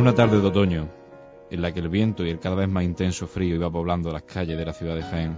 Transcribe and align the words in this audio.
Una 0.00 0.14
tarde 0.14 0.40
de 0.40 0.46
otoño, 0.46 0.88
en 1.50 1.60
la 1.60 1.74
que 1.74 1.80
el 1.80 1.90
viento 1.90 2.24
y 2.24 2.30
el 2.30 2.38
cada 2.38 2.56
vez 2.56 2.70
más 2.70 2.84
intenso 2.84 3.26
frío 3.26 3.54
iba 3.54 3.70
poblando 3.70 4.10
las 4.10 4.22
calles 4.22 4.56
de 4.56 4.64
la 4.64 4.72
ciudad 4.72 4.94
de 4.94 5.02
Jaén, 5.02 5.36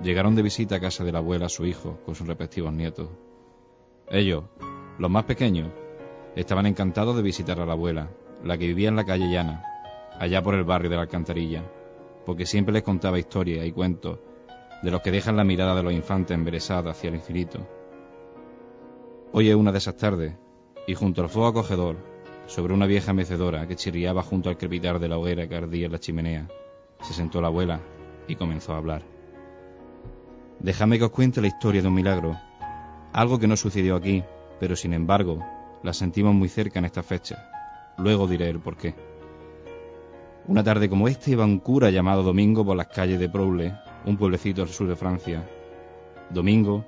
llegaron 0.00 0.36
de 0.36 0.42
visita 0.42 0.76
a 0.76 0.80
casa 0.80 1.02
de 1.02 1.10
la 1.10 1.18
abuela 1.18 1.48
su 1.48 1.66
hijo 1.66 1.98
con 2.04 2.14
sus 2.14 2.28
respectivos 2.28 2.72
nietos. 2.72 3.08
Ellos, 4.08 4.44
los 4.96 5.10
más 5.10 5.24
pequeños, 5.24 5.72
estaban 6.36 6.66
encantados 6.66 7.16
de 7.16 7.22
visitar 7.22 7.58
a 7.58 7.66
la 7.66 7.72
abuela, 7.72 8.10
la 8.44 8.56
que 8.56 8.68
vivía 8.68 8.90
en 8.90 8.94
la 8.94 9.04
calle 9.04 9.28
llana, 9.28 9.64
allá 10.20 10.40
por 10.40 10.54
el 10.54 10.62
barrio 10.62 10.88
de 10.88 10.94
la 10.94 11.02
Alcantarilla, 11.02 11.64
porque 12.24 12.46
siempre 12.46 12.72
les 12.72 12.84
contaba 12.84 13.18
historias 13.18 13.66
y 13.66 13.72
cuentos 13.72 14.20
de 14.84 14.90
los 14.92 15.00
que 15.00 15.10
dejan 15.10 15.36
la 15.36 15.42
mirada 15.42 15.74
de 15.74 15.82
los 15.82 15.92
infantes 15.92 16.36
embelesada 16.36 16.92
hacia 16.92 17.08
el 17.08 17.16
infinito. 17.16 17.66
Hoy 19.32 19.50
es 19.50 19.56
una 19.56 19.72
de 19.72 19.78
esas 19.78 19.96
tardes, 19.96 20.36
y 20.86 20.94
junto 20.94 21.22
al 21.22 21.28
fuego 21.28 21.48
acogedor, 21.48 22.09
sobre 22.50 22.74
una 22.74 22.86
vieja 22.86 23.12
mecedora 23.12 23.68
que 23.68 23.76
chirriaba 23.76 24.24
junto 24.24 24.48
al 24.48 24.58
crepitar 24.58 24.98
de 24.98 25.06
la 25.06 25.18
hoguera 25.18 25.46
que 25.46 25.54
ardía 25.54 25.86
en 25.86 25.92
la 25.92 26.00
chimenea, 26.00 26.48
se 27.00 27.14
sentó 27.14 27.40
la 27.40 27.46
abuela 27.46 27.80
y 28.26 28.34
comenzó 28.34 28.74
a 28.74 28.78
hablar. 28.78 29.02
Déjame 30.58 30.98
que 30.98 31.04
os 31.04 31.12
cuente 31.12 31.40
la 31.40 31.46
historia 31.46 31.80
de 31.80 31.86
un 31.86 31.94
milagro, 31.94 32.36
algo 33.12 33.38
que 33.38 33.46
no 33.46 33.56
sucedió 33.56 33.94
aquí, 33.94 34.24
pero 34.58 34.74
sin 34.74 34.94
embargo 34.94 35.38
la 35.84 35.92
sentimos 35.92 36.34
muy 36.34 36.48
cerca 36.48 36.80
en 36.80 36.86
esta 36.86 37.04
fecha. 37.04 37.48
Luego 37.98 38.26
diré 38.26 38.48
el 38.48 38.58
por 38.58 38.76
qué. 38.76 38.96
Una 40.48 40.64
tarde 40.64 40.90
como 40.90 41.06
esta 41.06 41.30
iba 41.30 41.44
un 41.44 41.60
cura 41.60 41.90
llamado 41.90 42.24
Domingo 42.24 42.64
por 42.64 42.76
las 42.76 42.88
calles 42.88 43.20
de 43.20 43.28
Proule, 43.28 43.74
un 44.06 44.16
pueblecito 44.16 44.62
al 44.62 44.68
sur 44.68 44.88
de 44.88 44.96
Francia. 44.96 45.48
Domingo 46.30 46.84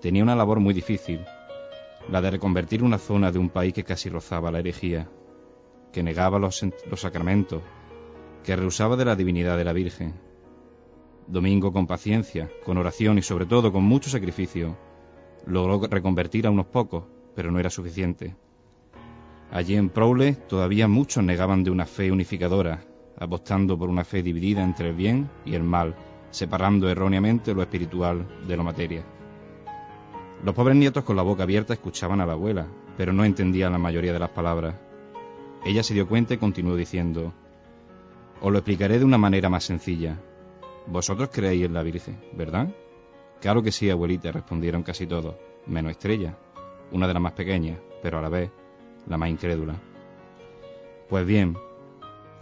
tenía 0.00 0.22
una 0.22 0.34
labor 0.34 0.60
muy 0.60 0.72
difícil, 0.72 1.20
la 2.10 2.20
de 2.20 2.30
reconvertir 2.30 2.82
una 2.82 2.98
zona 2.98 3.32
de 3.32 3.38
un 3.38 3.50
país 3.50 3.72
que 3.72 3.84
casi 3.84 4.08
rozaba 4.08 4.50
la 4.50 4.58
herejía, 4.58 5.08
que 5.92 6.02
negaba 6.02 6.38
los, 6.38 6.64
sacramentos, 6.96 7.62
que 8.42 8.56
rehusaba 8.56 8.96
de 8.96 9.04
la 9.04 9.16
divinidad 9.16 9.56
de 9.56 9.64
la 9.64 9.72
Virgen. 9.72 10.14
Domingo, 11.26 11.72
con 11.72 11.86
paciencia, 11.86 12.50
con 12.64 12.76
oración 12.76 13.16
y 13.18 13.22
sobre 13.22 13.46
todo 13.46 13.72
con 13.72 13.84
mucho 13.84 14.10
sacrificio, 14.10 14.76
logró 15.46 15.86
reconvertir 15.88 16.46
a 16.46 16.50
unos 16.50 16.66
pocos, 16.66 17.04
pero 17.34 17.50
no 17.50 17.58
era 17.58 17.70
suficiente. 17.70 18.36
Allí 19.50 19.76
en 19.76 19.88
Proule 19.88 20.34
todavía 20.34 20.88
muchos 20.88 21.24
negaban 21.24 21.64
de 21.64 21.70
una 21.70 21.86
fe 21.86 22.10
unificadora, 22.10 22.84
apostando 23.18 23.78
por 23.78 23.88
una 23.88 24.04
fe 24.04 24.22
dividida 24.22 24.62
entre 24.62 24.90
el 24.90 24.96
bien 24.96 25.30
y 25.44 25.54
el 25.54 25.62
mal, 25.62 25.94
separando 26.30 26.90
erróneamente 26.90 27.54
lo 27.54 27.62
espiritual 27.62 28.26
de 28.46 28.56
lo 28.56 28.64
materia. 28.64 29.04
Los 30.44 30.54
pobres 30.54 30.76
nietos 30.76 31.04
con 31.04 31.16
la 31.16 31.22
boca 31.22 31.44
abierta 31.44 31.72
escuchaban 31.72 32.20
a 32.20 32.26
la 32.26 32.34
abuela, 32.34 32.66
pero 32.98 33.14
no 33.14 33.24
entendían 33.24 33.72
la 33.72 33.78
mayoría 33.78 34.12
de 34.12 34.18
las 34.18 34.28
palabras. 34.28 34.74
Ella 35.64 35.82
se 35.82 35.94
dio 35.94 36.06
cuenta 36.06 36.34
y 36.34 36.36
continuó 36.36 36.76
diciendo, 36.76 37.32
Os 38.42 38.52
lo 38.52 38.58
explicaré 38.58 38.98
de 38.98 39.06
una 39.06 39.16
manera 39.16 39.48
más 39.48 39.64
sencilla. 39.64 40.20
Vosotros 40.86 41.30
creéis 41.32 41.64
en 41.64 41.72
la 41.72 41.82
Virgen, 41.82 42.20
¿verdad? 42.34 42.68
Claro 43.40 43.62
que 43.62 43.72
sí, 43.72 43.88
abuelita, 43.88 44.32
respondieron 44.32 44.82
casi 44.82 45.06
todos, 45.06 45.34
menos 45.66 45.92
Estrella, 45.92 46.36
una 46.92 47.08
de 47.08 47.14
las 47.14 47.22
más 47.22 47.32
pequeñas, 47.32 47.78
pero 48.02 48.18
a 48.18 48.22
la 48.22 48.28
vez 48.28 48.50
la 49.06 49.16
más 49.16 49.30
incrédula. 49.30 49.76
Pues 51.08 51.24
bien, 51.24 51.56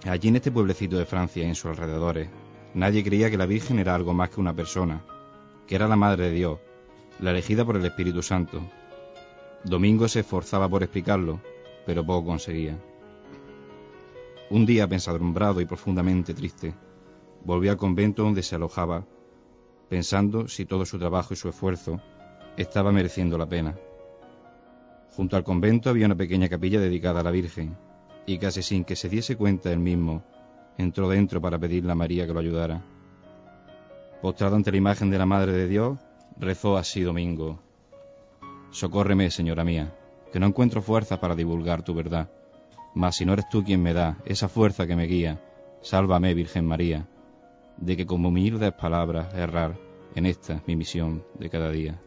allí 0.06 0.26
en 0.26 0.36
este 0.36 0.50
pueblecito 0.50 0.98
de 0.98 1.06
Francia 1.06 1.44
y 1.44 1.46
en 1.46 1.54
sus 1.54 1.70
alrededores, 1.70 2.28
nadie 2.74 3.04
creía 3.04 3.30
que 3.30 3.38
la 3.38 3.46
Virgen 3.46 3.78
era 3.78 3.94
algo 3.94 4.12
más 4.12 4.30
que 4.30 4.40
una 4.40 4.54
persona, 4.54 5.04
que 5.68 5.76
era 5.76 5.86
la 5.86 5.94
Madre 5.94 6.24
de 6.24 6.32
Dios, 6.32 6.58
la 7.20 7.30
elegida 7.30 7.64
por 7.64 7.76
el 7.76 7.84
Espíritu 7.84 8.22
Santo. 8.22 8.62
Domingo 9.64 10.08
se 10.08 10.20
esforzaba 10.20 10.68
por 10.68 10.82
explicarlo, 10.82 11.40
pero 11.86 12.04
poco 12.04 12.26
conseguía. 12.26 12.76
Un 14.50 14.66
día, 14.66 14.88
pensadumbrado 14.88 15.60
y 15.60 15.66
profundamente 15.66 16.34
triste, 16.34 16.74
volvió 17.44 17.70
al 17.70 17.76
convento 17.76 18.22
donde 18.22 18.42
se 18.42 18.56
alojaba, 18.56 19.06
pensando 19.88 20.48
si 20.48 20.66
todo 20.66 20.84
su 20.84 20.98
trabajo 20.98 21.34
y 21.34 21.36
su 21.36 21.48
esfuerzo 21.48 22.00
estaba 22.56 22.92
mereciendo 22.92 23.38
la 23.38 23.48
pena. 23.48 23.76
Junto 25.14 25.36
al 25.36 25.44
convento 25.44 25.90
había 25.90 26.06
una 26.06 26.16
pequeña 26.16 26.48
capilla 26.48 26.80
dedicada 26.80 27.20
a 27.20 27.22
la 27.22 27.30
Virgen, 27.30 27.76
y 28.26 28.38
casi 28.38 28.62
sin 28.62 28.84
que 28.84 28.96
se 28.96 29.08
diese 29.08 29.36
cuenta 29.36 29.72
él 29.72 29.78
mismo, 29.78 30.22
entró 30.78 31.08
dentro 31.08 31.40
para 31.40 31.58
pedirle 31.58 31.92
a 31.92 31.96
María 31.96 32.26
que 32.26 32.32
lo 32.32 32.40
ayudara. 32.40 32.82
Postrado 34.20 34.56
ante 34.56 34.70
la 34.70 34.76
imagen 34.76 35.10
de 35.10 35.18
la 35.18 35.26
Madre 35.26 35.52
de 35.52 35.68
Dios, 35.68 35.98
rezó 36.38 36.76
así 36.76 37.02
Domingo. 37.02 37.60
Socórreme, 38.70 39.30
señora 39.30 39.64
mía, 39.64 39.94
que 40.32 40.40
no 40.40 40.46
encuentro 40.46 40.82
fuerza 40.82 41.20
para 41.20 41.34
divulgar 41.34 41.82
tu 41.82 41.94
verdad. 41.94 42.30
Mas 42.94 43.16
si 43.16 43.24
no 43.24 43.32
eres 43.32 43.48
tú 43.48 43.62
quien 43.64 43.82
me 43.82 43.94
da 43.94 44.18
esa 44.24 44.48
fuerza 44.48 44.86
que 44.86 44.96
me 44.96 45.06
guía, 45.06 45.42
sálvame, 45.80 46.34
Virgen 46.34 46.66
María, 46.66 47.08
de 47.76 47.96
que 47.96 48.06
como 48.06 48.28
humildes 48.28 48.72
palabras 48.72 49.34
errar 49.34 49.78
en 50.14 50.26
esta 50.26 50.62
mi 50.66 50.76
misión 50.76 51.24
de 51.38 51.50
cada 51.50 51.70
día. 51.70 52.00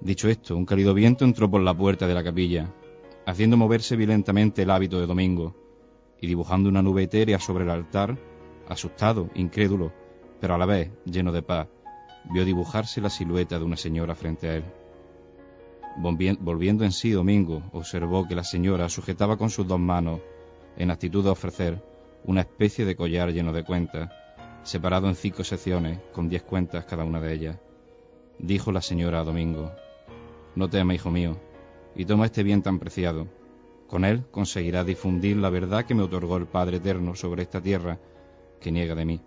Dicho 0.00 0.28
esto, 0.28 0.56
un 0.56 0.64
cálido 0.64 0.94
viento 0.94 1.24
entró 1.24 1.50
por 1.50 1.60
la 1.60 1.76
puerta 1.76 2.06
de 2.06 2.14
la 2.14 2.24
capilla, 2.24 2.72
haciendo 3.26 3.56
moverse 3.56 3.96
violentamente 3.96 4.62
el 4.62 4.70
hábito 4.70 4.98
de 4.98 5.06
Domingo, 5.06 5.54
y 6.20 6.26
dibujando 6.26 6.68
una 6.68 6.82
nube 6.82 7.02
etérea 7.02 7.38
sobre 7.38 7.64
el 7.64 7.70
altar, 7.70 8.18
asustado, 8.68 9.30
incrédulo, 9.34 9.92
pero 10.40 10.54
a 10.54 10.58
la 10.58 10.66
vez 10.66 10.90
lleno 11.04 11.32
de 11.32 11.42
paz, 11.42 11.68
vio 12.24 12.44
dibujarse 12.44 13.00
la 13.00 13.10
silueta 13.10 13.58
de 13.58 13.64
una 13.64 13.76
señora 13.76 14.14
frente 14.14 14.48
a 14.48 14.56
él. 14.56 14.64
Volviendo 15.96 16.84
en 16.84 16.92
sí 16.92 17.10
Domingo, 17.10 17.62
observó 17.72 18.26
que 18.26 18.34
la 18.34 18.44
señora 18.44 18.88
sujetaba 18.88 19.36
con 19.36 19.50
sus 19.50 19.66
dos 19.66 19.80
manos, 19.80 20.20
en 20.76 20.90
actitud 20.90 21.24
de 21.24 21.30
ofrecer, 21.30 21.82
una 22.24 22.42
especie 22.42 22.84
de 22.84 22.96
collar 22.96 23.32
lleno 23.32 23.52
de 23.52 23.64
cuentas, 23.64 24.10
separado 24.62 25.08
en 25.08 25.14
cinco 25.14 25.42
secciones, 25.42 25.98
con 26.12 26.28
diez 26.28 26.42
cuentas 26.42 26.84
cada 26.84 27.04
una 27.04 27.20
de 27.20 27.32
ellas. 27.32 27.58
Dijo 28.38 28.72
la 28.72 28.80
señora 28.80 29.20
a 29.20 29.24
Domingo, 29.24 29.72
no 30.54 30.68
temas, 30.68 30.94
hijo 30.94 31.10
mío, 31.10 31.36
y 31.94 32.04
toma 32.04 32.26
este 32.26 32.42
bien 32.42 32.62
tan 32.62 32.78
preciado. 32.78 33.26
Con 33.88 34.04
él 34.04 34.24
conseguirás 34.30 34.86
difundir 34.86 35.36
la 35.36 35.50
verdad 35.50 35.84
que 35.84 35.94
me 35.94 36.02
otorgó 36.02 36.36
el 36.36 36.46
Padre 36.46 36.76
Eterno 36.76 37.16
sobre 37.16 37.42
esta 37.42 37.60
tierra 37.60 37.98
que 38.60 38.70
niega 38.70 38.94
de 38.94 39.04
mí. 39.04 39.20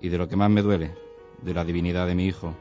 Y 0.00 0.08
de 0.08 0.18
lo 0.18 0.28
que 0.28 0.36
más 0.36 0.50
me 0.50 0.62
duele, 0.62 0.94
de 1.42 1.54
la 1.54 1.64
divinidad 1.64 2.06
de 2.06 2.14
mi 2.14 2.26
Hijo. 2.26 2.54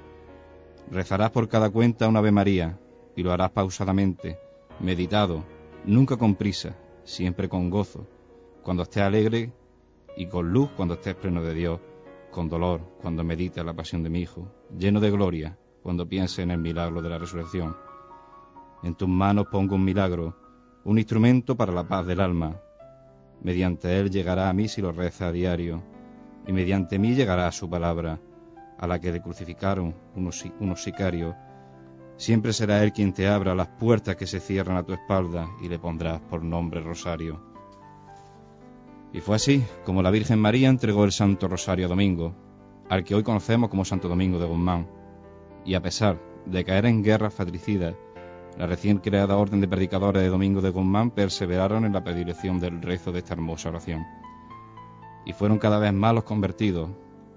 Rezarás 0.92 1.32
por 1.32 1.48
cada 1.48 1.70
cuenta 1.70 2.08
una 2.08 2.20
Ave 2.20 2.32
María, 2.32 2.80
y 3.16 3.24
lo 3.24 3.32
harás 3.32 3.52
pausadamente, 3.52 4.38
meditado, 4.80 5.44
nunca 5.86 6.18
con 6.18 6.36
prisa, 6.36 6.76
siempre 7.04 7.50
con 7.50 7.70
gozo, 7.70 8.08
cuando 8.64 8.84
estés 8.84 9.04
alegre 9.04 9.54
y 10.18 10.28
con 10.28 10.52
luz 10.52 10.70
cuando 10.76 10.96
estés 10.96 11.16
pleno 11.16 11.42
de 11.42 11.54
Dios, 11.54 11.80
con 12.32 12.50
dolor 12.50 12.82
cuando 13.02 13.24
medites 13.24 13.64
la 13.64 13.74
pasión 13.74 14.04
de 14.04 14.10
mi 14.10 14.20
Hijo, 14.20 14.52
lleno 14.78 15.00
de 15.00 15.12
gloria 15.12 15.58
cuando 15.82 16.10
piense 16.10 16.42
en 16.42 16.50
el 16.50 16.58
milagro 16.58 17.02
de 17.02 17.10
la 17.10 17.20
resurrección. 17.20 17.78
En 18.82 18.96
tus 18.96 19.08
manos 19.08 19.46
pongo 19.52 19.76
un 19.76 19.84
milagro, 19.84 20.36
un 20.84 20.98
instrumento 20.98 21.56
para 21.56 21.72
la 21.72 21.88
paz 21.88 22.08
del 22.08 22.20
alma. 22.20 22.60
Mediante 23.42 24.00
él 24.00 24.10
llegará 24.10 24.50
a 24.50 24.54
mí 24.54 24.68
si 24.68 24.82
lo 24.82 24.92
reza 24.92 25.28
a 25.28 25.32
diario, 25.32 25.84
y 26.48 26.54
mediante 26.54 26.98
mí 26.98 27.14
llegará 27.14 27.48
a 27.48 27.52
su 27.52 27.70
palabra, 27.70 28.20
a 28.78 28.88
la 28.88 29.00
que 29.00 29.12
le 29.12 29.22
crucificaron 29.22 29.96
unos, 30.16 30.44
unos 30.60 30.84
sicarios. 30.84 31.36
Siempre 32.18 32.54
será 32.54 32.84
él 32.84 32.94
quien 32.94 33.14
te 33.14 33.28
abra 33.28 33.56
las 33.56 33.68
puertas 33.68 34.16
que 34.16 34.28
se 34.28 34.40
cierran 34.40 34.78
a 34.78 34.84
tu 34.84 34.94
espalda 34.94 35.48
y 35.62 35.68
le 35.68 35.80
pondrás 35.80 36.22
por 36.22 36.44
nombre 36.44 36.82
Rosario. 36.82 37.42
Y 39.12 39.22
fue 39.22 39.36
así 39.36 39.64
como 39.86 40.02
la 40.02 40.12
Virgen 40.12 40.40
María 40.40 40.70
entregó 40.70 41.06
el 41.06 41.12
Santo 41.12 41.48
Rosario 41.48 41.86
a 41.86 41.90
Domingo, 41.90 42.34
al 42.90 43.04
que 43.04 43.16
hoy 43.16 43.24
conocemos 43.24 43.70
como 43.70 43.86
Santo 43.86 44.08
Domingo 44.08 44.40
de 44.40 44.46
Guzmán 44.46 44.88
y 45.66 45.74
a 45.74 45.82
pesar 45.82 46.20
de 46.46 46.64
caer 46.64 46.86
en 46.86 47.04
guerras 47.04 47.34
fratricidas, 47.34 47.96
la 48.58 48.68
recién 48.68 49.00
creada 49.00 49.36
Orden 49.36 49.60
de 49.60 49.68
Predicadores 49.68 50.22
de 50.22 50.30
Domingo 50.30 50.62
de 50.62 50.70
Guzmán 50.70 51.12
perseveraron 51.12 51.84
en 51.84 51.94
la 51.94 52.04
predilección 52.04 52.60
del 52.60 52.82
rezo 52.82 53.12
de 53.12 53.20
esta 53.20 53.34
hermosa 53.34 53.70
oración. 53.70 54.06
Y 55.26 55.34
fueron 55.34 55.58
cada 55.58 55.80
vez 55.80 55.92
más 55.92 56.14
los 56.14 56.24
convertidos. 56.24 56.90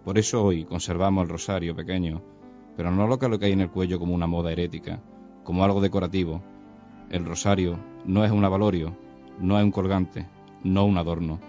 Por 0.08 0.16
eso 0.16 0.42
hoy 0.42 0.64
conservamos 0.64 1.24
el 1.24 1.28
rosario 1.28 1.76
pequeño, 1.76 2.22
pero 2.78 2.90
no 2.90 3.06
lo 3.06 3.18
que 3.18 3.44
hay 3.44 3.52
en 3.52 3.60
el 3.60 3.70
cuello 3.70 3.98
como 3.98 4.14
una 4.14 4.26
moda 4.26 4.50
herética, 4.50 5.02
como 5.44 5.64
algo 5.64 5.82
decorativo. 5.82 6.42
El 7.10 7.26
rosario 7.26 7.78
no 8.06 8.24
es 8.24 8.30
un 8.30 8.42
avalorio, 8.42 8.96
no 9.38 9.58
es 9.58 9.64
un 9.64 9.70
colgante, 9.70 10.26
no 10.64 10.86
un 10.86 10.96
adorno. 10.96 11.40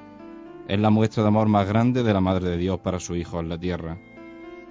Es 0.68 0.78
la 0.78 0.90
muestra 0.90 1.24
de 1.24 1.30
amor 1.30 1.48
más 1.48 1.70
grande 1.70 2.04
de 2.04 2.14
la 2.14 2.20
Madre 2.20 2.50
de 2.50 2.58
Dios 2.58 2.82
para 2.82 3.00
su 3.00 3.16
Hijo 3.16 3.40
en 3.40 3.48
la 3.48 3.58
tierra 3.58 3.98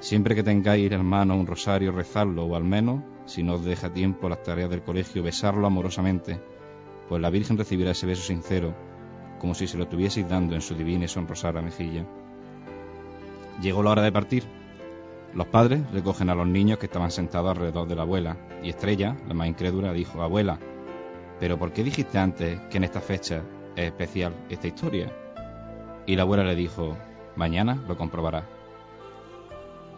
Siempre 0.01 0.35
que 0.35 0.43
tengáis, 0.43 0.93
hermano, 0.93 1.35
un 1.35 1.47
rosario, 1.47 1.91
rezarlo, 1.91 2.45
o 2.45 2.57
al 2.57 2.65
menos, 2.65 3.03
si 3.25 3.43
no 3.43 3.55
os 3.55 3.65
deja 3.65 3.91
tiempo 3.91 4.29
las 4.29 4.43
tareas 4.43 4.69
del 4.69 4.83
colegio, 4.83 5.23
besarlo 5.23 5.67
amorosamente, 5.67 6.43
pues 7.09 7.23
la 7.23 7.31
Virgen 7.31 7.57
recibirá 7.57 7.93
ese 7.93 8.05
beso 8.05 8.21
sincero, 8.21 8.75
como 9.39 9.55
si 9.55 9.67
se 9.67 9.79
lo 9.79 9.85
estuvieseis 9.85 10.29
dando 10.29 10.55
en 10.55 10.61
su 10.61 10.75
divina 10.75 11.07
y 11.07 11.09
sonrosada 11.09 11.63
mejilla. 11.63 12.07
Llegó 13.61 13.83
la 13.83 13.91
hora 13.91 14.03
de 14.03 14.13
partir. 14.13 14.45
Los 15.35 15.47
padres 15.49 15.81
recogen 15.93 16.31
a 16.31 16.35
los 16.35 16.47
niños 16.47 16.79
que 16.79 16.87
estaban 16.87 17.11
sentados 17.11 17.51
alrededor 17.51 17.87
de 17.87 17.97
la 17.97 18.03
abuela, 18.03 18.37
y 18.63 18.71
Estrella, 18.71 19.17
la 19.27 19.35
más 19.35 19.49
incrédula, 19.49 19.93
dijo, 19.93 20.23
Abuela, 20.23 20.59
¿pero 21.39 21.59
por 21.59 21.73
qué 21.73 21.85
dijiste 21.85 22.19
antes 22.19 22.61
que 22.71 22.79
en 22.79 22.85
esta 22.85 23.01
fecha 23.01 23.43
es 23.79 23.87
especial 23.87 24.35
esta 24.49 24.67
historia. 24.67 25.13
Y 26.07 26.17
la 26.17 26.23
abuela 26.23 26.43
le 26.43 26.57
dijo, 26.57 26.97
mañana 27.37 27.79
lo 27.87 27.97
comprobará. 27.97 28.45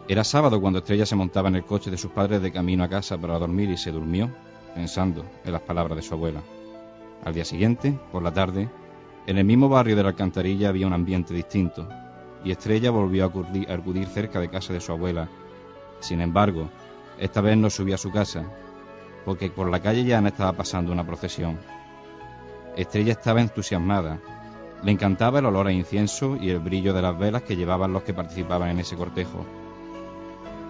Era 0.07 0.23
sábado 0.23 0.61
cuando 0.61 0.79
Estrella 0.79 1.05
se 1.05 1.15
montaba 1.15 1.49
en 1.49 1.55
el 1.55 1.65
coche 1.65 1.89
de 1.89 1.97
sus 1.97 2.11
padres 2.11 2.41
de 2.41 2.51
camino 2.51 2.83
a 2.83 2.89
casa 2.89 3.17
para 3.17 3.39
dormir 3.39 3.69
y 3.69 3.77
se 3.77 3.91
durmió 3.91 4.29
pensando 4.75 5.25
en 5.43 5.51
las 5.51 5.61
palabras 5.61 5.95
de 5.95 6.01
su 6.03 6.13
abuela. 6.13 6.41
Al 7.23 7.33
día 7.33 7.45
siguiente, 7.45 7.97
por 8.11 8.23
la 8.23 8.33
tarde, 8.33 8.69
en 9.25 9.37
el 9.37 9.45
mismo 9.45 9.69
barrio 9.69 9.95
de 9.95 10.03
la 10.03 10.09
alcantarilla 10.09 10.69
había 10.69 10.87
un 10.87 10.93
ambiente 10.93 11.33
distinto, 11.33 11.87
y 12.43 12.51
Estrella 12.51 12.91
volvió 12.91 13.25
a 13.25 13.73
acudir 13.73 14.07
cerca 14.07 14.39
de 14.39 14.49
casa 14.49 14.73
de 14.73 14.81
su 14.81 14.91
abuela. 14.91 15.29
Sin 15.99 16.21
embargo, 16.21 16.69
esta 17.19 17.41
vez 17.41 17.57
no 17.57 17.69
subía 17.69 17.95
a 17.95 17.99
su 17.99 18.11
casa, 18.11 18.43
porque 19.25 19.49
por 19.49 19.69
la 19.69 19.79
calle 19.79 20.03
llana 20.03 20.29
estaba 20.29 20.53
pasando 20.53 20.91
una 20.91 21.05
procesión. 21.05 21.59
Estrella 22.75 23.11
estaba 23.11 23.41
entusiasmada. 23.41 24.19
Le 24.83 24.91
encantaba 24.91 25.39
el 25.39 25.45
olor 25.45 25.67
a 25.67 25.71
incienso 25.71 26.35
y 26.35 26.49
el 26.49 26.59
brillo 26.59 26.93
de 26.93 27.01
las 27.03 27.17
velas 27.17 27.43
que 27.43 27.55
llevaban 27.55 27.93
los 27.93 28.03
que 28.03 28.13
participaban 28.13 28.69
en 28.69 28.79
ese 28.79 28.95
cortejo. 28.95 29.45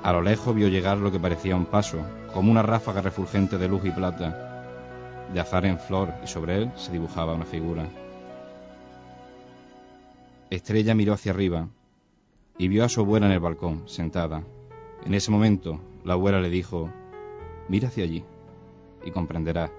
A 0.03 0.11
lo 0.11 0.21
lejos 0.21 0.55
vio 0.55 0.67
llegar 0.67 0.97
lo 0.97 1.11
que 1.11 1.19
parecía 1.19 1.55
un 1.55 1.65
paso, 1.65 1.99
como 2.33 2.51
una 2.51 2.63
ráfaga 2.63 3.01
refulgente 3.01 3.57
de 3.57 3.67
luz 3.67 3.85
y 3.85 3.91
plata, 3.91 4.65
de 5.31 5.39
azar 5.39 5.65
en 5.65 5.79
flor, 5.79 6.13
y 6.23 6.27
sobre 6.27 6.57
él 6.57 6.71
se 6.75 6.91
dibujaba 6.91 7.33
una 7.35 7.45
figura. 7.45 7.85
Estrella 10.51 10.93
miró 10.93 11.13
hacia 11.13 11.31
arriba 11.31 11.69
y 12.57 12.67
vio 12.67 12.83
a 12.83 12.89
su 12.89 12.99
abuela 12.99 13.25
en 13.25 13.31
el 13.31 13.39
balcón, 13.39 13.87
sentada. 13.87 14.43
En 15.05 15.13
ese 15.13 15.31
momento, 15.31 15.79
la 16.03 16.15
abuela 16.15 16.41
le 16.41 16.49
dijo, 16.49 16.89
mira 17.69 17.87
hacia 17.87 18.03
allí 18.03 18.25
y 19.05 19.11
comprenderás 19.11 19.71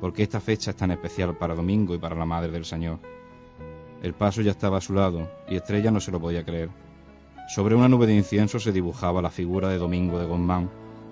por 0.00 0.14
qué 0.14 0.22
esta 0.22 0.40
fecha 0.40 0.70
es 0.70 0.78
tan 0.78 0.92
especial 0.92 1.36
para 1.36 1.54
Domingo 1.54 1.94
y 1.94 1.98
para 1.98 2.16
la 2.16 2.24
Madre 2.24 2.50
del 2.50 2.64
Señor. 2.64 3.00
El 4.00 4.14
paso 4.14 4.40
ya 4.40 4.52
estaba 4.52 4.78
a 4.78 4.80
su 4.80 4.94
lado 4.94 5.28
y 5.46 5.56
Estrella 5.56 5.90
no 5.90 6.00
se 6.00 6.10
lo 6.10 6.18
podía 6.18 6.42
creer. 6.42 6.70
Sobre 7.54 7.74
una 7.74 7.90
nube 7.90 8.06
de 8.06 8.16
incienso 8.16 8.58
se 8.58 8.72
dibujaba 8.72 9.20
la 9.20 9.28
figura 9.28 9.68
de 9.68 9.76
Domingo 9.76 10.18
de 10.18 10.24
Guzmán, 10.24 10.70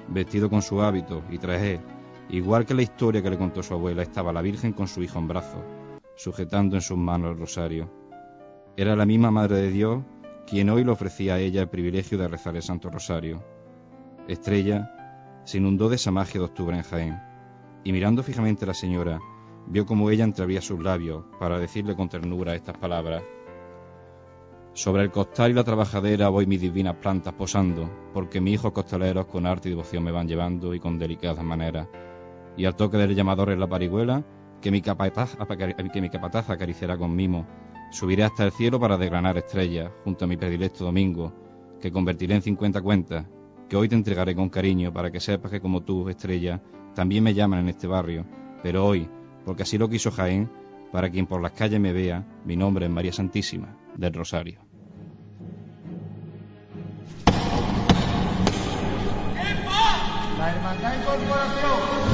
vestido 0.08 0.48
con 0.48 0.62
su 0.62 0.80
hábito 0.80 1.22
y 1.30 1.36
traje. 1.36 1.82
Igual 2.30 2.64
que 2.64 2.72
la 2.72 2.80
historia 2.80 3.22
que 3.22 3.28
le 3.28 3.36
contó 3.36 3.62
su 3.62 3.74
abuela, 3.74 4.02
estaba 4.02 4.32
la 4.32 4.40
Virgen 4.40 4.72
con 4.72 4.88
su 4.88 5.02
hijo 5.02 5.18
en 5.18 5.28
brazos, 5.28 5.60
sujetando 6.16 6.76
en 6.76 6.82
sus 6.82 6.96
manos 6.96 7.32
el 7.32 7.38
rosario. 7.38 8.01
Era 8.74 8.96
la 8.96 9.04
misma 9.04 9.30
Madre 9.30 9.56
de 9.56 9.70
Dios 9.70 10.02
quien 10.46 10.70
hoy 10.70 10.82
le 10.82 10.90
ofrecía 10.90 11.34
a 11.34 11.38
ella 11.38 11.60
el 11.60 11.68
privilegio 11.68 12.16
de 12.16 12.26
rezar 12.26 12.56
el 12.56 12.62
Santo 12.62 12.88
Rosario. 12.88 13.44
Estrella 14.28 14.90
se 15.44 15.58
inundó 15.58 15.90
de 15.90 15.96
esa 15.96 16.10
magia 16.10 16.40
de 16.40 16.46
octubre 16.46 16.76
en 16.76 16.82
Jaén, 16.82 17.20
y 17.84 17.92
mirando 17.92 18.22
fijamente 18.22 18.64
a 18.64 18.68
la 18.68 18.74
señora, 18.74 19.20
vio 19.66 19.84
como 19.84 20.10
ella 20.10 20.24
entreabría 20.24 20.62
sus 20.62 20.82
labios 20.82 21.24
para 21.38 21.58
decirle 21.58 21.94
con 21.94 22.08
ternura 22.08 22.54
estas 22.54 22.78
palabras. 22.78 23.22
Sobre 24.72 25.02
el 25.02 25.10
costal 25.10 25.50
y 25.50 25.54
la 25.54 25.64
trabajadera 25.64 26.30
voy 26.30 26.46
mis 26.46 26.60
divinas 26.60 26.96
plantas 26.96 27.34
posando, 27.34 27.90
porque 28.14 28.40
mis 28.40 28.54
hijos 28.54 28.72
costaleros 28.72 29.26
con 29.26 29.44
arte 29.44 29.68
y 29.68 29.72
devoción 29.72 30.02
me 30.02 30.12
van 30.12 30.28
llevando 30.28 30.74
y 30.74 30.80
con 30.80 30.98
delicadas 30.98 31.44
maneras. 31.44 31.88
Y 32.56 32.64
al 32.64 32.74
toque 32.74 32.96
del 32.96 33.14
llamador 33.14 33.50
en 33.50 33.60
la 33.60 33.68
parihuela, 33.68 34.24
que 34.62 34.70
mi 34.70 34.80
capataz, 34.80 35.36
que 35.92 36.00
mi 36.00 36.08
capataz 36.08 36.48
acariciará 36.48 36.96
con 36.96 37.14
mimo, 37.14 37.46
subiré 37.92 38.24
hasta 38.24 38.44
el 38.44 38.52
cielo 38.52 38.80
para 38.80 38.96
desgranar 38.96 39.36
estrellas, 39.36 39.92
junto 40.02 40.24
a 40.24 40.28
mi 40.28 40.36
predilecto 40.36 40.84
domingo, 40.84 41.32
que 41.80 41.92
convertiré 41.92 42.34
en 42.34 42.42
cincuenta 42.42 42.80
cuentas, 42.80 43.26
que 43.68 43.76
hoy 43.76 43.88
te 43.88 43.94
entregaré 43.94 44.34
con 44.34 44.48
cariño 44.48 44.92
para 44.92 45.10
que 45.10 45.20
sepas 45.20 45.50
que 45.50 45.60
como 45.60 45.82
tú, 45.82 46.08
estrella, 46.08 46.62
también 46.94 47.22
me 47.22 47.34
llaman 47.34 47.60
en 47.60 47.68
este 47.68 47.86
barrio, 47.86 48.24
pero 48.62 48.86
hoy, 48.86 49.08
porque 49.44 49.62
así 49.62 49.78
lo 49.78 49.88
quiso 49.88 50.10
Jaén, 50.10 50.50
para 50.90 51.10
quien 51.10 51.26
por 51.26 51.42
las 51.42 51.52
calles 51.52 51.80
me 51.80 51.92
vea, 51.92 52.26
mi 52.44 52.56
nombre 52.56 52.86
es 52.86 52.92
María 52.92 53.12
Santísima 53.12 53.76
del 53.96 54.12
Rosario. 54.14 54.60
La 60.38 60.54
Hermandad 60.54 62.11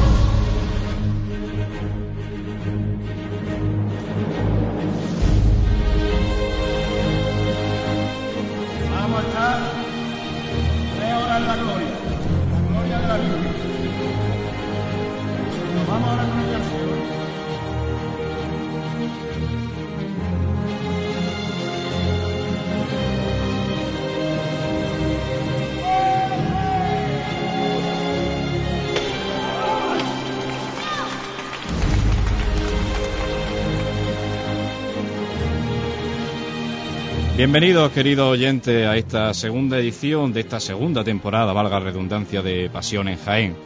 Bienvenidos, 37.39 37.93
queridos 37.93 38.33
oyentes, 38.33 38.85
a 38.85 38.97
esta 38.97 39.33
segunda 39.33 39.79
edición 39.79 40.33
de 40.33 40.41
esta 40.41 40.59
segunda 40.59 41.05
temporada, 41.05 41.53
valga 41.53 41.79
redundancia, 41.79 42.43
de 42.43 42.69
Pasión 42.69 43.07
en 43.07 43.17
Jaén. 43.17 43.57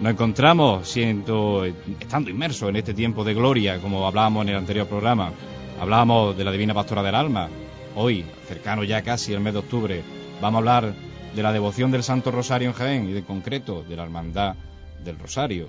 Nos 0.00 0.12
encontramos 0.12 0.88
siendo, 0.88 1.66
estando 2.00 2.30
inmersos 2.30 2.70
en 2.70 2.76
este 2.76 2.94
tiempo 2.94 3.24
de 3.24 3.34
gloria, 3.34 3.82
como 3.82 4.06
hablábamos 4.06 4.44
en 4.44 4.48
el 4.48 4.56
anterior 4.56 4.86
programa. 4.86 5.32
Hablábamos 5.78 6.38
de 6.38 6.44
la 6.44 6.52
Divina 6.52 6.72
Pastora 6.72 7.02
del 7.02 7.14
Alma. 7.14 7.50
Hoy, 7.96 8.24
cercano 8.46 8.82
ya 8.82 9.02
casi 9.02 9.34
el 9.34 9.40
mes 9.40 9.52
de 9.52 9.58
octubre, 9.58 10.02
vamos 10.40 10.54
a 10.54 10.58
hablar 10.60 10.94
de 11.36 11.42
la 11.42 11.52
devoción 11.52 11.90
del 11.90 12.04
Santo 12.04 12.30
Rosario 12.30 12.68
en 12.68 12.74
Jaén 12.74 13.10
y 13.10 13.12
de 13.12 13.24
concreto 13.24 13.84
de 13.86 13.94
la 13.94 14.04
Hermandad 14.04 14.56
del 15.04 15.18
Rosario. 15.18 15.68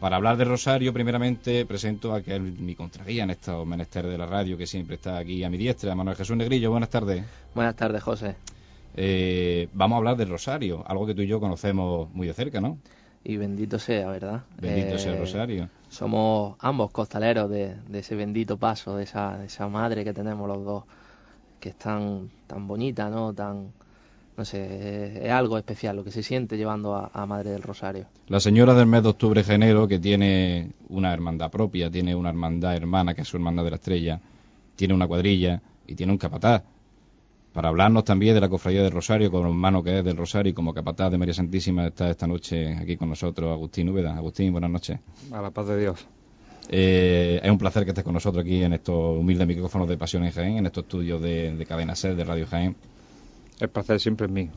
Para 0.00 0.14
hablar 0.14 0.36
de 0.36 0.44
Rosario, 0.44 0.92
primeramente 0.92 1.66
presento 1.66 2.14
a 2.14 2.22
que 2.22 2.36
es 2.36 2.40
mi 2.40 2.76
contraguía 2.76 3.24
en 3.24 3.30
estos 3.30 3.66
menesteres 3.66 4.12
de 4.12 4.16
la 4.16 4.26
radio, 4.26 4.56
que 4.56 4.64
siempre 4.64 4.94
está 4.94 5.18
aquí 5.18 5.42
a 5.42 5.50
mi 5.50 5.58
diestra, 5.58 5.92
Manuel 5.96 6.16
Jesús 6.16 6.36
Negrillo. 6.36 6.70
Buenas 6.70 6.88
tardes. 6.88 7.24
Buenas 7.52 7.74
tardes, 7.74 8.00
José. 8.00 8.36
Eh, 8.94 9.68
vamos 9.72 9.96
a 9.96 9.98
hablar 9.98 10.16
de 10.16 10.24
Rosario, 10.24 10.84
algo 10.86 11.04
que 11.04 11.16
tú 11.16 11.22
y 11.22 11.26
yo 11.26 11.40
conocemos 11.40 12.08
muy 12.14 12.28
de 12.28 12.34
cerca, 12.34 12.60
¿no? 12.60 12.78
Y 13.24 13.38
bendito 13.38 13.80
sea, 13.80 14.08
¿verdad? 14.08 14.42
Bendito 14.60 14.98
sea 14.98 15.10
el 15.10 15.18
eh, 15.18 15.20
Rosario. 15.20 15.68
Somos 15.88 16.54
ambos 16.60 16.92
costaleros 16.92 17.50
de, 17.50 17.74
ese 17.92 18.14
bendito 18.14 18.56
paso, 18.56 18.96
de 18.96 19.02
esa, 19.02 19.36
de 19.36 19.46
esa 19.46 19.66
madre 19.68 20.04
que 20.04 20.14
tenemos 20.14 20.46
los 20.46 20.64
dos, 20.64 20.84
que 21.58 21.70
es 21.70 21.76
tan, 21.76 22.30
tan 22.46 22.68
bonita, 22.68 23.10
¿no? 23.10 23.34
Tan, 23.34 23.72
no 24.38 24.44
sé, 24.44 25.26
es 25.26 25.32
algo 25.32 25.58
especial 25.58 25.96
lo 25.96 26.04
que 26.04 26.12
se 26.12 26.22
siente 26.22 26.56
llevando 26.56 26.94
a, 26.94 27.26
Madre 27.26 27.50
del 27.50 27.60
Rosario. 27.60 28.06
La 28.28 28.38
señora 28.38 28.72
del 28.72 28.86
mes 28.86 29.02
de 29.02 29.08
octubre 29.08 29.42
genero, 29.42 29.88
que 29.88 29.98
tiene 29.98 30.70
una 30.88 31.12
hermandad 31.12 31.50
propia, 31.50 31.90
tiene 31.90 32.14
una 32.14 32.28
hermandad 32.28 32.76
hermana, 32.76 33.14
que 33.14 33.22
es 33.22 33.28
su 33.28 33.36
hermandad 33.36 33.64
de 33.64 33.70
la 33.70 33.76
estrella, 33.76 34.20
tiene 34.76 34.94
una 34.94 35.08
cuadrilla 35.08 35.60
y 35.88 35.96
tiene 35.96 36.12
un 36.12 36.18
capataz. 36.18 36.62
Para 37.52 37.70
hablarnos 37.70 38.04
también 38.04 38.32
de 38.32 38.40
la 38.40 38.48
cofradía 38.48 38.80
del 38.84 38.92
Rosario, 38.92 39.28
como 39.32 39.48
hermano 39.48 39.82
que 39.82 39.98
es 39.98 40.04
del 40.04 40.16
Rosario 40.16 40.50
y 40.50 40.54
como 40.54 40.72
capataz 40.72 41.10
de 41.10 41.18
María 41.18 41.34
Santísima, 41.34 41.88
está 41.88 42.08
esta 42.08 42.28
noche 42.28 42.76
aquí 42.76 42.96
con 42.96 43.08
nosotros 43.08 43.50
Agustín 43.50 43.88
Úbeda. 43.88 44.16
Agustín, 44.16 44.52
buenas 44.52 44.70
noches. 44.70 45.00
A 45.32 45.42
la 45.42 45.50
paz 45.50 45.66
de 45.66 45.80
Dios. 45.80 46.06
Eh, 46.68 47.40
es 47.42 47.50
un 47.50 47.58
placer 47.58 47.82
que 47.82 47.90
estés 47.90 48.04
con 48.04 48.14
nosotros 48.14 48.44
aquí 48.44 48.62
en 48.62 48.74
estos 48.74 49.18
humildes 49.18 49.48
micrófonos 49.48 49.88
de 49.88 49.96
Pasión 49.96 50.22
en 50.22 50.30
Jaén, 50.30 50.58
en 50.58 50.66
estos 50.66 50.84
estudios 50.84 51.20
de, 51.20 51.56
de 51.56 51.66
Cadena 51.66 51.96
Ser, 51.96 52.14
de 52.14 52.22
Radio 52.22 52.46
Jaén. 52.46 52.76
El 53.60 53.68
placer 53.68 54.00
siempre 54.00 54.26
es 54.26 54.32
mío. 54.32 54.50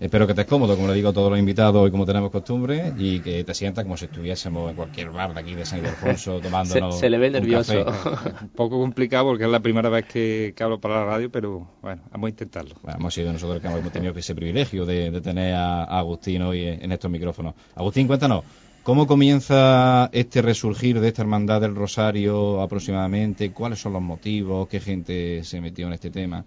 Espero 0.00 0.26
que 0.26 0.32
estés 0.32 0.46
cómodo, 0.46 0.74
como 0.74 0.88
le 0.88 0.94
digo 0.94 1.10
a 1.10 1.12
todos 1.12 1.30
los 1.30 1.38
invitados 1.38 1.86
y 1.88 1.90
como 1.92 2.04
tenemos 2.04 2.32
costumbre, 2.32 2.92
y 2.98 3.20
que 3.20 3.44
te 3.44 3.54
sientas 3.54 3.84
como 3.84 3.96
si 3.96 4.06
estuviésemos 4.06 4.70
en 4.70 4.76
cualquier 4.76 5.10
bar 5.10 5.32
de 5.32 5.40
aquí 5.40 5.54
de 5.54 5.64
San 5.64 5.78
Ildefonso 5.78 6.40
tomándonos. 6.42 6.96
Se, 6.96 7.02
se 7.02 7.10
le 7.10 7.16
ve 7.16 7.30
nervioso. 7.30 7.86
un 8.42 8.48
poco 8.48 8.80
complicado 8.80 9.26
porque 9.26 9.44
es 9.44 9.50
la 9.50 9.60
primera 9.60 9.88
vez 9.88 10.06
que, 10.06 10.52
hablo 10.58 10.80
para 10.80 10.96
la 10.96 11.04
radio, 11.04 11.30
pero 11.30 11.68
bueno, 11.80 12.02
vamos 12.10 12.26
a 12.26 12.30
intentarlo. 12.30 12.74
hemos 12.92 13.14
sido 13.14 13.32
nosotros 13.32 13.62
que 13.62 13.68
hemos 13.68 13.92
tenido 13.92 14.12
ese 14.14 14.34
privilegio 14.34 14.84
de, 14.84 15.20
tener 15.20 15.54
a, 15.54 15.84
Agustín 15.84 16.42
hoy 16.42 16.66
en 16.66 16.90
estos 16.90 17.10
micrófonos. 17.10 17.54
Agustín, 17.76 18.08
cuéntanos, 18.08 18.44
¿cómo 18.82 19.06
comienza 19.06 20.10
este 20.12 20.42
resurgir 20.42 20.98
de 20.98 21.08
esta 21.08 21.22
hermandad 21.22 21.60
del 21.60 21.76
Rosario 21.76 22.60
aproximadamente? 22.60 23.52
¿Cuáles 23.52 23.78
son 23.78 23.92
los 23.92 24.02
motivos? 24.02 24.66
¿Qué 24.66 24.80
gente 24.80 25.44
se 25.44 25.60
metió 25.60 25.86
en 25.86 25.92
este 25.92 26.10
tema? 26.10 26.44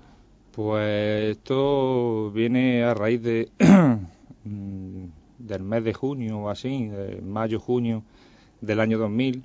Pues 0.57 1.37
esto 1.37 2.31
viene 2.31 2.83
a 2.83 2.95
raíz 2.95 3.21
de 3.21 3.51
del 4.43 5.61
mes 5.61 5.83
de 5.83 5.93
junio 5.93 6.39
o 6.39 6.49
así, 6.49 6.89
mayo-junio 7.21 8.01
del 8.59 8.79
año 8.79 8.97
2000. 8.97 9.43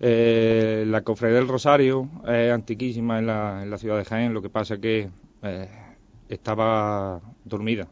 Eh, 0.00 0.82
la 0.88 1.02
cofradía 1.02 1.36
del 1.36 1.46
Rosario 1.46 2.08
es 2.26 2.50
antiquísima 2.50 3.20
en 3.20 3.28
la, 3.28 3.78
ciudad 3.78 3.98
de 3.98 4.04
Jaén, 4.04 4.34
lo 4.34 4.42
que 4.42 4.48
pasa 4.50 4.78
que 4.78 5.10
eh, 5.44 5.68
estaba 6.28 7.20
dormida. 7.44 7.86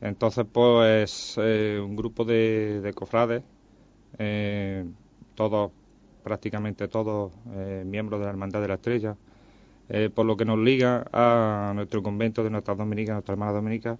Entonces, 0.00 0.46
pues, 0.50 1.34
eh, 1.36 1.82
un 1.84 1.96
grupo 1.96 2.24
de, 2.24 2.80
de 2.80 2.94
cofrades, 2.94 3.42
todos 5.34 5.70
prácticamente 6.22 6.88
todos 6.88 7.30
miembros 7.84 8.20
de 8.20 8.24
la 8.24 8.30
Hermandad 8.30 8.62
de 8.62 8.68
la 8.68 8.74
Estrella, 8.76 9.18
eh, 9.88 10.10
por 10.14 10.26
lo 10.26 10.36
que 10.36 10.44
nos 10.44 10.58
liga 10.58 11.04
a 11.12 11.72
nuestro 11.74 12.02
convento 12.02 12.42
de 12.42 12.50
nuestras 12.50 12.76
dominicas, 12.76 13.14
nuestra 13.14 13.34
hermana 13.34 13.52
dominica. 13.52 13.98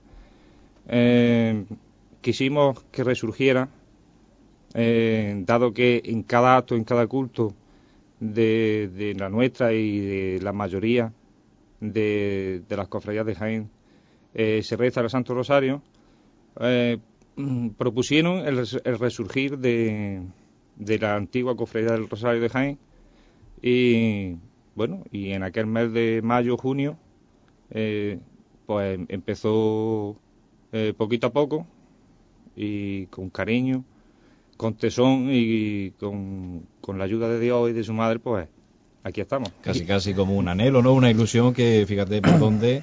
quisimos 2.20 2.82
que 2.90 3.04
resurgiera, 3.04 3.68
dado 4.74 5.72
que 5.72 6.02
en 6.04 6.22
cada 6.22 6.56
acto, 6.56 6.74
en 6.74 6.84
cada 6.84 7.06
culto 7.06 7.54
de, 8.20 9.14
la 9.18 9.28
nuestra 9.28 9.72
y 9.72 10.00
de 10.00 10.40
la 10.42 10.52
mayoría 10.52 11.12
de, 11.80 12.62
las 12.68 12.88
cofradías 12.88 13.26
de 13.26 13.34
Jaén 13.34 13.70
se 14.34 14.76
reza 14.76 15.00
el 15.00 15.10
Santo 15.10 15.34
Rosario, 15.34 15.82
Mm, 17.36 17.70
propusieron 17.70 18.46
el, 18.46 18.64
resurgir 18.98 19.58
de, 19.58 20.22
la 20.78 21.16
antigua 21.16 21.56
cofradía 21.56 21.92
del 21.92 22.08
Rosario 22.08 22.40
de 22.40 22.48
Jaén 22.48 22.78
y 23.60 24.36
bueno 24.74 25.04
y 25.10 25.30
en 25.32 25.42
aquel 25.42 25.66
mes 25.66 25.92
de 25.92 26.20
mayo 26.22 26.56
junio 26.56 26.96
eh, 27.70 28.18
pues 28.66 28.98
empezó 29.08 30.16
eh, 30.72 30.94
poquito 30.96 31.28
a 31.28 31.32
poco 31.32 31.66
y 32.56 33.06
con 33.06 33.30
cariño 33.30 33.84
con 34.56 34.74
tesón 34.74 35.28
y 35.30 35.90
con, 35.92 36.66
con 36.80 36.98
la 36.98 37.04
ayuda 37.04 37.28
de 37.28 37.40
Dios 37.40 37.70
y 37.70 37.72
de 37.72 37.84
su 37.84 37.92
madre 37.92 38.18
pues 38.18 38.48
aquí 39.02 39.20
estamos 39.20 39.50
casi 39.60 39.84
casi 39.84 40.14
como 40.14 40.36
un 40.36 40.48
anhelo 40.48 40.82
no 40.82 40.92
una 40.92 41.10
ilusión 41.10 41.52
que 41.52 41.84
fíjate 41.86 42.22
por 42.22 42.38
dónde 42.38 42.82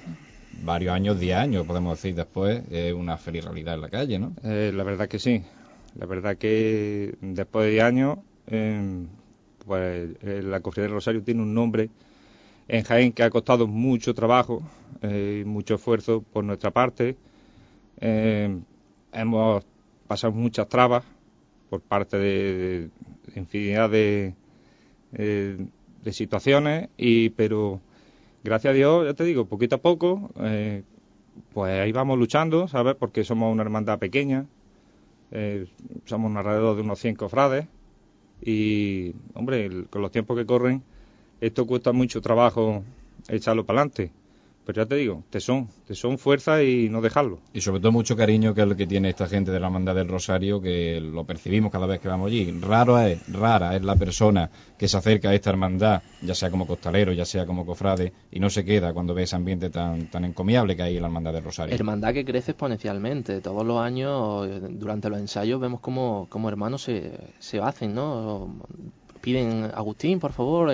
varios 0.64 0.94
años, 0.94 1.20
10 1.20 1.38
años, 1.38 1.66
podemos 1.66 1.98
decir 1.98 2.16
después, 2.16 2.62
es 2.72 2.94
una 2.94 3.18
feliz 3.18 3.44
realidad 3.44 3.76
en 3.76 3.82
la 3.82 3.90
calle, 3.90 4.20
¿no? 4.20 4.34
Eh, 4.44 4.72
la 4.74 4.84
verdad 4.84 5.08
que 5.08 5.20
sí. 5.20 5.44
La 5.96 6.06
verdad 6.06 6.38
que 6.38 7.16
después 7.22 7.66
de 7.66 7.72
10 7.72 7.84
años, 7.84 8.20
em, 8.48 9.08
pues 9.65 10.10
eh, 10.22 10.41
la 10.44 10.60
Cofradía 10.62 10.88
del 10.88 10.96
Rosario 10.96 11.24
tiene 11.24 11.41
un 11.41 11.53
nombre 11.53 11.89
en 12.68 12.84
Jaén 12.84 13.12
que 13.13 13.24
ha 13.24 13.30
costado 13.30 13.68
mucho 13.68 14.13
trabajo 14.13 14.63
eh, 15.01 15.44
mucho 15.46 15.75
esfuerzo 15.75 16.22
por 16.22 16.44
nuestra 16.44 16.72
parte. 16.72 17.18
Em, 18.00 18.63
hemos 19.13 19.63
pasado 20.08 20.34
muchas 20.34 20.68
trabas 20.68 21.03
por 21.70 21.82
parte 21.82 22.18
de, 22.18 22.89
infinidad 23.36 23.89
de, 23.89 24.34
de 25.12 26.13
situaciones, 26.13 26.89
y 26.98 27.30
pero 27.30 27.80
gracias 28.44 28.72
a 28.72 28.74
Dios, 28.74 29.06
ya 29.06 29.13
te 29.13 29.24
digo, 29.24 29.46
poquito 29.46 29.75
a 29.75 29.82
poco, 29.82 30.32
eh, 30.39 30.84
pues 31.53 31.80
ahí 31.80 31.91
vamos 31.91 32.18
luchando, 32.18 32.68
¿sabes? 32.68 32.96
Porque 32.96 33.24
somos 33.24 33.51
una 33.51 33.63
hermandad 33.63 34.00
pequeña, 34.00 34.46
eh, 35.32 35.68
somos 36.06 36.36
alrededor 36.36 36.75
de 36.75 36.82
unos 36.82 37.00
100 37.00 37.15
cofrades 37.15 37.68
y, 38.42 39.14
hombre, 39.34 39.86
con 39.90 40.02
los 40.02 40.12
tiempos 40.12 40.38
que 40.38 40.46
corren, 40.46 40.84
esto 41.40 41.66
cuesta 41.66 41.92
mucho 41.92 42.22
trabajo 42.22 42.84
echarlo 43.28 43.66
para 43.66 43.82
adelante. 43.82 44.12
Pero 44.72 44.86
ya 44.86 44.90
te 44.90 44.96
digo, 44.96 45.25
te 45.30 45.42
son, 45.42 45.68
te 45.86 45.96
son 45.96 46.18
fuerza 46.18 46.63
y 46.63 46.88
no 46.88 47.01
dejarlo. 47.01 47.40
Y 47.51 47.60
sobre 47.60 47.82
todo 47.82 47.92
mucho 47.92 48.16
cariño 48.16 48.54
que 48.54 48.62
es 48.62 48.68
el 48.68 48.78
que 48.78 48.88
tiene 48.88 49.10
esta 49.10 49.28
gente 49.28 49.51
de 49.51 49.60
la 49.60 49.66
Hermandad 49.66 49.96
del 49.96 50.08
Rosario, 50.08 50.62
que 50.62 51.01
lo 51.01 51.25
percibimos 51.25 51.74
cada 51.74 51.86
vez 51.88 52.00
que 52.00 52.08
vamos 52.08 52.28
allí. 52.28 52.50
Raro 52.62 52.98
es, 52.98 53.22
rara 53.34 53.75
es 53.75 53.84
la 53.84 53.98
persona 53.98 54.50
que 54.78 54.88
se 54.88 54.96
acerca 54.96 55.30
a 55.30 55.34
esta 55.34 55.50
hermandad, 55.50 56.04
ya 56.22 56.34
sea 56.34 56.50
como 56.50 56.66
costalero, 56.66 57.12
ya 57.12 57.25
sea 57.25 57.46
como 57.46 57.66
cofrade, 57.66 58.13
y 58.32 58.40
no 58.40 58.50
se 58.50 58.63
queda 58.63 58.94
cuando 58.94 59.13
ve 59.13 59.24
ese 59.24 59.36
ambiente 59.36 59.70
tan, 59.70 60.10
tan 60.10 60.24
encomiable 60.24 60.78
que 60.78 60.84
hay 60.84 60.96
en 60.96 61.01
la 61.01 61.10
Hermandad 61.10 61.34
del 61.34 61.44
Rosario. 61.44 61.75
Hermandad 61.75 62.13
que 62.13 62.24
crece 62.24 62.51
exponencialmente. 62.51 63.42
Todos 63.42 63.66
los 63.66 63.82
años, 63.82 64.48
durante 64.70 65.10
los 65.10 65.20
ensayos, 65.20 65.60
vemos 65.60 65.82
como, 65.82 66.28
como 66.30 66.48
hermanos 66.48 66.84
se, 66.84 67.12
se 67.40 67.60
hacen, 67.60 67.94
¿no? 67.94 68.56
Piden, 69.20 69.70
Agustín, 69.75 70.22
por 70.22 70.32
favor, 70.32 70.72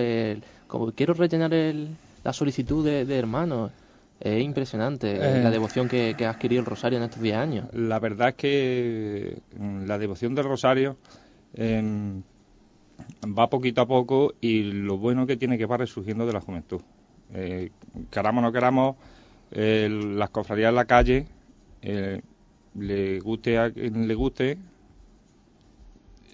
como 0.67 0.91
quiero 0.91 1.15
rellenar 1.15 1.51
el, 1.55 1.95
la 2.27 2.33
solicitud 2.33 2.83
de, 2.83 3.17
hermanos. 3.17 3.71
Es 4.19 4.41
impresionante 4.43 5.15
eh, 5.15 5.43
la 5.43 5.51
devoción 5.51 5.87
que, 5.87 6.15
ha 6.25 6.29
adquirido 6.31 6.61
el 6.61 6.65
Rosario 6.65 6.97
en 6.97 7.03
estos 7.03 7.21
10 7.21 7.35
años. 7.35 7.67
La 7.73 7.99
verdad 7.99 8.29
es 8.29 8.35
que 8.35 9.37
mm, 9.57 9.85
la 9.85 9.97
devoción 9.99 10.33
del 10.33 10.45
Rosario 10.45 10.97
em, 11.53 12.23
va 13.25 13.49
poquito 13.49 13.81
a 13.81 13.85
poco 13.85 14.33
y 14.41 14.63
lo 14.63 14.97
bueno 14.97 15.27
que 15.27 15.37
tiene 15.37 15.57
que 15.57 15.67
va 15.67 15.77
resurgiendo 15.77 16.25
de 16.25 16.33
la 16.33 16.41
juventud. 16.41 16.81
Eh, 17.33 17.69
queramos 18.09 18.41
o 18.41 18.47
no 18.47 18.51
queramos, 18.51 18.95
las 19.51 20.29
cofradías 20.31 20.69
en 20.69 20.75
la 20.75 20.85
calle, 20.85 21.25
eh, 21.81 22.21
le 22.77 23.19
guste 23.19 23.57
a 23.57 23.71
quien 23.71 24.07
le 24.07 24.15
guste, 24.15 24.57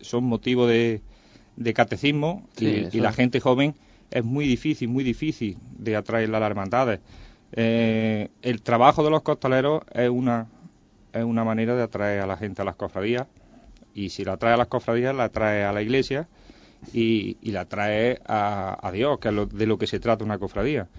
son 0.02 0.24
motivo 0.24 0.68
de, 0.68 1.02
catecismo 1.74 2.48
y 2.58 3.00
la 3.00 3.13
gente 3.13 3.40
joven 3.40 3.75
es 4.10 4.24
muy 4.24 4.46
difícil, 4.46 4.90
muy 4.90 5.04
difícil 5.04 5.58
de 5.78 5.96
atraer 5.96 6.30
a 6.30 6.40
las 6.40 6.50
hermandades. 6.50 7.00
Eh, 7.53 8.29
el 8.41 8.62
trabajo 8.62 9.03
de 9.03 9.12
los 9.12 9.22
costaleros 9.22 9.83
es 9.93 10.10
una, 10.10 10.48
es 11.13 11.24
una 11.24 11.43
manera 11.43 11.75
de 11.75 11.83
atraer 11.83 12.22
a 12.22 12.27
la 12.27 12.36
gente 12.38 12.62
a 12.62 12.65
las 12.65 12.75
cofradías 12.75 13.27
y 13.93 14.10
si 14.10 14.25
la 14.25 14.33
atrae 14.33 14.53
a 14.53 14.57
las 14.57 14.67
cofradías 14.67 15.15
la 15.15 15.25
atrae 15.25 15.63
a 15.63 15.72
la 15.72 15.81
iglesia 15.81 16.27
y, 16.91 17.38
la 17.51 17.62
atrae 17.62 18.19
a, 18.25 18.91
Dios, 18.91 19.19
que 19.19 19.29
es 19.29 19.50
de 19.50 19.67
lo 19.67 19.77
que 19.77 19.88
se 19.88 20.00
trata 20.00 20.25
una 20.25 20.38
cofradía. 20.38 20.89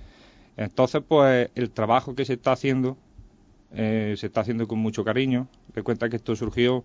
Entonces, 0.57 1.03
pues 1.07 1.51
el 1.55 1.71
trabajo 1.73 2.15
que 2.15 2.25
se 2.25 2.35
está 2.35 2.53
haciendo 2.53 2.97
eh, 3.75 4.15
se 4.17 4.27
está 4.27 4.41
haciendo 4.41 4.67
con 4.67 4.79
mucho 4.79 5.05
cariño. 5.05 5.49
De 5.75 5.83
cuenta 5.83 6.09
que 6.09 6.17
esto 6.17 6.37
surgió 6.37 6.85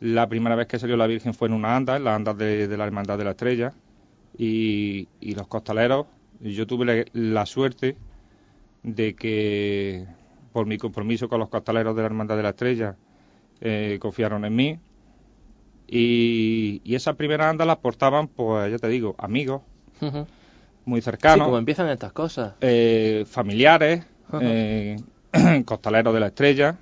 la 0.00 0.28
primera 0.28 0.56
vez 0.56 0.66
que 0.66 0.78
salió 0.78 0.96
la 0.96 1.06
Virgen 1.06 1.34
fue 1.34 1.46
en 1.46 1.54
una 1.54 1.76
anda, 1.76 1.96
en 1.96 2.04
la 2.04 2.14
anda 2.14 2.34
de 2.34 2.76
la 2.76 2.84
Hermandad 2.84 3.18
de 3.18 3.24
la 3.24 3.30
Estrella, 3.32 3.72
y, 4.36 5.08
los 5.34 5.46
costaleros, 5.46 6.06
yo 6.40 6.66
tuve 6.66 7.06
la, 7.12 7.46
suerte 7.46 7.96
de 8.82 9.14
que 9.14 10.06
por 10.52 10.66
mi 10.66 10.78
compromiso 10.78 11.28
con 11.28 11.40
los 11.40 11.48
costaleros 11.48 11.94
de 11.96 12.02
la 12.02 12.06
Hermandad 12.06 12.36
de 12.36 12.42
la 12.42 12.50
Estrella 12.50 12.96
eh, 13.60 13.98
confiaron 14.00 14.44
en 14.44 14.54
mí 14.54 14.78
y, 15.86 16.80
y 16.84 16.94
esa 16.94 17.14
primera 17.14 17.48
anda 17.48 17.64
la 17.64 17.80
portaban, 17.80 18.28
pues 18.28 18.70
ya 18.70 18.78
te 18.78 18.88
digo, 18.88 19.14
amigos 19.18 19.62
muy 20.84 21.00
cercanos. 21.00 21.38
Sí, 21.38 21.44
como 21.44 21.58
empiezan 21.58 21.88
estas 21.88 22.12
cosas. 22.12 22.54
Eh, 22.60 23.24
familiares, 23.26 24.04
eh, 24.40 24.96
costaleros 25.64 26.12
de 26.14 26.20
la 26.20 26.26
Estrella 26.28 26.76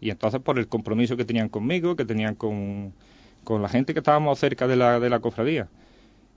y 0.00 0.10
entonces 0.10 0.40
por 0.40 0.58
el 0.58 0.68
compromiso 0.68 1.16
que 1.16 1.24
tenían 1.24 1.48
conmigo, 1.48 1.96
que 1.96 2.04
tenían 2.04 2.34
con, 2.34 2.92
con 3.44 3.62
la 3.62 3.68
gente 3.68 3.92
que 3.92 4.00
estábamos 4.00 4.38
cerca 4.38 4.66
de 4.66 4.76
la, 4.76 5.00
de 5.00 5.10
la 5.10 5.20
cofradía. 5.20 5.68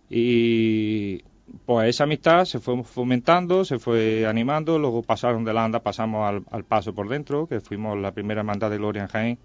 Y 0.10 1.24
pues 1.66 1.90
esa 1.90 2.06
amistad 2.06 2.46
se 2.46 2.60
fue 2.60 2.84
fomentando, 2.84 3.66
se 3.66 3.80
fue 3.80 4.26
animando, 4.26 4.80
luego 4.80 5.04
pasaron 5.04 5.44
de 5.44 5.54
la 5.54 5.64
anda, 5.64 5.80
pasamos 5.80 6.44
al, 6.50 6.64
paso 6.64 6.94
por 6.94 7.08
dentro, 7.08 7.48
que 7.48 7.60
fuimos 7.60 7.98
la 7.98 8.12
primera 8.12 8.42
hermandad 8.42 8.72
de 8.72 8.78
Gloria 8.78 9.04
en 9.04 9.08
Jaén, 9.08 9.38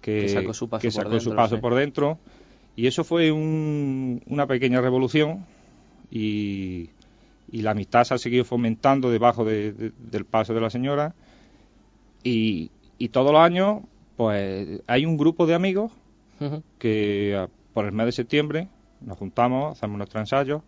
que, 0.00 0.28
sacó 0.28 0.54
su 0.54 0.68
paso, 0.68 1.60
por, 1.60 1.74
dentro, 1.74 2.18
Y 2.76 2.86
eso 2.86 3.04
fue 3.04 3.30
una 3.30 4.46
pequeña 4.46 4.80
revolución 4.80 5.46
y, 6.10 6.90
la 7.50 7.72
amistad 7.72 8.04
se 8.04 8.14
ha 8.14 8.18
seguido 8.18 8.46
fomentando 8.46 9.10
debajo 9.10 9.44
del 9.44 10.24
paso 10.28 10.54
de 10.54 10.60
la 10.60 10.70
señora. 10.70 11.14
Y, 12.24 12.70
todos 13.10 13.32
los 13.32 13.40
años, 13.42 13.82
pues 14.16 14.80
hay 14.86 15.04
un 15.04 15.18
grupo 15.18 15.46
de 15.46 15.54
amigos 15.54 15.92
que 16.78 17.46
por 17.74 17.84
el 17.84 17.92
mes 17.92 18.06
de 18.06 18.12
septiembre 18.12 18.68
nos 19.00 19.18
juntamos, 19.18 19.76
hacemos 19.76 19.98
nuestro 19.98 20.20
ensayo 20.20 20.62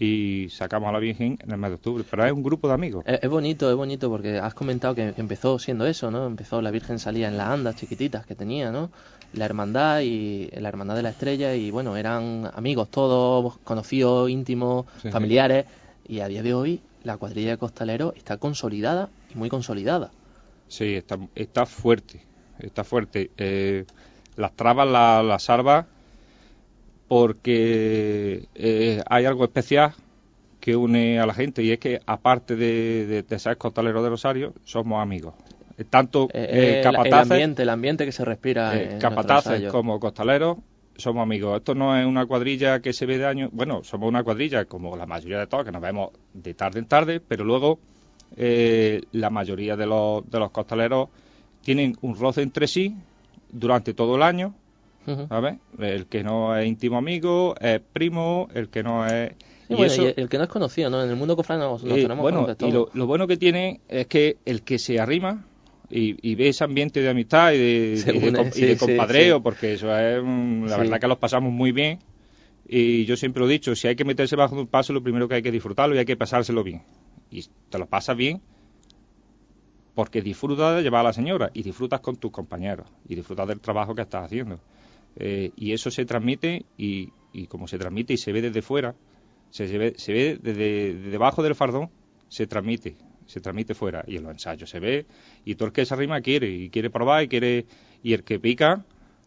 y 0.00 0.48
sacamos 0.48 0.88
a 0.88 0.92
la 0.92 0.98
Virgen 0.98 1.38
en 1.44 1.50
el 1.50 1.58
mes 1.58 1.70
de 1.70 1.74
octubre. 1.74 2.02
Pero 2.10 2.24
es 2.24 2.32
un 2.32 2.42
grupo 2.42 2.66
de 2.66 2.74
amigos. 2.74 3.04
Es, 3.06 3.28
bonito, 3.28 3.70
es 3.70 3.76
bonito 3.76 4.08
porque 4.08 4.38
has 4.38 4.54
comentado 4.54 4.94
que 4.94 5.12
empezó 5.18 5.58
siendo 5.58 5.86
eso, 5.86 6.10
¿no? 6.10 6.26
Empezó 6.26 6.62
la 6.62 6.70
Virgen 6.70 6.98
salía 6.98 7.28
en 7.28 7.36
las 7.36 7.48
andas 7.48 7.76
chiquititas 7.76 8.24
que 8.24 8.34
tenía, 8.34 8.72
¿no? 8.72 8.90
La 9.34 9.44
hermandad 9.44 10.00
y 10.00 10.48
la 10.52 10.70
hermandad 10.70 10.96
de 10.96 11.02
la 11.02 11.10
estrella 11.10 11.54
y 11.54 11.70
bueno, 11.70 11.96
eran 11.96 12.50
amigos 12.54 12.90
todos, 12.90 13.58
conocidos, 13.58 14.30
íntimos, 14.30 14.86
familiares 15.12 15.66
y 16.08 16.20
a 16.20 16.28
día 16.28 16.42
de 16.42 16.54
hoy 16.54 16.80
la 17.04 17.18
cuadrilla 17.18 17.50
de 17.50 17.58
costaleros 17.58 18.16
está 18.16 18.38
consolidada 18.38 19.10
y 19.32 19.38
muy 19.38 19.50
consolidada. 19.50 20.10
Sí, 20.68 20.94
está, 20.94 21.18
está 21.34 21.66
fuerte, 21.66 22.22
está 22.58 22.84
fuerte. 22.84 23.30
Eh, 23.36 23.84
las 24.36 24.52
trabas, 24.56 24.88
las 24.88 25.24
la 25.24 25.38
salvas 25.38 25.86
porque 27.10 28.44
eh, 28.54 29.02
hay 29.10 29.24
algo 29.24 29.42
especial 29.42 29.94
que 30.60 30.76
une 30.76 31.18
a 31.18 31.26
la 31.26 31.34
gente 31.34 31.60
y 31.60 31.72
es 31.72 31.80
que 31.80 32.00
aparte 32.06 32.54
de, 32.54 33.24
ser 33.36 33.56
costaleros 33.56 34.04
de 34.04 34.10
Rosario 34.10 34.54
somos 34.62 35.02
amigos. 35.02 35.34
Tanto 35.90 36.28
eh, 36.32 36.78
eh, 36.78 36.80
capataces 36.84 37.12
el 37.12 37.32
ambiente, 37.32 37.62
el 37.62 37.68
ambiente 37.68 38.04
que 38.04 38.12
se 38.12 38.24
respira 38.24 38.96
capataces 39.00 39.72
como 39.72 39.98
costaleros 39.98 40.58
somos 40.94 41.24
amigos. 41.24 41.56
Esto 41.56 41.74
no 41.74 41.98
es 41.98 42.06
una 42.06 42.26
cuadrilla 42.26 42.78
que 42.78 42.92
se 42.92 43.06
ve 43.06 43.18
de 43.18 43.26
año 43.26 43.48
bueno 43.50 43.82
somos 43.82 44.08
una 44.08 44.22
cuadrilla 44.22 44.66
como 44.66 44.96
la 44.96 45.06
mayoría 45.06 45.40
de 45.40 45.48
todos 45.48 45.64
que 45.64 45.72
nos 45.72 45.82
vemos 45.82 46.10
de 46.32 46.54
tarde 46.54 46.78
en 46.78 46.84
tarde 46.86 47.18
pero 47.18 47.42
luego 47.44 47.80
la 48.36 49.30
mayoría 49.30 49.74
de 49.74 49.86
los, 49.86 50.30
de 50.30 50.38
los 50.38 50.52
costaleros 50.52 51.08
tienen 51.62 51.96
un 52.02 52.16
roce 52.16 52.42
entre 52.42 52.68
sí 52.68 52.94
durante 53.50 53.94
todo 53.94 54.14
el 54.14 54.22
año 54.22 54.54
El 55.78 56.06
que 56.06 56.22
no 56.22 56.56
es 56.56 56.66
íntimo 56.66 56.98
amigo, 56.98 57.54
es 57.60 57.80
primo, 57.80 58.48
el 58.54 58.68
que 58.68 58.82
no 58.82 59.06
es... 59.06 59.32
Y 59.68 59.74
bueno, 59.74 59.92
eso- 59.92 60.08
y 60.08 60.14
el 60.20 60.28
que 60.28 60.36
no 60.38 60.44
es 60.44 60.50
conocido, 60.50 60.90
¿no? 60.90 61.02
En 61.02 61.10
el 61.10 61.16
mundo 61.16 61.36
cofrade 61.36 61.60
nos, 61.60 61.84
nos 61.84 61.98
eh, 61.98 62.02
tenemos 62.02 62.22
bueno, 62.22 62.46
y 62.58 62.72
lo, 62.72 62.90
lo 62.92 63.06
bueno 63.06 63.26
que 63.26 63.36
tiene 63.36 63.80
es 63.88 64.06
que 64.06 64.36
el 64.44 64.62
que 64.62 64.78
se 64.78 64.98
arrima 64.98 65.44
y, 65.88 66.16
y 66.28 66.34
ve 66.34 66.48
ese 66.48 66.64
ambiente 66.64 67.00
de 67.00 67.08
amistad 67.08 67.52
y 67.52 67.58
de, 67.58 67.96
sí, 68.52 68.76
compadreo, 68.76 69.36
sí. 69.36 69.42
porque 69.42 69.74
eso 69.74 69.86
es, 69.96 70.22
la 70.22 70.76
verdad 70.76 71.00
que 71.00 71.06
los 71.08 71.18
pasamos 71.18 71.52
muy 71.52 71.70
bien. 71.72 72.00
Y 72.68 73.04
yo 73.04 73.16
siempre 73.16 73.40
lo 73.40 73.48
he 73.48 73.52
dicho, 73.52 73.74
si 73.74 73.88
hay 73.88 73.96
que 73.96 74.04
meterse 74.04 74.36
bajo 74.36 74.54
un 74.54 74.66
paso, 74.66 74.92
lo 74.92 75.02
primero 75.02 75.28
que 75.28 75.36
hay 75.36 75.42
que 75.42 75.50
disfrutarlo 75.50 75.94
y 75.94 75.98
hay 75.98 76.04
que 76.04 76.16
pasárselo 76.16 76.62
bien. 76.62 76.82
Y 77.30 77.44
te 77.68 77.78
lo 77.78 77.86
pasas 77.86 78.16
bien 78.16 78.40
porque 79.94 80.22
disfrutas 80.22 80.76
de 80.76 80.82
llevar 80.82 81.00
a 81.00 81.04
la 81.04 81.12
señora 81.12 81.50
y 81.52 81.62
disfrutas 81.62 82.00
con 82.00 82.16
tus 82.16 82.30
compañeros 82.30 82.86
y 83.08 83.14
disfrutas 83.14 83.46
del 83.48 83.60
trabajo 83.60 83.94
que 83.94 84.02
estás 84.02 84.24
haciendo. 84.24 84.58
Eh, 85.16 85.50
y 85.56 85.72
eso 85.72 85.90
se 85.90 86.04
transmite 86.04 86.64
y, 86.78 87.10
y 87.32 87.46
como 87.46 87.66
se 87.68 87.78
transmite 87.78 88.12
y 88.14 88.16
se 88.16 88.32
ve 88.32 88.42
desde 88.42 88.62
fuera, 88.62 88.94
se, 89.50 89.66
se 89.68 89.78
ve, 89.78 89.94
se 89.96 90.12
ve 90.12 90.38
desde, 90.40 90.94
desde 90.94 91.10
debajo 91.10 91.42
del 91.42 91.54
fardón, 91.54 91.90
se 92.28 92.46
transmite, 92.46 92.96
se 93.26 93.40
transmite 93.40 93.74
fuera 93.74 94.04
y 94.06 94.16
en 94.16 94.22
los 94.22 94.32
ensayos 94.32 94.70
se 94.70 94.78
ve 94.80 95.06
y 95.44 95.56
todo 95.56 95.66
el 95.66 95.72
que 95.72 95.84
se 95.84 95.92
arrima 95.94 96.20
quiere 96.20 96.48
y 96.50 96.70
quiere 96.70 96.90
probar 96.90 97.24
y 97.24 97.28
quiere 97.28 97.66
y 98.02 98.12
el 98.14 98.22
que 98.22 98.38
pica, 98.38 98.84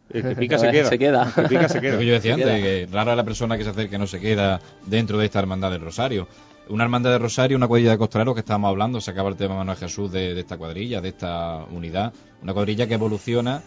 el 0.10 0.24
que 0.24 0.36
pica 0.36 0.58
se 0.60 0.72
queda. 0.72 0.90
Se 0.90 0.98
queda. 0.98 1.34
El 1.36 1.44
que 1.44 1.50
pica 1.50 1.70
se 1.70 1.75
Lo 1.75 1.82
queda. 1.82 1.98
que 2.00 2.06
yo 2.06 2.13
decía 2.13 2.36
Se 2.36 2.44
antes, 2.44 2.48
queda. 2.48 2.63
que 2.63 2.88
rara 2.92 3.12
es 3.12 3.18
la 3.18 3.24
persona 3.25 3.58
que 3.58 3.63
se 3.66 3.70
acerca 3.72 3.92
que 3.92 3.98
no 3.98 4.08
se 4.08 4.20
queda 4.22 4.62
dentro 4.86 5.18
de 5.18 5.25
esta 5.25 5.40
hermandad 5.40 5.72
del 5.72 5.82
Rosario. 5.82 6.28
Una 6.70 6.86
hermandad 6.86 7.12
del 7.12 7.20
Rosario, 7.22 7.58
una 7.58 7.68
cuadrilla 7.68 7.92
de 7.92 7.98
costaleros 7.98 8.34
que 8.36 8.40
estábamos 8.40 8.70
hablando, 8.70 9.02
se 9.02 9.12
acaba 9.12 9.28
el 9.30 9.36
tema 9.36 9.56
Manuel 9.58 9.78
Jesús 9.78 10.10
de, 10.13 10.34
de 10.34 10.40
esta 10.40 10.58
cuadrilla, 10.58 11.02
de 11.02 11.10
esta 11.10 11.66
unidad. 11.66 12.13
Una 12.42 12.54
cuadrilla 12.54 12.88
que 12.88 12.94
evoluciona 12.94 13.62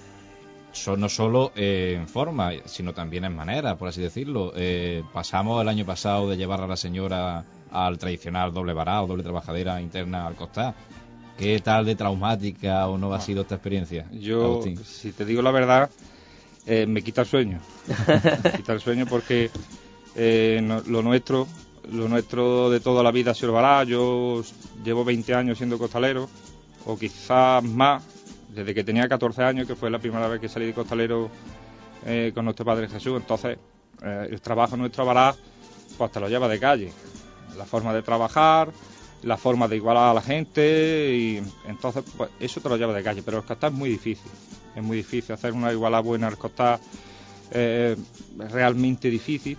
so- 0.76 0.96
no 0.96 1.08
solo 1.08 1.52
eh, 1.56 1.94
en 1.98 2.06
forma, 2.08 2.50
sino 2.66 2.92
también 2.92 3.24
en 3.24 3.34
manera, 3.34 3.76
por 3.76 3.88
así 3.88 4.00
decirlo. 4.00 4.52
Eh, 4.56 5.02
pasamos 5.12 5.60
el 5.62 5.68
año 5.68 5.84
pasado 5.84 6.28
de 6.28 6.36
llevar 6.36 6.60
a 6.60 6.66
la 6.66 6.76
señora 6.76 7.44
al 7.70 7.98
tradicional 7.98 8.52
doble 8.52 8.72
varado, 8.72 9.06
doble 9.06 9.22
trabajadera 9.22 9.80
interna 9.80 10.26
al 10.26 10.34
costar. 10.36 10.74
¿Qué 11.36 11.58
tal 11.60 11.84
de 11.84 11.94
traumática 11.96 12.86
o 12.88 12.96
no 12.96 13.12
ha 13.12 13.20
sido 13.20 13.42
esta 13.42 13.56
experiencia? 13.56 14.06
Yo, 14.10 14.44
Agustín? 14.44 14.82
si 14.84 15.12
te 15.12 15.24
digo 15.24 15.42
la 15.42 15.50
verdad, 15.50 15.90
eh, 16.66 16.86
me 16.86 17.02
quita 17.02 17.22
el 17.22 17.26
sueño. 17.26 17.60
me 18.44 18.50
quita 18.52 18.72
el 18.72 18.80
sueño 18.80 19.04
porque 19.06 19.50
eh, 20.14 20.60
no- 20.62 20.80
lo 20.86 21.02
nuestro, 21.02 21.46
lo 21.92 22.08
nuestro 22.08 22.70
de 22.70 22.80
toda 22.80 23.02
la 23.02 23.10
vida 23.10 23.32
ha 23.32 23.34
sido 23.34 23.48
el 23.48 23.54
vará. 23.54 23.84
Yo 23.84 24.42
llevo 24.84 25.04
20 25.04 25.34
años 25.34 25.58
siendo 25.58 25.76
costalero, 25.78 26.28
o 26.86 26.96
quizás 26.98 27.62
más, 27.64 28.02
desde 28.56 28.74
que 28.74 28.82
tenía 28.82 29.06
14 29.06 29.42
años, 29.42 29.66
que 29.66 29.76
fue 29.76 29.90
la 29.90 29.98
primera 29.98 30.26
vez 30.28 30.40
que 30.40 30.48
salí 30.48 30.64
de 30.64 30.72
costalero 30.72 31.30
eh, 32.06 32.32
con 32.34 32.46
nuestro 32.46 32.64
Padre 32.64 32.88
Jesús. 32.88 33.20
Entonces, 33.20 33.58
eh, 34.02 34.28
el 34.30 34.40
trabajo 34.40 34.76
nuestro 34.78 35.04
vará, 35.04 35.34
pues 35.98 36.10
te 36.10 36.18
lo 36.18 36.28
lleva 36.28 36.48
de 36.48 36.58
calle. 36.58 36.90
La 37.58 37.66
forma 37.66 37.92
de 37.92 38.02
trabajar, 38.02 38.72
la 39.22 39.36
forma 39.36 39.68
de 39.68 39.76
igualar 39.76 40.10
a 40.10 40.14
la 40.14 40.22
gente, 40.22 41.14
y 41.14 41.42
entonces, 41.68 42.02
pues 42.16 42.30
eso 42.40 42.60
te 42.62 42.68
lo 42.70 42.78
lleva 42.78 42.94
de 42.94 43.02
calle. 43.02 43.22
Pero 43.22 43.38
el 43.38 43.44
costar 43.44 43.70
es 43.70 43.76
muy 43.76 43.90
difícil. 43.90 44.30
Es 44.74 44.82
muy 44.82 44.96
difícil 44.96 45.34
hacer 45.34 45.52
una 45.52 45.70
igualdad 45.70 46.02
buena 46.02 46.28
al 46.28 46.38
costar. 46.38 46.80
eh, 47.50 47.94
es 48.40 48.52
realmente 48.52 49.10
difícil. 49.10 49.58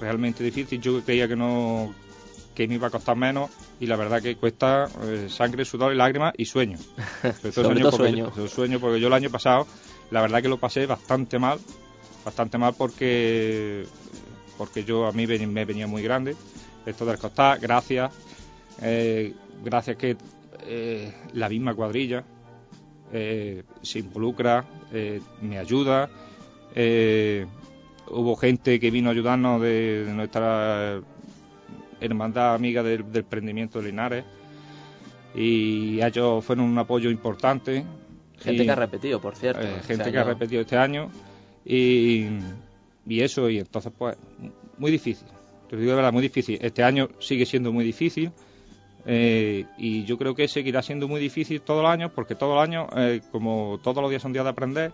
Realmente 0.00 0.42
difícil. 0.42 0.80
Yo 0.80 1.00
creía 1.04 1.28
que 1.28 1.36
no 1.36 1.94
que 2.54 2.68
me 2.68 2.74
iba 2.74 2.88
a 2.88 2.90
costar 2.90 3.16
menos 3.16 3.50
y 3.80 3.86
la 3.86 3.96
verdad 3.96 4.22
que 4.22 4.36
cuesta 4.36 4.88
eh, 5.04 5.26
sangre, 5.28 5.64
sudor 5.64 5.92
y 5.92 5.96
lágrimas 5.96 6.32
y 6.36 6.44
sueño. 6.44 6.78
Sobre 7.52 7.76
todo 7.82 7.90
porque 7.98 8.10
sueño. 8.12 8.32
yo- 8.36 8.48
sueño 8.48 8.80
porque 8.80 9.00
yo 9.00 9.06
el 9.08 9.12
año 9.14 9.30
pasado 9.30 9.66
la 10.10 10.20
verdad 10.20 10.42
que 10.42 10.48
lo 10.48 10.58
pasé 10.58 10.86
bastante 10.86 11.38
mal, 11.38 11.60
bastante 12.24 12.58
mal 12.58 12.74
porque 12.76 13.86
porque 14.58 14.84
yo 14.84 15.06
a 15.06 15.12
mí 15.12 15.26
ven- 15.26 15.52
me 15.52 15.64
venía 15.64 15.86
muy 15.86 16.02
grande 16.02 16.36
esto 16.86 17.04
del 17.06 17.16
costar, 17.18 17.58
gracias, 17.60 18.12
eh, 18.80 19.32
gracias 19.64 19.96
que 19.96 20.16
eh, 20.64 21.12
la 21.32 21.48
misma 21.48 21.74
cuadrilla 21.74 22.24
se 23.82 23.98
involucra, 23.98 24.64
me 25.42 25.58
ayuda, 25.58 26.08
hubo 28.08 28.36
gente 28.36 28.80
que 28.80 28.90
vino 28.90 29.08
a 29.08 29.12
ayudarnos 29.12 29.60
de, 29.60 30.04
de 30.06 30.12
nuestra 30.12 31.00
hermandad 32.04 32.54
amiga 32.54 32.82
del, 32.82 33.10
del 33.10 33.24
prendimiento 33.24 33.80
de 33.80 33.86
Linares. 33.90 34.24
Y 35.34 36.02
ellos 36.02 36.44
fueron 36.44 36.66
un 36.66 36.78
apoyo 36.78 37.10
importante. 37.10 37.84
Gente 38.38 38.62
Y- 38.62 38.66
que 38.66 38.72
ha 38.72 38.76
repetido, 38.76 39.20
por 39.20 39.34
cierto. 39.36 39.62
eh, 39.62 39.76
O 39.80 39.86
gente 39.86 40.04
sea, 40.04 40.12
que 40.12 40.18
ha 40.18 40.24
repetido 40.24 40.60
este 40.62 40.76
año. 40.76 41.10
Y, 41.64 42.26
y 43.06 43.20
eso 43.20 43.48
y 43.48 43.58
entonces 43.58 43.92
pues 43.96 44.16
muy 44.78 44.90
difícil. 44.90 45.26
Te 45.70 45.76
digo 45.76 45.90
de 45.90 45.96
verdad 45.96 46.12
muy 46.12 46.22
difícil. 46.22 46.58
Este 46.60 46.82
año 46.82 47.08
sigue 47.20 47.46
siendo 47.46 47.72
muy 47.72 47.84
difícil 47.84 48.30
eh, 49.06 49.64
y 49.78 50.04
yo 50.04 50.18
creo 50.18 50.34
que 50.34 50.46
seguirá 50.48 50.82
siendo 50.82 51.08
muy 51.08 51.20
difícil 51.20 51.60
todos 51.62 51.82
los 51.82 51.90
años 51.90 52.10
porque 52.14 52.34
todos 52.34 52.54
los 52.54 52.62
años 52.62 52.88
eh, 52.96 53.20
como 53.32 53.80
todos 53.82 54.02
los 54.02 54.10
días 54.10 54.22
son 54.22 54.32
días 54.32 54.44
de 54.44 54.50
aprender 54.50 54.92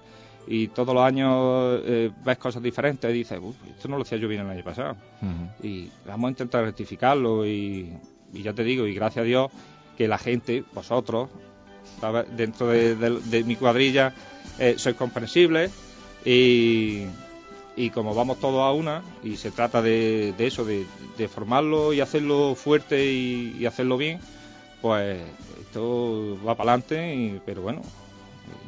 y 0.50 0.68
todos 0.68 0.94
los 0.94 1.04
años 1.04 1.80
eh, 1.84 2.10
ves 2.24 2.38
cosas 2.38 2.62
diferentes 2.62 3.10
y 3.10 3.12
dices 3.12 3.38
"Uf, 3.42 3.54
esto 3.68 3.88
no 3.88 3.96
lo 3.96 4.02
hacía 4.02 4.16
yo 4.18 4.28
bien 4.28 4.40
el 4.42 4.50
año 4.50 4.64
pasado 4.64 4.96
y 5.62 5.88
vamos 6.06 6.28
a 6.28 6.30
intentar 6.30 6.64
rectificarlo 6.64 7.46
y, 7.46 7.92
y 8.32 8.42
ya 8.42 8.52
te 8.54 8.64
digo 8.64 8.86
y 8.86 8.94
gracias 8.94 9.22
a 9.24 9.26
Dios 9.26 9.50
que 9.96 10.08
la 10.08 10.16
gente 10.16 10.64
vosotros 10.72 11.28
¿sabes? 12.00 12.24
dentro 12.36 12.68
de, 12.68 12.94
de- 12.96 13.20
de 13.20 13.44
mi 13.44 13.56
cuadrilla 13.56 14.14
eh, 14.58 14.74
sois 14.78 14.96
comprensibles 14.96 15.70
y, 16.24 17.04
y 17.76 17.90
como 17.90 18.14
vamos 18.14 18.38
todos 18.40 18.62
a 18.62 18.72
una 18.72 19.02
y 19.22 19.36
se 19.36 19.50
trata 19.50 19.82
de, 19.82 20.32
de 20.38 20.46
eso 20.46 20.64
de, 20.64 20.86
de 21.18 21.28
formarlo 21.28 21.92
y 21.92 22.00
hacerlo 22.00 22.54
fuerte 22.54 23.04
y, 23.12 23.56
y 23.58 23.66
hacerlo 23.66 23.96
bien 23.98 24.18
pues 24.80 25.20
esto 25.60 26.38
va 26.46 26.54
para 26.54 26.72
adelante 26.72 27.40
pero 27.44 27.62
bueno 27.62 27.82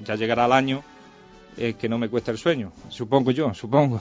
ya 0.04 0.16
llegará 0.16 0.46
el 0.46 0.52
año 0.52 0.82
eh, 1.60 1.74
que 1.74 1.88
no 1.88 1.98
me 1.98 2.08
cuesta 2.08 2.30
el 2.30 2.38
sueño 2.38 2.72
supongo 2.88 3.30
yo 3.30 3.54
supongo 3.54 4.00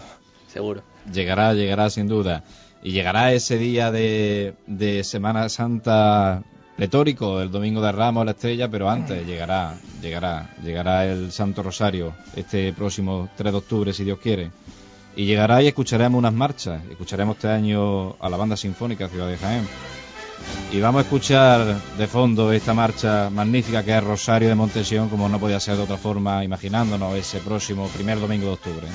Seguro. 0.51 0.81
Llegará, 1.13 1.53
llegará 1.53 1.89
sin 1.89 2.07
duda. 2.07 2.43
Y 2.81 2.91
llegará 2.91 3.33
ese 3.33 3.57
día 3.57 3.91
de, 3.91 4.55
de 4.65 5.03
Semana 5.03 5.47
Santa 5.47 6.43
pletórico, 6.75 7.41
el 7.41 7.51
Domingo 7.51 7.81
de 7.81 7.91
Ramos, 7.91 8.25
la 8.25 8.31
estrella, 8.31 8.69
pero 8.69 8.89
antes 8.89 9.27
llegará, 9.27 9.77
llegará, 10.01 10.49
llegará 10.63 11.05
el 11.05 11.31
Santo 11.31 11.61
Rosario 11.61 12.13
este 12.35 12.71
próximo 12.71 13.29
3 13.35 13.51
de 13.51 13.57
octubre, 13.57 13.93
si 13.93 14.05
Dios 14.05 14.17
quiere. 14.19 14.51
Y 15.15 15.25
llegará 15.25 15.61
y 15.61 15.67
escucharemos 15.67 16.17
unas 16.17 16.33
marchas. 16.33 16.81
Escucharemos 16.89 17.35
este 17.35 17.49
año 17.49 18.15
a 18.19 18.29
la 18.29 18.37
banda 18.37 18.55
sinfónica 18.55 19.09
Ciudad 19.09 19.27
de 19.27 19.37
Jaén. 19.37 19.67
Y 20.71 20.79
vamos 20.79 20.99
a 20.99 21.03
escuchar 21.03 21.81
de 21.97 22.07
fondo 22.07 22.51
esta 22.51 22.73
marcha 22.73 23.29
magnífica 23.29 23.83
que 23.83 23.97
es 23.97 24.03
Rosario 24.03 24.49
de 24.49 24.55
Montesión, 24.55 25.09
como 25.09 25.27
no 25.27 25.39
podía 25.39 25.59
ser 25.59 25.77
de 25.77 25.83
otra 25.83 25.97
forma, 25.97 26.43
imaginándonos 26.43 27.15
ese 27.15 27.39
próximo 27.39 27.87
primer 27.87 28.19
domingo 28.19 28.47
de 28.47 28.53
octubre. 28.53 28.87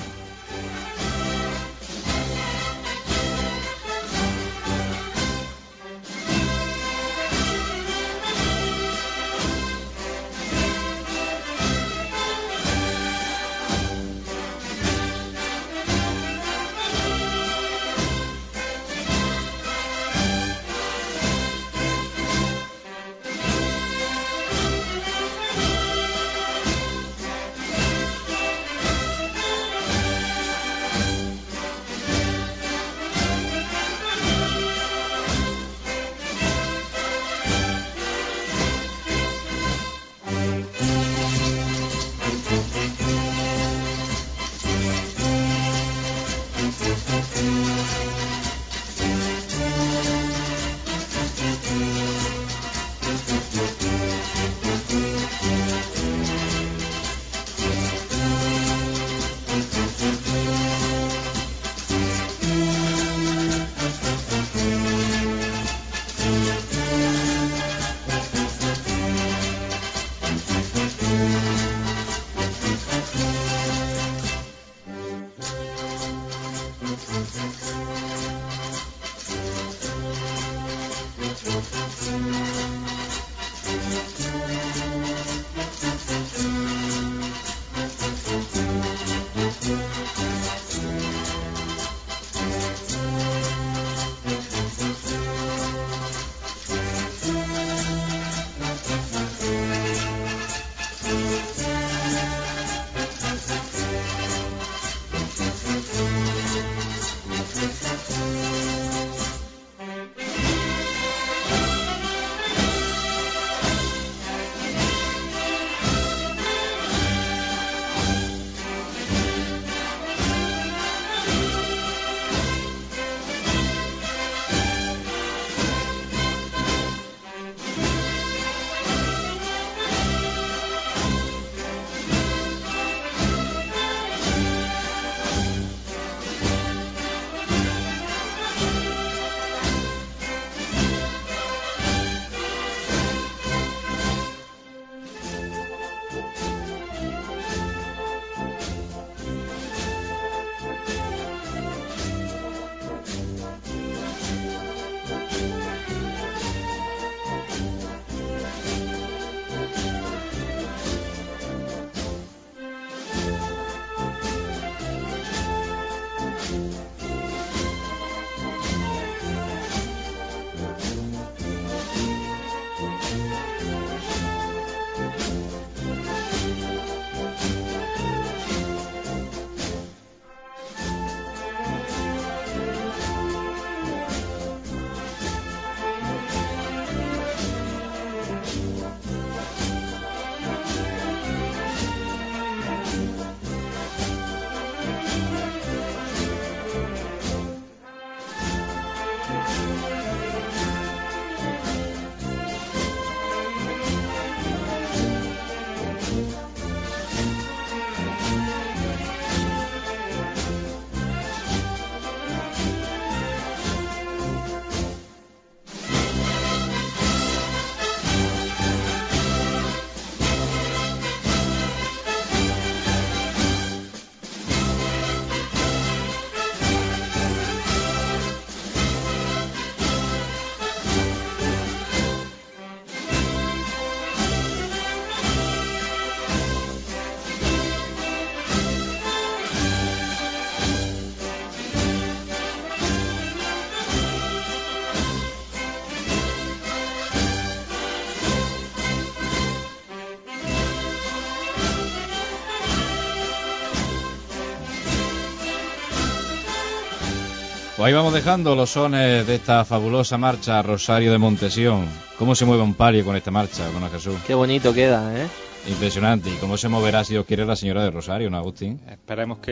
Pues 257.85 257.93
ahí 257.93 257.97
vamos 257.97 258.15
dejando 258.15 258.55
los 258.55 258.71
sones 258.71 259.27
de 259.27 259.35
esta 259.35 259.63
fabulosa 259.63 260.17
marcha 260.17 260.59
Rosario 260.63 261.11
de 261.11 261.19
Montesión. 261.19 261.85
¿Cómo 262.17 262.33
se 262.33 262.43
mueve 262.43 262.63
un 262.63 262.73
palio 262.73 263.05
con 263.05 263.15
esta 263.15 263.29
marcha, 263.29 263.69
don 263.69 263.87
Jesús? 263.91 264.15
Qué 264.25 264.33
bonito 264.33 264.73
queda, 264.73 265.15
¿eh? 265.15 265.27
Impresionante. 265.67 266.31
¿Y 266.31 266.37
cómo 266.37 266.57
se 266.57 266.67
moverá, 266.67 267.03
si 267.03 267.13
Dios 267.13 267.27
quiere, 267.27 267.45
la 267.45 267.55
señora 267.55 267.83
de 267.83 267.91
Rosario, 267.91 268.31
¿no, 268.31 268.37
Agustín? 268.37 268.81
Esperemos 268.89 269.37
que 269.37 269.51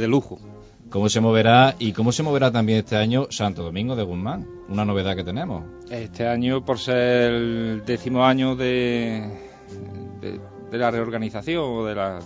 de 0.00 0.08
lujo. 0.08 0.38
¿Cómo 0.88 1.10
se 1.10 1.20
moverá 1.20 1.74
y 1.78 1.92
cómo 1.92 2.12
se 2.12 2.22
moverá 2.22 2.50
también 2.50 2.78
este 2.78 2.96
año 2.96 3.26
Santo 3.28 3.62
Domingo 3.62 3.94
de 3.94 4.04
Guzmán? 4.04 4.48
Una 4.70 4.86
novedad 4.86 5.14
que 5.14 5.24
tenemos. 5.24 5.62
Este 5.90 6.26
año, 6.26 6.64
por 6.64 6.78
ser 6.78 7.30
el 7.30 7.82
décimo 7.84 8.24
año 8.24 8.56
de, 8.56 9.30
de, 10.22 10.40
de 10.70 10.78
la 10.78 10.90
reorganización, 10.90 11.62
o 11.62 11.84
de 11.84 11.94
la, 11.94 12.20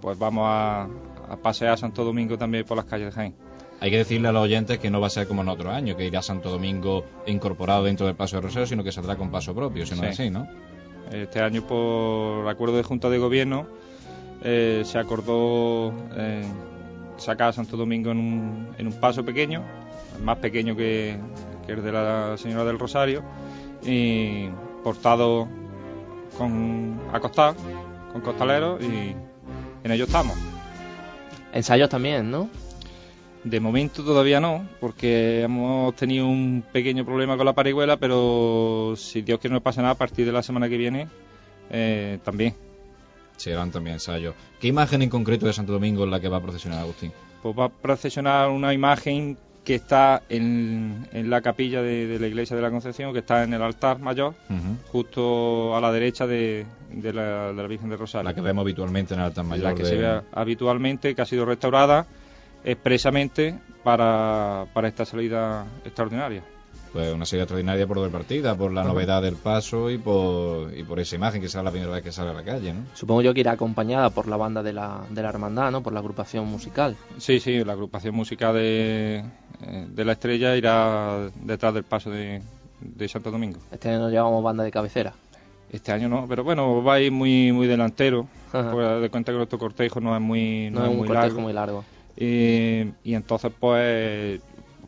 pues 0.00 0.16
vamos 0.16 0.44
a, 0.46 0.82
a 0.84 1.36
pasear 1.42 1.76
Santo 1.76 2.04
Domingo 2.04 2.38
también 2.38 2.64
por 2.64 2.76
las 2.76 2.86
calles 2.86 3.06
de 3.06 3.12
Jaén. 3.12 3.34
Hay 3.82 3.90
que 3.90 3.96
decirle 3.98 4.28
a 4.28 4.32
los 4.32 4.44
oyentes 4.44 4.78
que 4.78 4.90
no 4.90 5.00
va 5.00 5.08
a 5.08 5.10
ser 5.10 5.26
como 5.26 5.42
en 5.42 5.48
otro 5.48 5.72
año, 5.72 5.96
que 5.96 6.06
irá 6.06 6.22
Santo 6.22 6.50
Domingo 6.50 7.04
incorporado 7.26 7.82
dentro 7.82 8.06
del 8.06 8.14
Paso 8.14 8.36
de 8.36 8.42
Rosario, 8.42 8.64
sino 8.68 8.84
que 8.84 8.92
saldrá 8.92 9.16
con 9.16 9.32
paso 9.32 9.56
propio, 9.56 9.84
si 9.84 9.96
no 9.96 10.02
Sí. 10.02 10.06
es 10.06 10.20
así, 10.20 10.30
¿no? 10.30 10.46
Este 11.10 11.40
año, 11.42 11.66
por 11.66 12.48
acuerdo 12.48 12.76
de 12.76 12.84
Junta 12.84 13.10
de 13.10 13.18
Gobierno, 13.18 13.66
eh, 14.44 14.82
se 14.84 14.98
acordó 15.00 15.92
eh, 16.16 16.44
sacar 17.16 17.48
a 17.48 17.52
Santo 17.52 17.76
Domingo 17.76 18.12
en 18.12 18.18
un, 18.18 18.68
en 18.78 18.86
un 18.86 18.92
paso 18.92 19.24
pequeño, 19.24 19.64
más 20.22 20.38
pequeño 20.38 20.76
que, 20.76 21.18
que 21.66 21.72
el 21.72 21.82
de 21.82 21.90
la 21.90 22.36
Señora 22.38 22.64
del 22.64 22.78
Rosario, 22.78 23.24
y 23.84 24.46
portado 24.84 25.48
con 26.38 27.00
acostado, 27.12 27.56
con 28.12 28.20
costaleros, 28.20 28.80
y 28.80 29.12
en 29.82 29.90
ello 29.90 30.04
estamos. 30.04 30.36
Ensayos 31.52 31.88
también, 31.88 32.30
¿no? 32.30 32.48
De 33.44 33.58
momento 33.58 34.04
todavía 34.04 34.38
no, 34.40 34.68
porque 34.80 35.42
hemos 35.42 35.94
tenido 35.96 36.26
un 36.28 36.62
pequeño 36.72 37.04
problema 37.04 37.36
con 37.36 37.44
la 37.44 37.52
parihuela, 37.54 37.96
pero 37.96 38.94
si 38.96 39.22
Dios 39.22 39.40
quiere 39.40 39.54
no 39.54 39.60
pasa 39.60 39.82
nada, 39.82 39.94
a 39.94 39.98
partir 39.98 40.24
de 40.26 40.32
la 40.32 40.42
semana 40.44 40.68
que 40.68 40.76
viene 40.76 41.08
eh, 41.70 42.18
también. 42.24 42.54
Serán 43.36 43.72
también 43.72 43.94
ensayos. 43.94 44.34
¿Qué 44.60 44.68
imagen 44.68 45.02
en 45.02 45.10
concreto 45.10 45.46
de 45.46 45.52
Santo 45.52 45.72
Domingo 45.72 46.04
es 46.04 46.10
la 46.10 46.20
que 46.20 46.28
va 46.28 46.36
a 46.36 46.40
procesionar 46.40 46.78
Agustín? 46.80 47.10
Pues 47.42 47.58
va 47.58 47.64
a 47.64 47.68
procesionar 47.68 48.48
una 48.50 48.72
imagen 48.72 49.36
que 49.64 49.74
está 49.76 50.22
en, 50.28 51.08
en 51.12 51.28
la 51.30 51.40
capilla 51.40 51.82
de, 51.82 52.06
de 52.06 52.18
la 52.20 52.26
iglesia 52.28 52.54
de 52.54 52.62
la 52.62 52.70
Concepción, 52.70 53.12
que 53.12 53.20
está 53.20 53.42
en 53.42 53.54
el 53.54 53.62
altar 53.62 53.98
mayor, 53.98 54.34
justo 54.92 55.76
a 55.76 55.80
la 55.80 55.90
derecha 55.92 56.26
de, 56.26 56.64
de 56.92 57.12
la, 57.12 57.48
de 57.48 57.54
la 57.62 57.66
Virgen 57.68 57.88
de 57.90 57.96
Rosario. 57.96 58.28
La 58.28 58.34
que 58.34 58.40
vemos 58.40 58.62
habitualmente 58.62 59.14
en 59.14 59.20
el 59.20 59.26
altar 59.26 59.44
mayor. 59.44 59.64
la 59.64 59.74
que 59.74 59.82
de- 59.82 59.88
se 59.88 59.96
ve 59.96 60.20
habitualmente, 60.32 61.14
que 61.14 61.22
ha 61.22 61.26
sido 61.26 61.44
restaurada 61.44 62.06
expresamente 62.64 63.58
para, 63.84 64.66
para 64.72 64.88
esta 64.88 65.04
salida 65.04 65.64
extraordinaria. 65.84 66.42
Pues 66.92 67.10
una 67.14 67.24
serie 67.24 67.44
extraordinaria 67.44 67.86
por 67.86 67.96
doble 67.96 68.10
partida, 68.10 68.54
por 68.54 68.70
la 68.70 68.84
novedad 68.84 69.22
del 69.22 69.36
paso 69.36 69.88
y 69.90 69.96
por, 69.96 70.76
y 70.76 70.82
por 70.84 71.00
esa 71.00 71.16
imagen 71.16 71.40
que 71.40 71.48
será 71.48 71.62
la 71.62 71.70
primera 71.70 71.90
vez 71.90 72.02
que 72.02 72.12
sale 72.12 72.30
a 72.30 72.34
la 72.34 72.42
calle, 72.42 72.74
¿no? 72.74 72.80
Supongo 72.92 73.22
yo 73.22 73.32
que 73.32 73.40
irá 73.40 73.52
acompañada 73.52 74.10
por 74.10 74.28
la 74.28 74.36
banda 74.36 74.62
de 74.62 74.74
la, 74.74 75.00
de 75.08 75.22
la 75.22 75.30
hermandad, 75.30 75.70
¿no? 75.70 75.82
Por 75.82 75.94
la 75.94 76.00
agrupación 76.00 76.46
musical. 76.46 76.94
Sí, 77.16 77.40
sí, 77.40 77.64
la 77.64 77.72
agrupación 77.72 78.14
musical 78.14 78.54
de, 78.54 79.24
eh, 79.62 79.86
de 79.88 80.04
la 80.04 80.12
estrella 80.12 80.54
irá 80.54 81.30
detrás 81.42 81.72
del 81.72 81.84
paso 81.84 82.10
de, 82.10 82.42
de 82.82 83.08
Santo 83.08 83.30
Domingo. 83.30 83.58
Este 83.70 83.88
año 83.88 84.00
nos 84.00 84.10
llevamos 84.12 84.44
banda 84.44 84.62
de 84.62 84.70
cabecera. 84.70 85.14
Este 85.70 85.92
año 85.92 86.10
no, 86.10 86.26
pero 86.28 86.44
bueno, 86.44 86.84
va 86.84 86.94
a 86.96 87.00
ir 87.00 87.10
muy, 87.10 87.52
muy 87.52 87.66
delantero. 87.66 88.26
Ajá. 88.52 88.70
Pues 88.70 89.00
de 89.00 89.08
cuenta 89.08 89.32
que 89.32 89.38
nuestro 89.38 89.58
cortejo 89.58 89.98
no 89.98 90.14
es 90.14 90.20
muy, 90.20 90.68
No, 90.70 90.80
no 90.80 90.84
es 90.84 90.88
es 90.88 90.92
un 90.92 90.98
muy 90.98 91.06
cortejo 91.08 91.26
largo. 91.28 91.40
muy 91.40 91.52
largo. 91.54 91.84
Y, 92.16 92.82
y 93.04 93.14
entonces, 93.14 93.52
pues, 93.58 94.40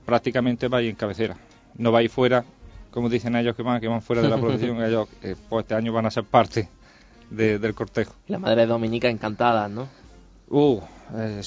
prácticamente 0.04 0.68
vais 0.68 0.88
en 0.88 0.96
cabecera. 0.96 1.37
No 1.76 1.90
vais 1.92 2.10
fuera, 2.12 2.44
como 2.90 3.08
dicen 3.08 3.34
ellos 3.37 3.56
que 3.56 3.62
van, 3.62 3.80
que 3.80 3.88
van 3.88 4.02
fuera 4.02 4.22
de 4.22 4.28
la 4.28 4.37
procesión, 4.40 4.82
ellos, 4.84 5.08
eh, 5.22 5.34
pues 5.48 5.64
este 5.64 5.74
año 5.74 5.92
van 5.92 6.06
a 6.06 6.10
ser 6.10 6.24
parte 6.24 6.68
de- 7.30 7.58
del 7.58 7.74
cortejo. 7.74 8.14
La 8.28 8.38
madre 8.38 8.66
Dominica 8.66 9.08
encantada, 9.08 9.68
¿no? 9.68 9.88
Uh, 10.48 10.80
eh. 11.16 11.40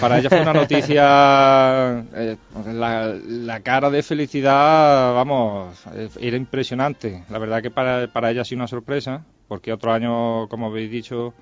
Para 0.00 0.18
ella 0.18 0.28
fue 0.28 0.40
una 0.42 0.52
noticia. 0.52 2.04
eh, 2.14 2.36
la, 2.72 3.14
la 3.26 3.60
cara 3.60 3.90
de 3.90 4.02
felicidad, 4.02 5.14
vamos, 5.14 5.76
eh, 5.94 6.08
era 6.20 6.36
impresionante. 6.36 7.24
La 7.30 7.38
verdad 7.38 7.62
que 7.62 7.70
para, 7.70 8.08
para 8.08 8.30
ella 8.30 8.42
ha 8.42 8.44
sido 8.44 8.58
una 8.58 8.68
sorpresa, 8.68 9.24
porque 9.48 9.72
otro 9.72 9.92
año, 9.92 10.48
como 10.48 10.66
habéis 10.66 10.90
dicho, 10.90 11.34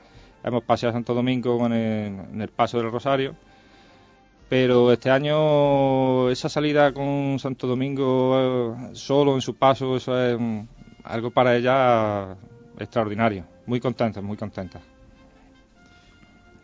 hemos 0.48 0.64
paseado 0.64 0.92
Santo 0.92 1.14
Domingo 1.14 1.64
en 1.66 1.72
el, 1.72 2.20
en 2.32 2.42
el 2.42 2.48
paso 2.48 2.78
del 2.78 2.90
Rosario. 2.90 3.34
Pero 4.48 4.90
este 4.92 5.10
año, 5.10 6.30
esa 6.30 6.48
salida 6.48 6.92
con 6.92 7.38
Santo 7.38 7.66
Domingo 7.66 8.74
eh, 8.74 8.90
solo 8.94 9.34
en 9.34 9.42
su 9.42 9.54
paso, 9.54 9.96
eso 9.96 10.18
es 10.18 10.38
algo 11.04 11.30
para 11.30 11.54
ella 11.56 12.36
extraordinario. 12.78 13.44
Muy 13.66 13.80
contenta, 13.80 14.22
muy 14.22 14.38
contenta. 14.38 14.80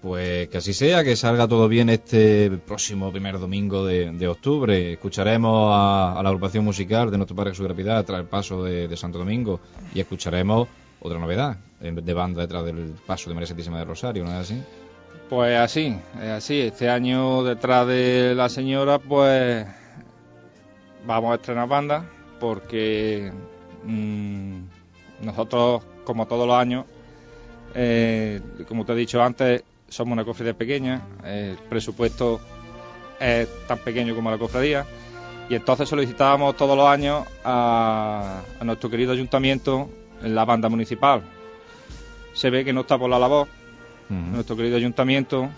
Pues 0.01 0.49
que 0.49 0.59
así 0.59 0.75
sea, 0.75 1.03
que 1.03 1.16
salga 1.16 1.49
todo 1.49 1.66
bien 1.66 1.88
este 1.88 2.51
próximo 2.51 3.11
primer 3.11 3.38
domingo 3.38 3.87
de, 3.87 4.29
octubre. 4.29 4.92
Escucharemos 4.92 5.70
a, 5.73 6.20
la 6.23 6.29
agrupación 6.29 6.64
musical 6.64 7.11
de 7.11 7.16
Nuestro 7.16 7.35
Padre 7.35 7.53
Jesús 7.53 7.64
Gravidad 7.64 8.05
tras 8.05 8.20
el 8.20 8.27
paso 8.27 8.62
de, 8.64 8.94
Santo 8.97 9.18
Domingo 9.18 9.61
y 9.94 10.01
escucharemos 10.01 10.68
otra 11.01 11.18
novedad 11.18 11.57
de 11.92 12.14
banda 12.14 12.42
detrás 12.42 12.64
del 12.64 12.94
paso 13.07 13.29
de 13.29 13.35
María 13.35 13.47
Santísima 13.47 13.79
de 13.79 13.85
Rosario, 13.85 14.25
¿no 14.25 14.31
es 14.31 14.37
así? 14.37 14.62
Pues 15.29 15.59
así, 15.59 15.97
es 16.16 16.31
así. 16.31 16.61
Este 16.61 16.88
año 16.88 17.42
detrás 17.42 17.87
de 17.87 18.35
la 18.35 18.49
señora, 18.49 18.99
pues 18.99 19.66
vamos 21.07 21.33
a 21.33 21.35
estrenar 21.35 21.68
banda 21.68 22.05
porque 22.40 23.33
mm, 23.85 24.59
nosotros, 25.23 25.83
como 26.05 26.27
todos 26.27 26.47
los 26.47 26.57
años, 26.57 26.87
eh, 27.75 28.40
como 28.68 28.85
te 28.85 28.92
he 28.92 28.97
dicho 28.97 29.23
antes, 29.23 29.62
somos 29.88 30.12
una 30.12 30.25
cofradía 30.25 30.55
pequeña, 30.55 31.03
el 31.25 31.57
presupuesto 31.68 32.40
es 33.20 33.49
tan 33.66 33.79
pequeño 33.79 34.14
como 34.14 34.31
la 34.31 34.38
cofradía 34.38 34.85
y 35.49 35.55
entonces 35.55 35.88
solicitábamos 35.88 36.57
todos 36.57 36.77
los 36.77 36.87
años 36.87 37.27
a, 37.44 38.40
a 38.59 38.64
nuestro 38.64 38.90
querido 38.90 39.12
ayuntamiento 39.12 39.88
la 40.23 40.44
banda 40.44 40.68
municipal. 40.68 41.23
Se 42.35 42.51
ve 42.51 42.64
que 42.64 42.73
no 42.73 42.83
está 42.83 42.99
por 42.99 43.09
la 43.09 43.18
labor 43.18 43.49
nuestro 44.11 44.55
querido 44.57 44.77
ayuntamiento 44.77 45.49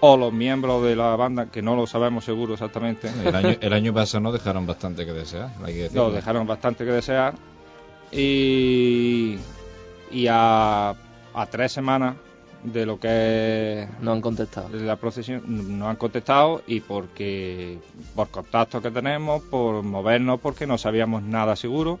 o 0.00 0.16
los 0.16 0.32
miembros 0.32 0.82
de 0.84 0.96
la 0.96 1.14
banda, 1.16 1.46
que 1.46 1.62
no 1.62 1.76
lo 1.76 1.86
sabemos 1.86 2.24
seguro 2.24 2.54
exactamente, 2.54 3.08
El 3.24 3.34
año, 3.34 3.56
el 3.60 3.72
año 3.72 3.94
pasado 3.94 4.20
nos 4.24 4.32
dejaron 4.34 4.66
bastante 4.66 5.06
que 5.06 5.12
desear, 5.12 5.50
hay 5.64 5.74
que 5.74 5.82
decirlo. 5.84 6.08
lo 6.08 6.14
dejaron 6.14 6.46
bastante 6.46 6.84
que 6.84 6.90
desear. 6.90 7.34
Y, 8.12 9.36
y 10.10 10.26
a, 10.28 10.90
a 10.90 11.46
tres 11.50 11.72
semanas 11.72 12.16
de 12.62 12.86
lo 12.86 12.98
que 12.98 13.82
es 13.82 13.88
No 14.00 14.12
han 14.12 14.20
contestado. 14.20 14.68
la 14.70 14.96
procesión 14.96 15.42
no 15.78 15.88
han 15.88 15.96
contestado 15.96 16.62
y 16.66 16.80
porque 16.80 17.78
por 18.14 18.28
contactos 18.28 18.82
que 18.82 18.90
tenemos, 18.90 19.42
por 19.42 19.82
movernos, 19.82 20.40
porque 20.40 20.66
no 20.66 20.78
sabíamos 20.78 21.22
nada 21.22 21.56
seguro, 21.56 21.98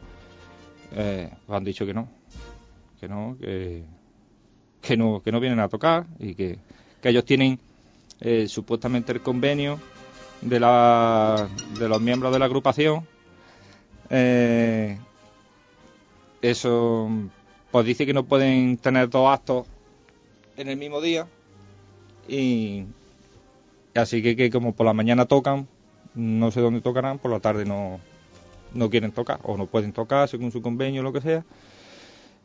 eh, 0.92 1.30
pues 1.46 1.56
han 1.56 1.64
dicho 1.64 1.84
que 1.86 1.94
no, 1.94 2.08
que 3.00 3.08
no, 3.08 3.36
que, 3.40 3.84
que 4.86 4.96
no, 4.96 5.22
que 5.22 5.32
no 5.32 5.40
vienen 5.40 5.60
a 5.60 5.68
tocar 5.68 6.06
y 6.18 6.34
que, 6.34 6.58
que 7.00 7.08
ellos 7.08 7.24
tienen 7.24 7.58
eh, 8.20 8.46
supuestamente 8.48 9.12
el 9.12 9.20
convenio 9.20 9.80
de 10.40 10.60
la 10.60 11.48
de 11.78 11.88
los 11.88 12.00
miembros 12.00 12.32
de 12.32 12.38
la 12.38 12.44
agrupación. 12.44 13.06
Eh, 14.10 14.98
eso, 16.42 17.08
pues 17.70 17.86
dice 17.86 18.04
que 18.04 18.12
no 18.12 18.24
pueden 18.24 18.76
tener 18.76 19.08
dos 19.08 19.28
actos 19.32 19.66
en 20.56 20.68
el 20.68 20.76
mismo 20.76 21.00
día 21.00 21.26
y 22.28 22.84
así 23.94 24.22
que, 24.22 24.36
que 24.36 24.50
como 24.50 24.74
por 24.74 24.86
la 24.86 24.92
mañana 24.92 25.24
tocan 25.24 25.66
no 26.14 26.50
sé 26.50 26.60
dónde 26.60 26.80
tocarán 26.80 27.18
por 27.18 27.30
la 27.30 27.40
tarde 27.40 27.64
no 27.64 27.98
no 28.72 28.90
quieren 28.90 29.12
tocar 29.12 29.40
o 29.42 29.56
no 29.56 29.66
pueden 29.66 29.92
tocar 29.92 30.28
según 30.28 30.52
su 30.52 30.62
convenio 30.62 31.00
o 31.00 31.04
lo 31.04 31.12
que 31.12 31.20
sea 31.20 31.44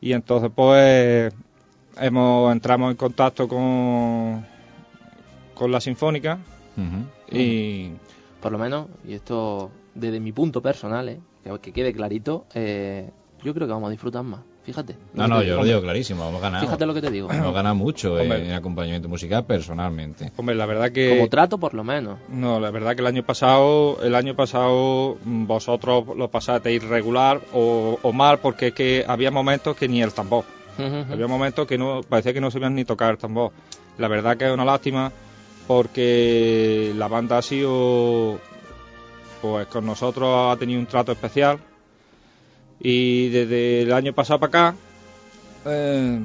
y 0.02 0.14
entonces 0.14 0.50
pues 0.54 1.34
hemos 1.98 2.52
entramos 2.52 2.92
en 2.92 2.98
contacto 2.98 3.48
con 3.48 4.46
con 5.54 5.72
la 5.72 5.82
sinfónica 5.82 6.40
y 7.32 7.92
Por 8.42 8.52
lo 8.52 8.58
menos, 8.58 8.88
y 9.06 9.14
esto 9.14 9.70
desde 9.94 10.20
mi 10.20 10.32
punto 10.32 10.62
personal, 10.62 11.10
¿eh? 11.10 11.20
que, 11.44 11.60
que 11.60 11.74
quede 11.74 11.94
clarito, 11.94 12.46
eh, 12.54 13.10
yo 13.44 13.54
creo 13.54 13.68
que 13.68 13.74
vamos 13.74 13.88
a 13.88 13.92
disfrutar 13.92 14.24
más. 14.24 14.40
Fíjate. 14.64 14.96
No, 15.14 15.28
no, 15.28 15.42
yo 15.42 15.56
lo 15.56 15.64
digo. 15.64 15.82
clarísimo, 15.82 16.28
hemos 16.30 16.42
ganado. 16.42 16.64
Fíjate 16.64 16.86
lo 16.86 16.94
que 16.94 17.02
te 17.02 17.10
digo. 17.10 17.32
Hemos 17.32 17.54
ganado 17.54 17.76
mucho 17.76 18.20
en, 18.20 18.32
Hombre. 18.32 18.46
en 18.46 18.54
acompañamiento 18.54 19.10
musical 19.10 19.46
personalmente. 19.46 20.32
hombre 20.38 20.54
la 20.56 20.68
verdad 20.68 20.92
que 20.92 21.10
Como 21.18 21.28
trato, 21.28 21.58
por 21.58 21.74
lo 21.74 21.84
menos. 21.84 22.20
No, 22.30 22.60
la 22.60 22.70
verdad 22.70 22.96
que 22.96 23.02
el 23.02 23.08
año 23.08 23.24
pasado, 23.24 23.98
el 24.04 24.14
año 24.14 24.36
pasado 24.36 25.18
mm, 25.24 25.48
vosotros 25.48 26.06
lo 26.16 26.30
pasasteis 26.30 26.84
irregular 26.84 27.42
o, 27.54 27.98
o 28.02 28.14
mal 28.14 28.40
porque 28.40 28.68
es 28.68 28.74
que 28.74 29.06
había 29.08 29.32
momentos 29.32 29.76
que 29.76 29.88
ni 29.88 30.04
el 30.04 30.14
tambor. 30.14 30.46
Había 31.12 31.28
momentos 31.28 31.68
que 31.68 31.78
no 31.78 32.02
parecía 32.08 32.34
que 32.34 32.42
no 32.42 32.52
sabían 32.52 32.76
ni 32.76 32.86
tocar 32.86 33.18
el. 33.18 33.52
La 33.98 34.08
verdad 34.08 34.38
que 34.38 34.46
es 34.48 34.52
una 34.54 34.66
lástima 34.66 35.12
porque 35.68 36.94
la 36.96 37.08
banda 37.08 37.38
ha 37.38 37.42
sido 37.42 38.40
pues 39.42 39.68
con 39.68 39.86
nosotros 39.86 40.54
ha 40.54 40.58
tenido 40.60 40.80
un 40.80 40.86
trato 40.86 41.12
especial. 41.12 41.60
Y 42.80 43.30
desde 43.30 43.82
el 43.82 43.94
año 43.94 44.14
pasado 44.14 44.40
para 44.40 44.70
acá 44.70 44.78
eh, 45.66 46.20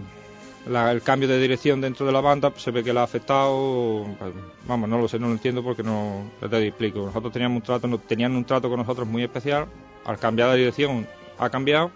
el 0.66 1.02
cambio 1.02 1.28
de 1.28 1.38
dirección 1.40 1.80
dentro 1.80 2.06
de 2.06 2.12
la 2.12 2.20
banda 2.20 2.50
pues, 2.50 2.62
se 2.62 2.70
ve 2.70 2.82
que 2.84 2.92
la 2.92 3.00
ha 3.00 3.04
afectado. 3.04 4.06
Pues, 4.18 4.32
vamos 4.66 4.88
no 4.88 4.98
lo 4.98 5.08
sé 5.08 5.18
no 5.18 5.26
lo 5.26 5.32
entiendo 5.32 5.62
porque 5.62 5.82
no 5.82 6.30
te 6.48 6.66
explico. 6.68 7.00
Nosotros 7.06 7.32
teníamos 7.32 7.56
un 7.56 7.62
trato 7.62 7.86
no- 7.88 7.98
tenían 7.98 8.34
un 8.36 8.44
trato 8.44 8.68
con 8.68 8.78
nosotros 8.78 9.06
muy 9.08 9.22
especial. 9.24 9.66
Al 10.04 10.18
cambiar 10.18 10.50
de 10.52 10.58
dirección 10.58 11.06
ha 11.38 11.50
cambiado 11.50 11.90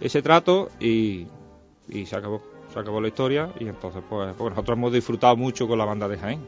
ese 0.00 0.20
trato 0.20 0.68
y, 0.78 1.26
y 1.88 2.06
se 2.06 2.16
acabó 2.16 2.42
se 2.72 2.78
acabó 2.80 3.00
la 3.00 3.08
historia 3.08 3.50
y 3.60 3.68
entonces 3.68 4.02
pues, 4.08 4.34
pues 4.36 4.50
nosotros 4.50 4.76
hemos 4.76 4.92
disfrutado 4.92 5.36
mucho 5.36 5.66
con 5.68 5.78
la 5.78 5.84
banda 5.84 6.08
de 6.08 6.18
Jaén 6.18 6.40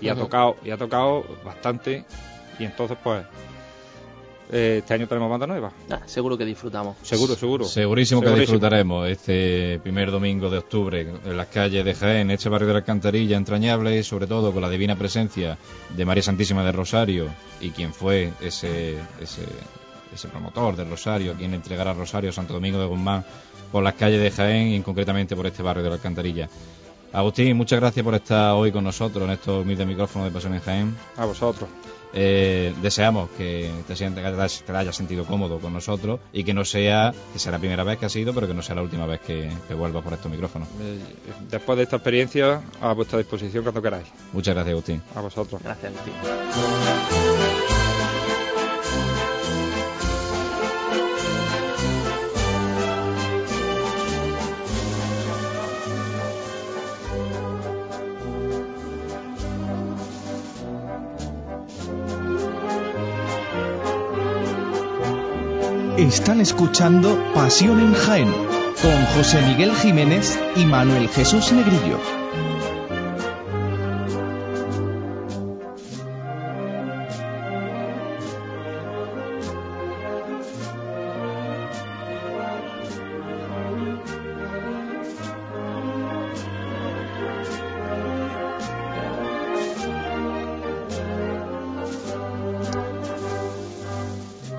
y 0.00 0.08
ha 0.08 0.14
tocado 0.14 0.56
y 0.64 0.70
ha 0.70 0.76
tocado 0.76 1.24
bastante 1.44 2.04
y 2.58 2.64
entonces 2.64 2.96
pues 3.02 3.24
eh, 4.52 4.76
este 4.78 4.94
año 4.94 5.08
tenemos 5.08 5.28
banda 5.28 5.46
nueva 5.46 5.72
Ah, 5.90 6.00
seguro 6.06 6.38
que 6.38 6.44
disfrutamos. 6.44 6.96
seguro 7.02 7.34
seguro 7.34 7.64
Segurísimo 7.64 8.20
que 8.20 8.28
Segurísimo. 8.28 8.52
disfrutaremos 8.54 9.08
este 9.08 9.80
primer 9.82 10.10
domingo 10.12 10.48
de 10.50 10.58
octubre 10.58 11.00
en 11.24 11.36
las 11.36 11.48
calles 11.48 11.84
de 11.84 11.94
Jaén, 11.94 12.30
este 12.30 12.48
barrio 12.48 12.68
de 12.68 12.74
la 12.74 12.78
Alcantarilla 12.80 13.36
entrañable 13.36 13.98
y 13.98 14.02
sobre 14.04 14.28
todo 14.28 14.52
con 14.52 14.62
la 14.62 14.70
divina 14.70 14.94
presencia 14.94 15.58
de 15.96 16.04
María 16.04 16.22
Santísima 16.22 16.62
del 16.64 16.74
Rosario 16.74 17.26
y 17.60 17.70
quien 17.70 17.92
fue 17.92 18.32
ese, 18.40 18.96
ese, 19.20 19.42
ese 20.14 20.28
promotor 20.28 20.76
del 20.76 20.90
Rosario, 20.90 21.34
quien 21.34 21.52
entregará 21.54 21.92
Rosario 21.92 22.30
a 22.30 22.32
Santo 22.32 22.52
Domingo 22.52 22.78
de 22.78 22.86
Guzmán 22.86 23.24
por 23.76 23.82
las 23.84 23.92
calles 23.92 24.22
de 24.22 24.30
Jaén 24.30 24.68
y 24.68 24.80
concretamente 24.80 25.36
por 25.36 25.46
este 25.46 25.62
barrio 25.62 25.82
de 25.82 25.90
la 25.90 25.96
Alcantarilla. 25.96 26.48
Agustín, 27.12 27.54
muchas 27.58 27.78
gracias 27.78 28.02
por 28.02 28.14
estar 28.14 28.54
hoy 28.54 28.72
con 28.72 28.84
nosotros 28.84 29.22
en 29.24 29.32
estos 29.32 29.62
humildes 29.64 29.86
micrófonos 29.86 30.28
de 30.28 30.32
Pasión 30.32 30.54
en 30.54 30.60
Jaén. 30.62 30.96
a 31.18 31.26
vosotros 31.26 31.68
Eh, 32.14 32.72
deseamos 32.80 33.28
que 33.36 33.70
te, 33.86 33.94
sienta- 33.94 34.22
que 34.22 34.30
te 34.30 34.34
hayas- 34.40 34.62
que 34.62 34.72
te 34.72 34.78
hayas 34.78 34.96
sentido 34.96 35.26
cómodo 35.26 35.58
con 35.58 35.74
nosotros 35.74 36.20
y 36.32 36.42
que 36.44 36.54
no 36.54 36.64
sea, 36.64 37.12
que 37.34 37.38
sea 37.38 37.52
la 37.52 37.58
primera 37.58 37.84
vez 37.84 37.98
que 37.98 38.06
ha 38.06 38.08
sido, 38.08 38.32
pero 38.32 38.46
que 38.46 38.54
no 38.54 38.62
sea 38.62 38.74
la 38.76 38.80
última 38.82 39.04
vez 39.04 39.20
que, 39.20 39.50
que 39.68 39.74
vuelvas 39.74 40.02
por 40.02 40.14
estos 40.14 40.30
micrófonos. 40.32 40.68
Eh, 40.80 40.98
después 41.50 41.76
de 41.76 41.82
esta 41.84 41.96
experiencia 41.96 42.62
a 42.80 42.94
vuestra 42.94 43.18
disposición 43.18 43.62
cuando 43.62 43.82
queráis 43.82 44.06
Muchas 44.32 44.54
gracias, 44.54 44.72
Agustín. 44.72 45.02
a 45.14 45.20
vosotros 45.20 45.60
Gracias, 45.62 45.92
Agustín. 45.92 47.55
Están 66.06 66.40
escuchando 66.40 67.18
Pasión 67.34 67.80
en 67.80 67.92
Jaén 67.92 68.32
con 68.80 69.06
José 69.16 69.42
Miguel 69.42 69.72
Jiménez 69.74 70.38
y 70.54 70.64
Manuel 70.64 71.08
Jesús 71.08 71.50
Negrillo. 71.50 72.25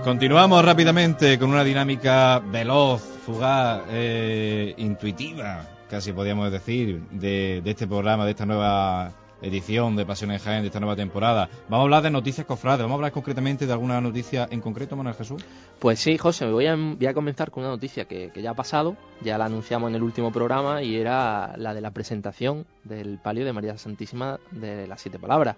Continuamos 0.08 0.64
rápidamente 0.64 1.38
con 1.38 1.50
una 1.50 1.66
dinámica 1.66 2.40
veloz, 2.40 3.02
fugaz, 3.02 3.82
eh, 3.90 4.74
intuitiva, 4.78 5.68
casi 5.90 6.14
podríamos 6.14 6.50
decir, 6.50 7.02
de, 7.12 7.60
de 7.62 7.72
este 7.72 7.88
programa, 7.88 8.24
de 8.24 8.32
esta 8.32 8.46
nueva 8.46 9.12
edición 9.42 9.98
de 9.98 10.06
Pasiones 10.06 10.42
Jaén 10.42 10.62
de 10.62 10.68
esta 10.68 10.80
nueva 10.80 10.96
temporada. 10.96 11.50
Vamos 11.68 11.80
a 11.80 11.84
hablar 11.84 12.04
de 12.04 12.10
noticias 12.12 12.48
cofrades. 12.48 12.84
Vamos 12.84 12.94
a 12.94 12.96
hablar 12.96 13.12
concretamente 13.12 13.68
de 13.68 13.74
alguna 13.74 14.00
noticia 14.00 14.48
en 14.50 14.62
concreto, 14.62 14.96
Manuel 14.96 15.14
Jesús. 15.14 15.44
Pues 15.78 16.00
sí, 16.00 16.18
José, 16.18 16.50
voy 16.50 16.68
a, 16.68 16.78
voy 16.78 17.06
a 17.06 17.14
comenzar 17.14 17.52
con 17.52 17.64
una 17.64 17.74
noticia 17.74 18.06
que, 18.06 18.32
que, 18.32 18.42
ya 18.42 18.52
ha 18.52 18.56
pasado, 18.56 18.96
ya 19.20 19.38
la 19.38 19.44
anunciamos 19.44 19.90
en 19.90 19.96
el 19.96 20.04
último 20.04 20.32
programa 20.32 20.84
y 20.84 20.96
era 20.96 21.58
la 21.58 21.74
de 21.74 21.82
la 21.82 21.92
presentación 21.92 22.66
del 22.86 23.20
palio 23.22 23.44
de 23.44 23.52
María 23.52 23.78
Santísima 23.78 24.40
de 24.52 24.88
las 24.88 25.02
Siete 25.02 25.20
Palabras, 25.20 25.58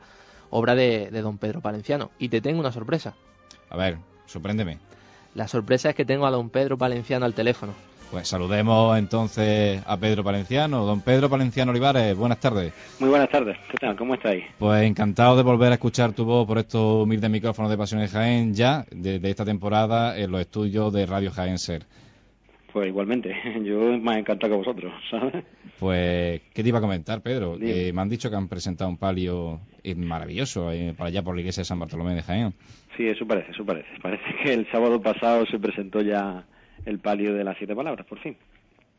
obra 0.49 0.73
de, 0.73 1.11
de 1.11 1.21
don 1.21 1.37
Pedro 1.37 1.61
Palenciano. 1.61 2.09
Y 2.17 2.29
te 2.29 2.41
tengo 2.41 2.59
una 2.59 2.71
sorpresa. 2.71 3.13
A 3.69 3.77
ver, 3.77 3.99
sorpréndeme. 4.29 4.77
La 5.35 5.47
sorpresa 5.47 5.89
es 5.89 5.95
que 5.95 6.05
tengo 6.05 6.25
a 6.25 6.31
don 6.31 6.49
Pedro 6.49 6.77
Palenciano 6.77 7.25
al 7.25 7.33
teléfono. 7.33 7.73
Pues 8.11 8.27
saludemos 8.27 8.97
entonces 8.97 9.83
a 9.85 9.95
Pedro 9.97 10.23
Palenciano. 10.23 10.83
Don 10.83 11.01
Pedro 11.01 11.29
Palenciano 11.29 11.69
Olivares, 11.69 12.17
buenas 12.17 12.39
tardes. 12.39 12.73
Muy 12.99 13.09
buenas 13.09 13.29
tardes, 13.29 13.55
¿qué 13.69 13.77
tal? 13.77 13.95
¿Cómo 13.95 14.15
estáis? 14.15 14.45
Pues 14.57 14.83
encantado 14.83 15.37
de 15.37 15.43
volver 15.43 15.71
a 15.71 15.75
escuchar 15.75 16.13
tu 16.13 16.25
voz 16.25 16.47
por 16.47 16.57
estos 16.57 17.03
humildes 17.03 17.29
micrófonos 17.29 17.69
de 17.69 17.77
Pasiones 17.77 18.11
Jaén 18.11 18.55
ya 18.55 18.85
de, 18.89 19.19
de 19.19 19.29
esta 19.29 19.45
temporada 19.45 20.17
en 20.17 20.31
los 20.31 20.41
estudios 20.41 20.91
de 20.91 21.05
Radio 21.05 21.29
Jaén 21.31 21.59
Ser. 21.59 21.85
Pues 22.71 22.87
igualmente, 22.87 23.35
yo 23.63 23.97
más 23.99 24.17
encantado 24.17 24.53
que 24.53 24.57
vosotros, 24.57 24.93
¿sabes? 25.09 25.43
Pues, 25.79 26.41
¿qué 26.53 26.63
te 26.63 26.69
iba 26.69 26.79
a 26.79 26.81
comentar, 26.81 27.21
Pedro? 27.21 27.57
Eh, 27.59 27.91
me 27.93 28.01
han 28.01 28.09
dicho 28.09 28.29
que 28.29 28.35
han 28.35 28.47
presentado 28.47 28.89
un 28.89 28.97
palio 28.97 29.61
maravilloso 29.95 30.71
eh, 30.71 30.93
para 30.97 31.07
allá 31.07 31.23
por 31.23 31.35
la 31.35 31.41
iglesia 31.41 31.61
de 31.61 31.65
San 31.65 31.79
Bartolomé 31.79 32.15
de 32.15 32.21
Jaén. 32.21 32.53
Sí, 32.97 33.07
eso 33.07 33.25
parece, 33.25 33.51
eso 33.51 33.65
parece. 33.65 33.87
Parece 34.01 34.23
que 34.43 34.53
el 34.53 34.69
sábado 34.71 35.01
pasado 35.01 35.45
se 35.45 35.57
presentó 35.57 36.01
ya 36.01 36.45
el 36.85 36.99
palio 36.99 37.33
de 37.33 37.43
las 37.43 37.57
siete 37.57 37.75
palabras, 37.75 38.05
por 38.05 38.19
fin. 38.19 38.35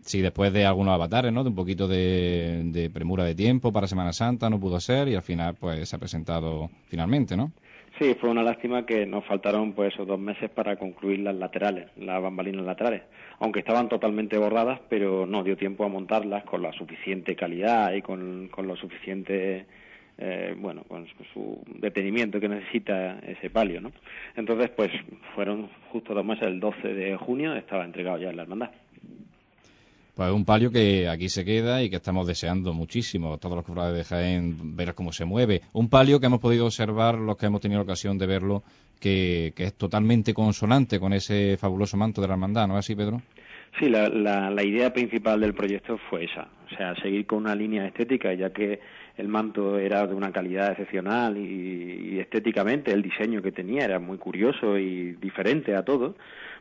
Sí, 0.00 0.22
después 0.22 0.52
de 0.52 0.64
algunos 0.64 0.94
avatares, 0.94 1.32
¿no? 1.32 1.42
De 1.42 1.50
un 1.50 1.54
poquito 1.54 1.86
de, 1.86 2.62
de, 2.64 2.88
premura 2.88 3.24
de 3.24 3.34
tiempo 3.34 3.72
para 3.72 3.86
Semana 3.86 4.12
Santa, 4.12 4.48
no 4.48 4.58
pudo 4.58 4.80
ser 4.80 5.08
y 5.08 5.14
al 5.14 5.22
final, 5.22 5.56
pues, 5.60 5.88
se 5.88 5.96
ha 5.96 5.98
presentado 5.98 6.70
finalmente, 6.88 7.36
¿no? 7.36 7.52
Sí, 7.98 8.16
fue 8.18 8.30
una 8.30 8.42
lástima 8.42 8.86
que 8.86 9.04
nos 9.04 9.26
faltaron, 9.26 9.74
pues, 9.74 9.92
esos 9.92 10.06
dos 10.06 10.18
meses 10.18 10.48
para 10.50 10.76
concluir 10.76 11.20
las 11.20 11.34
laterales, 11.34 11.90
las 11.96 12.22
bambalinas 12.22 12.64
laterales. 12.64 13.02
Aunque 13.40 13.60
estaban 13.60 13.88
totalmente 13.88 14.38
bordadas, 14.38 14.80
pero 14.88 15.26
no 15.26 15.42
dio 15.42 15.56
tiempo 15.56 15.84
a 15.84 15.88
montarlas 15.88 16.44
con 16.44 16.62
la 16.62 16.72
suficiente 16.72 17.34
calidad 17.34 17.92
y 17.94 18.02
con, 18.02 18.48
con 18.48 18.66
lo 18.66 18.76
suficiente 18.76 19.66
eh, 20.22 20.54
bueno, 20.58 20.84
con 20.84 21.06
su 21.32 21.62
detenimiento 21.66 22.38
que 22.38 22.48
necesita 22.48 23.18
ese 23.20 23.48
palio, 23.48 23.80
¿no? 23.80 23.90
Entonces, 24.36 24.68
pues 24.70 24.90
fueron 25.34 25.70
justo 25.90 26.12
dos 26.12 26.24
meses, 26.24 26.44
el 26.44 26.60
12 26.60 26.88
de 26.92 27.16
junio, 27.16 27.54
estaba 27.54 27.86
entregado 27.86 28.18
ya 28.18 28.28
en 28.28 28.36
la 28.36 28.42
hermandad. 28.42 28.70
Pues 30.20 30.32
un 30.32 30.44
palio 30.44 30.70
que 30.70 31.08
aquí 31.08 31.30
se 31.30 31.46
queda 31.46 31.82
y 31.82 31.88
que 31.88 31.96
estamos 31.96 32.26
deseando 32.26 32.74
muchísimo, 32.74 33.38
todos 33.38 33.56
los 33.56 33.64
cofrades 33.64 33.96
de 33.96 34.04
Jaén, 34.04 34.76
ver 34.76 34.92
cómo 34.92 35.12
se 35.12 35.24
mueve. 35.24 35.62
Un 35.72 35.88
palio 35.88 36.20
que 36.20 36.26
hemos 36.26 36.40
podido 36.40 36.66
observar, 36.66 37.14
los 37.14 37.38
que 37.38 37.46
hemos 37.46 37.62
tenido 37.62 37.80
ocasión 37.80 38.18
de 38.18 38.26
verlo, 38.26 38.62
que, 39.00 39.54
que 39.56 39.64
es 39.64 39.74
totalmente 39.78 40.34
consonante 40.34 41.00
con 41.00 41.14
ese 41.14 41.56
fabuloso 41.56 41.96
manto 41.96 42.20
de 42.20 42.26
la 42.28 42.34
hermandad, 42.34 42.68
¿no 42.68 42.74
es 42.74 42.80
así, 42.80 42.94
Pedro? 42.94 43.22
Sí, 43.78 43.88
la, 43.88 44.10
la, 44.10 44.50
la, 44.50 44.62
idea 44.62 44.92
principal 44.92 45.40
del 45.40 45.54
proyecto 45.54 45.96
fue 46.10 46.24
esa, 46.24 46.48
o 46.70 46.76
sea, 46.76 46.94
seguir 46.96 47.24
con 47.24 47.38
una 47.38 47.54
línea 47.54 47.86
estética, 47.86 48.34
ya 48.34 48.50
que 48.50 48.78
el 49.20 49.28
manto 49.28 49.78
era 49.78 50.06
de 50.06 50.14
una 50.14 50.32
calidad 50.32 50.70
excepcional 50.70 51.36
y, 51.36 52.18
estéticamente 52.20 52.92
el 52.92 53.02
diseño 53.02 53.40
que 53.40 53.50
tenía 53.50 53.84
era 53.84 53.98
muy 53.98 54.18
curioso 54.18 54.76
y 54.78 55.12
diferente 55.12 55.74
a 55.74 55.84
todo, 55.84 56.16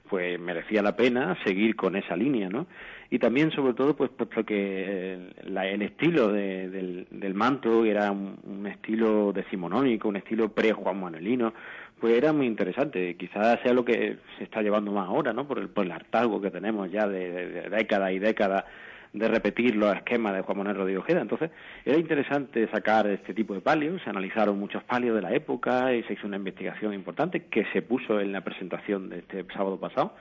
pues 0.09 0.39
merecía 0.39 0.81
la 0.81 0.95
pena 0.95 1.37
seguir 1.43 1.75
con 1.75 1.95
esa 1.95 2.15
línea, 2.15 2.49
¿no? 2.49 2.65
Y 3.11 3.19
también, 3.19 3.51
sobre 3.51 3.73
todo, 3.73 3.95
pues 3.95 4.11
puesto 4.11 4.43
que 4.45 5.13
el, 5.13 5.53
la, 5.53 5.67
el 5.67 5.81
estilo 5.81 6.31
de, 6.31 7.05
del, 7.09 7.33
manto 7.33 7.83
era 7.83 8.11
un, 8.11 8.67
estilo 8.67 9.33
decimonónico, 9.33 10.07
un 10.07 10.17
estilo 10.17 10.49
pre-Juan 10.49 10.99
Manuelino, 10.99 11.53
pues 11.99 12.13
era 12.13 12.31
muy 12.33 12.45
interesante. 12.45 13.15
Quizás 13.15 13.59
sea 13.61 13.73
lo 13.73 13.83
que 13.83 14.17
se 14.37 14.43
está 14.43 14.61
llevando 14.61 14.91
más 14.91 15.07
ahora, 15.07 15.33
¿no? 15.33 15.47
Por 15.47 15.59
el, 15.59 15.69
por 15.69 15.85
el 15.85 15.91
hartazgo 15.91 16.39
que 16.39 16.51
tenemos 16.51 16.91
ya 16.91 17.07
de, 17.07 17.31
de, 17.31 17.47
de 17.47 17.69
décadas 17.69 18.11
y 18.11 18.19
décadas 18.19 18.65
de 19.13 19.27
repetir 19.27 19.75
los 19.75 19.95
esquemas 19.95 20.33
de 20.35 20.41
Juan 20.41 20.57
Manuel 20.57 20.77
Rodríguez 20.77 21.01
Ojeda. 21.01 21.21
Entonces, 21.21 21.51
era 21.85 21.97
interesante 21.97 22.67
sacar 22.69 23.07
este 23.07 23.33
tipo 23.33 23.53
de 23.53 23.61
palios. 23.61 24.01
Se 24.03 24.09
analizaron 24.09 24.59
muchos 24.59 24.83
palios 24.83 25.15
de 25.15 25.21
la 25.21 25.33
época 25.33 25.93
y 25.93 26.03
se 26.03 26.13
hizo 26.13 26.27
una 26.27 26.37
investigación 26.37 26.93
importante 26.93 27.45
que 27.45 27.65
se 27.73 27.81
puso 27.81 28.19
en 28.19 28.31
la 28.31 28.41
presentación 28.41 29.09
de 29.09 29.19
este 29.19 29.45
sábado 29.53 29.79
pasado. 29.79 30.13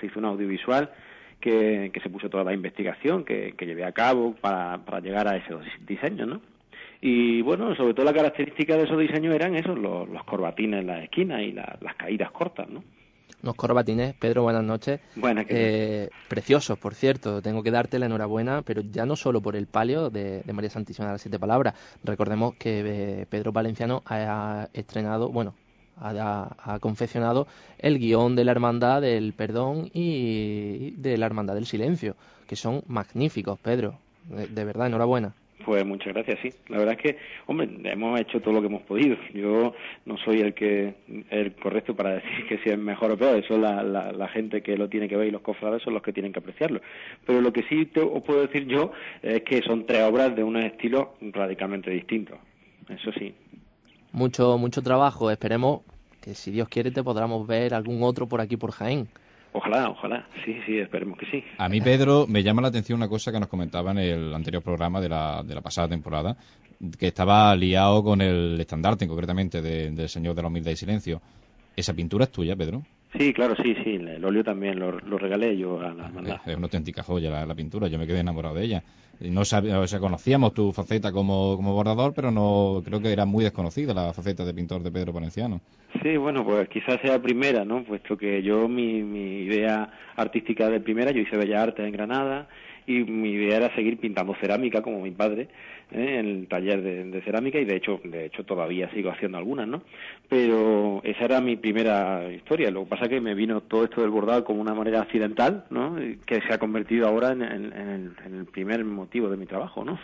Se 0.00 0.06
hizo 0.06 0.18
un 0.18 0.26
audiovisual 0.26 0.90
que, 1.40 1.90
que 1.92 2.00
se 2.00 2.10
puso 2.10 2.30
toda 2.30 2.44
la 2.44 2.52
investigación 2.52 3.24
que, 3.24 3.54
que 3.56 3.66
llevé 3.66 3.84
a 3.84 3.92
cabo 3.92 4.34
para, 4.34 4.78
para 4.84 5.00
llegar 5.00 5.28
a 5.28 5.36
esos 5.36 5.64
diseños, 5.86 6.28
¿no? 6.28 6.40
Y 7.00 7.42
bueno, 7.42 7.74
sobre 7.76 7.94
todo 7.94 8.06
la 8.06 8.14
característica 8.14 8.76
de 8.76 8.84
esos 8.84 8.98
diseños 8.98 9.34
eran 9.34 9.54
esos, 9.54 9.78
los, 9.78 10.08
los 10.08 10.24
corbatines 10.24 10.80
en 10.80 10.86
las 10.86 11.02
esquinas 11.02 11.42
y 11.42 11.52
la, 11.52 11.76
las 11.80 11.94
caídas 11.94 12.30
cortas, 12.30 12.68
¿no? 12.68 12.82
Unos 13.46 13.54
corbatines, 13.54 14.12
Pedro, 14.16 14.42
buenas 14.42 14.64
noches. 14.64 14.98
Buenas, 15.14 15.46
eh, 15.48 16.10
preciosos, 16.26 16.76
por 16.80 16.96
cierto. 16.96 17.40
Tengo 17.40 17.62
que 17.62 17.70
darte 17.70 18.00
la 18.00 18.06
enhorabuena, 18.06 18.62
pero 18.62 18.82
ya 18.82 19.06
no 19.06 19.14
solo 19.14 19.40
por 19.40 19.54
el 19.54 19.68
palio 19.68 20.10
de, 20.10 20.42
de 20.42 20.52
María 20.52 20.68
Santísima 20.68 21.06
de 21.06 21.12
las 21.12 21.22
Siete 21.22 21.38
Palabras. 21.38 21.74
Recordemos 22.02 22.56
que 22.56 22.82
eh, 23.20 23.26
Pedro 23.30 23.52
Valenciano 23.52 24.02
ha 24.04 24.66
estrenado, 24.72 25.28
bueno, 25.28 25.54
ha, 25.96 26.56
ha, 26.58 26.80
confeccionado 26.80 27.46
el 27.78 28.00
guion 28.00 28.34
de 28.34 28.44
la 28.44 28.50
Hermandad 28.50 29.00
del 29.00 29.32
Perdón 29.32 29.90
y 29.94 30.90
de 30.96 31.16
la 31.16 31.26
Hermandad 31.26 31.54
del 31.54 31.66
Silencio, 31.66 32.16
que 32.48 32.56
son 32.56 32.82
magníficos, 32.88 33.60
Pedro. 33.60 33.96
De, 34.24 34.48
de 34.48 34.64
verdad, 34.64 34.88
enhorabuena. 34.88 35.34
Pues 35.64 35.84
muchas 35.86 36.12
gracias, 36.12 36.38
sí. 36.42 36.50
La 36.68 36.78
verdad 36.78 36.96
es 36.98 37.02
que, 37.02 37.18
hombre, 37.46 37.68
hemos 37.84 38.20
hecho 38.20 38.40
todo 38.40 38.54
lo 38.54 38.60
que 38.60 38.66
hemos 38.66 38.82
podido. 38.82 39.16
Yo 39.32 39.74
no 40.04 40.16
soy 40.18 40.40
el 40.40 40.54
que 40.54 40.94
el 41.30 41.54
correcto 41.54 41.96
para 41.96 42.14
decir 42.14 42.46
que 42.48 42.58
si 42.58 42.70
es 42.70 42.78
mejor 42.78 43.12
o 43.12 43.16
peor. 43.16 43.42
Eso 43.42 43.56
la, 43.56 43.82
la, 43.82 44.12
la 44.12 44.28
gente 44.28 44.62
que 44.62 44.76
lo 44.76 44.88
tiene 44.88 45.08
que 45.08 45.16
ver 45.16 45.28
y 45.28 45.30
los 45.30 45.40
cofrades 45.40 45.82
son 45.82 45.94
los 45.94 46.02
que 46.02 46.12
tienen 46.12 46.32
que 46.32 46.40
apreciarlo. 46.40 46.80
Pero 47.24 47.40
lo 47.40 47.52
que 47.52 47.62
sí 47.64 47.86
te, 47.86 48.00
os 48.00 48.22
puedo 48.22 48.42
decir 48.42 48.66
yo 48.66 48.92
es 49.22 49.42
que 49.42 49.62
son 49.62 49.86
tres 49.86 50.02
obras 50.02 50.36
de 50.36 50.44
unos 50.44 50.64
estilos 50.64 51.08
radicalmente 51.20 51.90
distintos. 51.90 52.38
Eso 52.88 53.10
sí. 53.12 53.34
Mucho, 54.12 54.58
mucho 54.58 54.82
trabajo. 54.82 55.30
Esperemos 55.30 55.80
que 56.20 56.34
si 56.34 56.50
Dios 56.50 56.68
quiere 56.68 56.90
te 56.90 57.02
podamos 57.02 57.46
ver 57.46 57.74
algún 57.74 58.02
otro 58.02 58.26
por 58.26 58.40
aquí 58.40 58.56
por 58.56 58.72
Jaén. 58.72 59.08
Ojalá, 59.56 59.88
ojalá, 59.88 60.26
sí, 60.44 60.54
sí, 60.66 60.76
esperemos 60.76 61.18
que 61.18 61.24
sí. 61.30 61.42
A 61.56 61.66
mí, 61.70 61.80
Pedro, 61.80 62.26
me 62.28 62.42
llama 62.42 62.60
la 62.60 62.68
atención 62.68 62.98
una 62.98 63.08
cosa 63.08 63.32
que 63.32 63.40
nos 63.40 63.48
comentaba 63.48 63.90
en 63.92 63.98
el 63.98 64.34
anterior 64.34 64.62
programa 64.62 65.00
de 65.00 65.08
la, 65.08 65.42
de 65.42 65.54
la 65.54 65.62
pasada 65.62 65.88
temporada, 65.88 66.36
que 66.98 67.06
estaba 67.06 67.56
liado 67.56 68.04
con 68.04 68.20
el 68.20 68.60
estandarte, 68.60 69.08
concretamente, 69.08 69.62
de, 69.62 69.92
del 69.92 70.10
Señor 70.10 70.34
de 70.34 70.42
la 70.42 70.48
Humildad 70.48 70.72
y 70.72 70.76
Silencio. 70.76 71.22
¿Esa 71.74 71.94
pintura 71.94 72.24
es 72.24 72.32
tuya, 72.32 72.54
Pedro? 72.54 72.82
Sí, 73.18 73.32
claro, 73.32 73.54
sí, 73.62 73.74
sí, 73.82 73.94
el 73.94 74.24
óleo 74.24 74.44
también 74.44 74.78
lo, 74.78 74.92
lo 74.92 75.18
regalé 75.18 75.56
yo 75.56 75.80
a 75.80 75.94
la 75.94 76.06
hermandad. 76.06 76.40
Es, 76.44 76.52
es 76.52 76.56
una 76.56 76.66
auténtica 76.66 77.02
joya 77.02 77.30
la, 77.30 77.46
la, 77.46 77.54
pintura, 77.54 77.88
yo 77.88 77.98
me 77.98 78.06
quedé 78.06 78.20
enamorado 78.20 78.54
de 78.54 78.64
ella. 78.64 78.82
No 79.20 79.44
sabía, 79.44 79.80
o 79.80 79.86
sea, 79.86 79.98
conocíamos 79.98 80.52
tu 80.52 80.72
faceta 80.72 81.10
como, 81.10 81.56
como 81.56 81.72
bordador, 81.72 82.12
pero 82.14 82.30
no 82.30 82.82
creo 82.84 83.00
que 83.00 83.12
era 83.12 83.24
muy 83.24 83.44
desconocida 83.44 83.94
la 83.94 84.12
faceta 84.12 84.44
de 84.44 84.52
pintor 84.52 84.82
de 84.82 84.90
Pedro 84.90 85.12
Valenciano. 85.12 85.60
Sí, 86.02 86.16
bueno, 86.18 86.44
pues 86.44 86.68
quizás 86.68 87.00
sea 87.00 87.22
primera, 87.22 87.64
¿no? 87.64 87.82
Puesto 87.84 88.18
que 88.18 88.42
yo, 88.42 88.68
mi, 88.68 89.02
mi 89.02 89.44
idea 89.44 89.90
artística 90.16 90.68
de 90.68 90.80
primera, 90.80 91.10
yo 91.12 91.20
hice 91.20 91.38
Bellas 91.38 91.62
Artes 91.62 91.86
en 91.86 91.92
Granada 91.92 92.48
y 92.86 93.04
mi 93.04 93.30
idea 93.30 93.56
era 93.56 93.74
seguir 93.74 93.98
pintando 93.98 94.34
cerámica 94.36 94.82
como 94.82 95.00
mi 95.00 95.10
padre 95.10 95.48
¿eh? 95.90 96.18
en 96.18 96.26
el 96.26 96.48
taller 96.48 96.82
de, 96.82 97.22
cerámica 97.22 97.58
y 97.58 97.64
de 97.64 97.76
hecho 97.76 98.00
de 98.04 98.26
hecho 98.26 98.44
todavía 98.44 98.90
sigo 98.92 99.10
haciendo 99.10 99.38
algunas 99.38 99.66
no 99.66 99.82
pero 100.28 101.00
esa 101.04 101.24
era 101.24 101.40
mi 101.40 101.56
primera 101.56 102.32
historia. 102.32 102.70
Lo 102.70 102.84
que 102.84 102.90
pasa 102.90 103.08
que 103.08 103.20
me 103.20 103.34
vino 103.34 103.60
todo 103.62 103.84
esto 103.84 104.00
del 104.00 104.10
bordado 104.10 104.44
como 104.44 104.60
una 104.60 104.74
manera 104.74 105.00
accidental 105.00 105.64
no 105.70 105.96
que 106.24 106.40
se 106.42 106.52
ha 106.52 106.58
convertido 106.58 107.06
ahora 107.08 107.32
en, 107.32 107.42
en, 107.42 107.72
el, 107.72 108.16
en 108.24 108.34
el 108.34 108.44
primer 108.46 108.84
motivo 108.84 109.28
de 109.28 109.36
mi 109.36 109.46
trabajo 109.46 109.84
no 109.84 109.98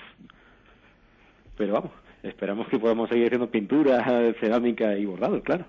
pero 1.56 1.74
vamos 1.74 1.92
esperamos 2.22 2.68
que 2.68 2.78
podamos 2.78 3.08
seguir 3.08 3.26
haciendo 3.26 3.50
pintura 3.50 4.04
cerámica 4.40 4.96
y 4.96 5.04
bordado 5.04 5.42
claro 5.42 5.64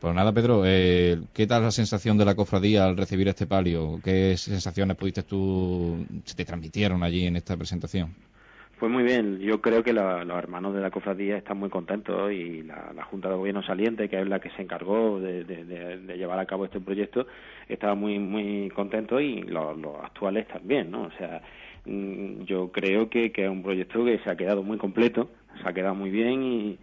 pues 0.00 0.14
nada, 0.14 0.32
Pedro, 0.32 0.62
eh, 0.66 1.18
¿qué 1.32 1.46
tal 1.46 1.62
la 1.62 1.70
sensación 1.70 2.18
de 2.18 2.24
la 2.24 2.34
cofradía 2.34 2.84
al 2.84 2.96
recibir 2.96 3.28
este 3.28 3.46
palio? 3.46 4.00
¿Qué 4.04 4.36
sensaciones 4.36 4.96
pudiste 4.96 5.22
tú, 5.22 6.04
se 6.24 6.36
te 6.36 6.44
transmitieron 6.44 7.02
allí 7.02 7.26
en 7.26 7.36
esta 7.36 7.56
presentación? 7.56 8.14
Pues 8.78 8.90
muy 8.90 9.04
bien, 9.04 9.38
yo 9.38 9.60
creo 9.60 9.82
que 9.84 9.92
la, 9.92 10.24
los 10.24 10.36
hermanos 10.36 10.74
de 10.74 10.80
la 10.80 10.90
cofradía 10.90 11.36
están 11.36 11.58
muy 11.58 11.70
contentos 11.70 12.32
y 12.32 12.62
la, 12.64 13.04
Junta 13.08 13.28
de 13.28 13.36
Gobierno 13.36 13.62
saliente, 13.62 14.08
que 14.08 14.20
es 14.20 14.28
la 14.28 14.40
que 14.40 14.50
se 14.50 14.62
encargó 14.62 15.20
de 15.20 16.14
llevar 16.18 16.38
a 16.38 16.46
cabo 16.46 16.64
este 16.64 16.80
proyecto, 16.80 17.26
estaba 17.68 17.94
muy 17.94 18.18
muy 18.18 18.68
contento 18.70 19.20
y 19.20 19.42
los, 19.42 19.78
los 19.78 19.96
actuales 20.02 20.48
también, 20.48 20.90
¿no? 20.90 21.04
O 21.04 21.10
sea, 21.12 21.40
mm, 21.86 22.42
yo 22.44 22.72
creo 22.72 23.08
que, 23.08 23.30
que 23.32 23.44
es 23.44 23.50
un 23.50 23.62
proyecto 23.62 24.04
que 24.04 24.18
se 24.18 24.30
ha 24.30 24.36
quedado 24.36 24.62
muy 24.62 24.76
completo, 24.76 25.30
se 25.62 25.68
ha 25.68 25.72
quedado 25.72 25.94
muy 25.94 26.10
bien 26.10 26.42
y 26.42 26.78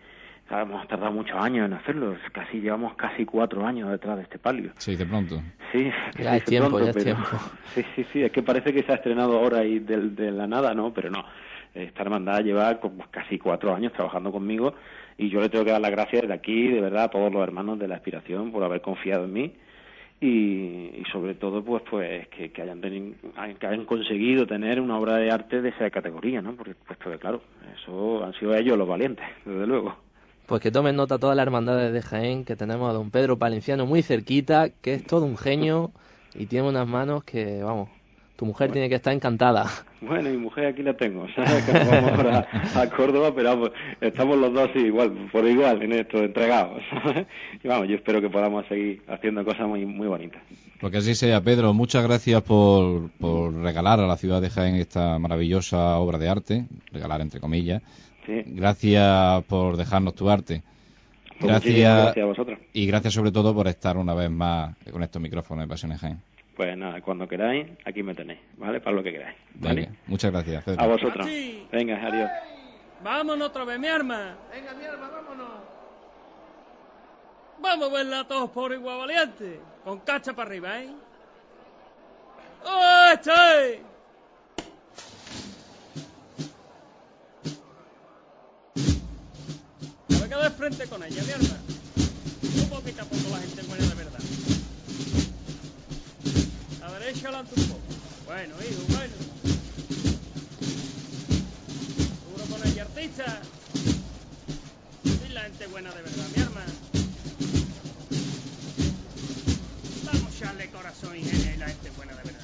hemos 0.59 0.87
tardado 0.87 1.11
muchos 1.11 1.35
años 1.37 1.65
en 1.65 1.73
hacerlo, 1.73 2.15
casi 2.31 2.59
llevamos 2.59 2.95
casi 2.95 3.25
cuatro 3.25 3.65
años 3.65 3.89
detrás 3.91 4.17
de 4.17 4.23
este 4.23 4.37
palio. 4.39 4.71
Sí, 4.77 4.95
de 4.95 5.05
pronto. 5.05 5.41
Sí, 5.71 5.89
que 6.15 6.23
Ya 6.23 6.31
se 6.31 6.37
es 6.37 6.45
tiempo, 6.45 6.69
pronto, 6.69 6.85
ya 6.85 6.89
es 6.91 6.95
pero- 7.03 7.15
tiempo. 7.15 7.29
Sí, 7.73 7.85
sí, 7.95 8.05
sí, 8.11 8.21
es 8.23 8.31
que 8.31 8.43
parece 8.43 8.73
que 8.73 8.83
se 8.83 8.91
ha 8.91 8.95
estrenado 8.95 9.37
ahora 9.37 9.63
y 9.63 9.79
de, 9.79 10.09
de 10.09 10.31
la 10.31 10.45
nada, 10.47 10.73
¿no? 10.73 10.93
Pero 10.93 11.09
no, 11.09 11.23
esta 11.73 12.01
hermandad 12.01 12.41
lleva 12.43 12.79
como 12.81 13.05
casi 13.09 13.37
cuatro 13.39 13.73
años 13.73 13.93
trabajando 13.93 14.29
conmigo 14.31 14.73
y 15.17 15.29
yo 15.29 15.39
le 15.39 15.47
tengo 15.47 15.63
que 15.63 15.71
dar 15.71 15.79
las 15.79 15.91
gracias 15.91 16.23
desde 16.23 16.33
aquí, 16.33 16.67
de 16.67 16.81
verdad, 16.81 17.05
a 17.05 17.09
todos 17.09 17.31
los 17.31 17.41
hermanos 17.43 17.79
de 17.79 17.87
la 17.87 17.95
aspiración 17.95 18.51
por 18.51 18.63
haber 18.63 18.81
confiado 18.81 19.23
en 19.25 19.31
mí 19.33 19.53
y, 20.19 20.27
y 20.99 21.03
sobre 21.11 21.33
todo 21.35 21.63
pues 21.63 21.81
pues 21.89 22.27
que, 22.27 22.51
que 22.51 22.61
hayan 22.61 22.81
teni- 22.81 23.15
que 23.57 23.67
hayan 23.67 23.85
conseguido 23.85 24.45
tener 24.45 24.79
una 24.79 24.97
obra 24.97 25.15
de 25.15 25.31
arte 25.31 25.61
de 25.61 25.69
esa 25.69 25.89
categoría, 25.89 26.41
¿no? 26.41 26.53
Porque 26.55 26.75
puesto 26.75 27.09
que 27.09 27.17
claro, 27.17 27.41
eso 27.81 28.23
han 28.23 28.33
sido 28.33 28.53
ellos 28.55 28.77
los 28.77 28.87
valientes, 28.87 29.25
desde 29.45 29.65
luego. 29.65 29.95
Pues 30.51 30.61
que 30.61 30.69
tomen 30.69 30.97
nota 30.97 31.17
todas 31.17 31.37
las 31.37 31.43
hermandades 31.43 31.93
de 31.93 32.01
Jaén, 32.01 32.43
que 32.43 32.57
tenemos 32.57 32.89
a 32.89 32.91
don 32.91 33.09
Pedro 33.09 33.39
Palenciano 33.39 33.85
muy 33.85 34.01
cerquita, 34.01 34.67
que 34.81 34.95
es 34.95 35.07
todo 35.07 35.23
un 35.23 35.37
genio 35.37 35.91
y 36.35 36.47
tiene 36.47 36.67
unas 36.67 36.85
manos 36.85 37.23
que, 37.23 37.63
vamos, 37.63 37.87
tu 38.35 38.45
mujer 38.45 38.69
tiene 38.69 38.89
que 38.89 38.95
estar 38.95 39.13
encantada. 39.13 39.67
Bueno, 40.01 40.29
mi 40.29 40.35
mujer 40.35 40.65
aquí 40.65 40.83
la 40.83 40.93
tengo, 40.97 41.25
¿sabes? 41.33 41.63
Que 41.63 41.71
vamos 41.71 42.11
ahora 42.11 42.47
a 42.75 42.89
Córdoba, 42.89 43.33
pero 43.33 43.49
vamos, 43.51 43.71
estamos 44.01 44.37
los 44.37 44.53
dos 44.53 44.69
igual, 44.75 45.29
por 45.31 45.47
igual 45.47 45.83
en 45.83 45.93
esto, 45.93 46.17
entregados, 46.17 46.83
¿sabes? 46.89 47.27
Y 47.63 47.69
vamos, 47.69 47.87
yo 47.87 47.95
espero 47.95 48.19
que 48.19 48.29
podamos 48.29 48.65
seguir 48.67 49.03
haciendo 49.07 49.45
cosas 49.45 49.69
muy, 49.69 49.85
muy 49.85 50.07
bonitas. 50.07 50.41
Porque 50.81 50.97
así 50.97 51.15
sea, 51.15 51.39
Pedro, 51.39 51.73
muchas 51.73 52.03
gracias 52.03 52.41
por, 52.41 53.09
por 53.11 53.53
regalar 53.53 54.01
a 54.01 54.07
la 54.07 54.17
ciudad 54.17 54.41
de 54.41 54.49
Jaén 54.49 54.75
esta 54.75 55.17
maravillosa 55.17 55.95
obra 55.97 56.17
de 56.17 56.27
arte, 56.27 56.65
regalar 56.91 57.21
entre 57.21 57.39
comillas. 57.39 57.81
Sí. 58.25 58.43
Gracias 58.45 59.43
por 59.45 59.77
dejarnos 59.77 60.15
tu 60.15 60.29
arte. 60.29 60.63
Pues 61.39 61.51
gracias 61.51 62.17
a 62.17 62.25
vosotros. 62.25 62.59
Y 62.73 62.85
gracias 62.85 63.13
sobre 63.13 63.31
todo 63.31 63.53
por 63.53 63.67
estar 63.67 63.97
una 63.97 64.13
vez 64.13 64.29
más 64.29 64.75
con 64.91 65.01
estos 65.01 65.21
micrófonos 65.21 65.65
de 65.65 65.69
Pasiones 65.69 65.99
Jaén. 65.99 66.21
Pues 66.55 66.77
nada, 66.77 67.01
cuando 67.01 67.27
queráis, 67.27 67.67
aquí 67.85 68.03
me 68.03 68.13
tenéis, 68.13 68.39
¿vale? 68.57 68.79
Para 68.79 68.95
lo 68.95 69.03
que 69.03 69.11
queráis, 69.11 69.35
¿vale? 69.55 69.81
Venga, 69.81 69.95
muchas 70.05 70.31
gracias, 70.31 70.63
Pedro. 70.63 70.81
A 70.81 70.87
vosotros. 70.87 71.25
Así. 71.25 71.65
Venga, 71.71 72.05
adiós. 72.05 72.29
Vámonos 73.03 73.47
otra 73.47 73.65
vez, 73.65 73.79
mi 73.79 73.87
arma. 73.87 74.35
Venga, 74.53 74.73
mi 74.73 74.85
arma, 74.85 75.09
vámonos. 75.09 75.47
Vamos 77.59 77.89
a 77.89 77.93
verla 77.93 78.27
todos 78.27 78.49
por 78.51 78.71
igual 78.73 78.99
valiente. 78.99 79.59
Con 79.83 79.99
cacha 80.01 80.33
para 80.33 80.49
arriba, 80.49 80.79
¿eh? 80.79 80.89
¡Oh, 82.65 83.11
estoy! 83.13 83.90
De 90.41 90.49
frente 90.49 90.87
con 90.87 91.03
ella, 91.03 91.23
mi 91.23 91.31
arma. 91.31 91.57
Un 92.55 92.69
poquito 92.69 93.01
a 93.03 93.05
poco 93.05 93.29
la 93.29 93.39
gente 93.41 93.61
buena 93.63 93.85
de 93.87 93.95
verdad. 93.95 94.19
A 96.81 96.91
derecha 96.99 97.27
adelante 97.27 97.53
un 97.57 97.67
poco. 97.67 97.81
Bueno, 98.25 98.55
hijo, 98.67 98.81
bueno. 98.87 99.13
Seguro 102.23 102.45
con 102.45 102.67
ella 102.67 102.81
artista. 102.81 103.41
Y 105.03 105.29
la 105.31 105.41
gente 105.41 105.67
buena 105.67 105.91
de 105.91 106.01
verdad, 106.01 106.25
mi 106.35 106.41
arma. 106.41 106.65
Vamos 110.05 110.23
a 110.23 110.35
echarle 110.35 110.71
corazón 110.71 111.17
y 111.17 111.23
la 111.57 111.67
gente 111.67 111.91
buena 111.91 112.15
de 112.15 112.23
verdad. 112.23 112.40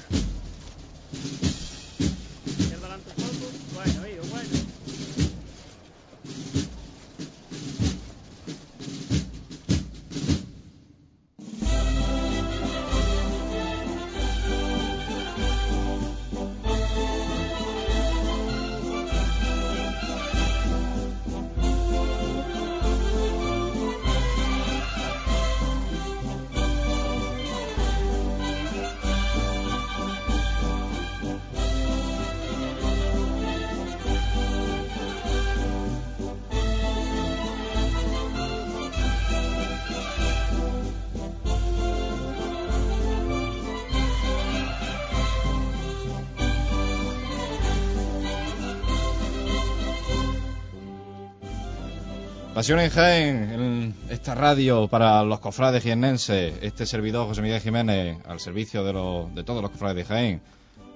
Pasión 52.58 52.80
en 52.80 52.90
Jaén, 52.90 53.52
en 53.52 53.94
esta 54.10 54.34
radio 54.34 54.88
para 54.88 55.22
los 55.22 55.38
cofrades 55.38 55.80
jiennenses, 55.80 56.54
este 56.60 56.86
servidor 56.86 57.28
José 57.28 57.40
Miguel 57.40 57.60
Jiménez 57.60 58.18
al 58.26 58.40
servicio 58.40 58.82
de, 58.82 58.92
los, 58.94 59.32
de 59.32 59.44
todos 59.44 59.62
los 59.62 59.70
cofrades 59.70 59.94
de 59.94 60.04
Jaén, 60.04 60.40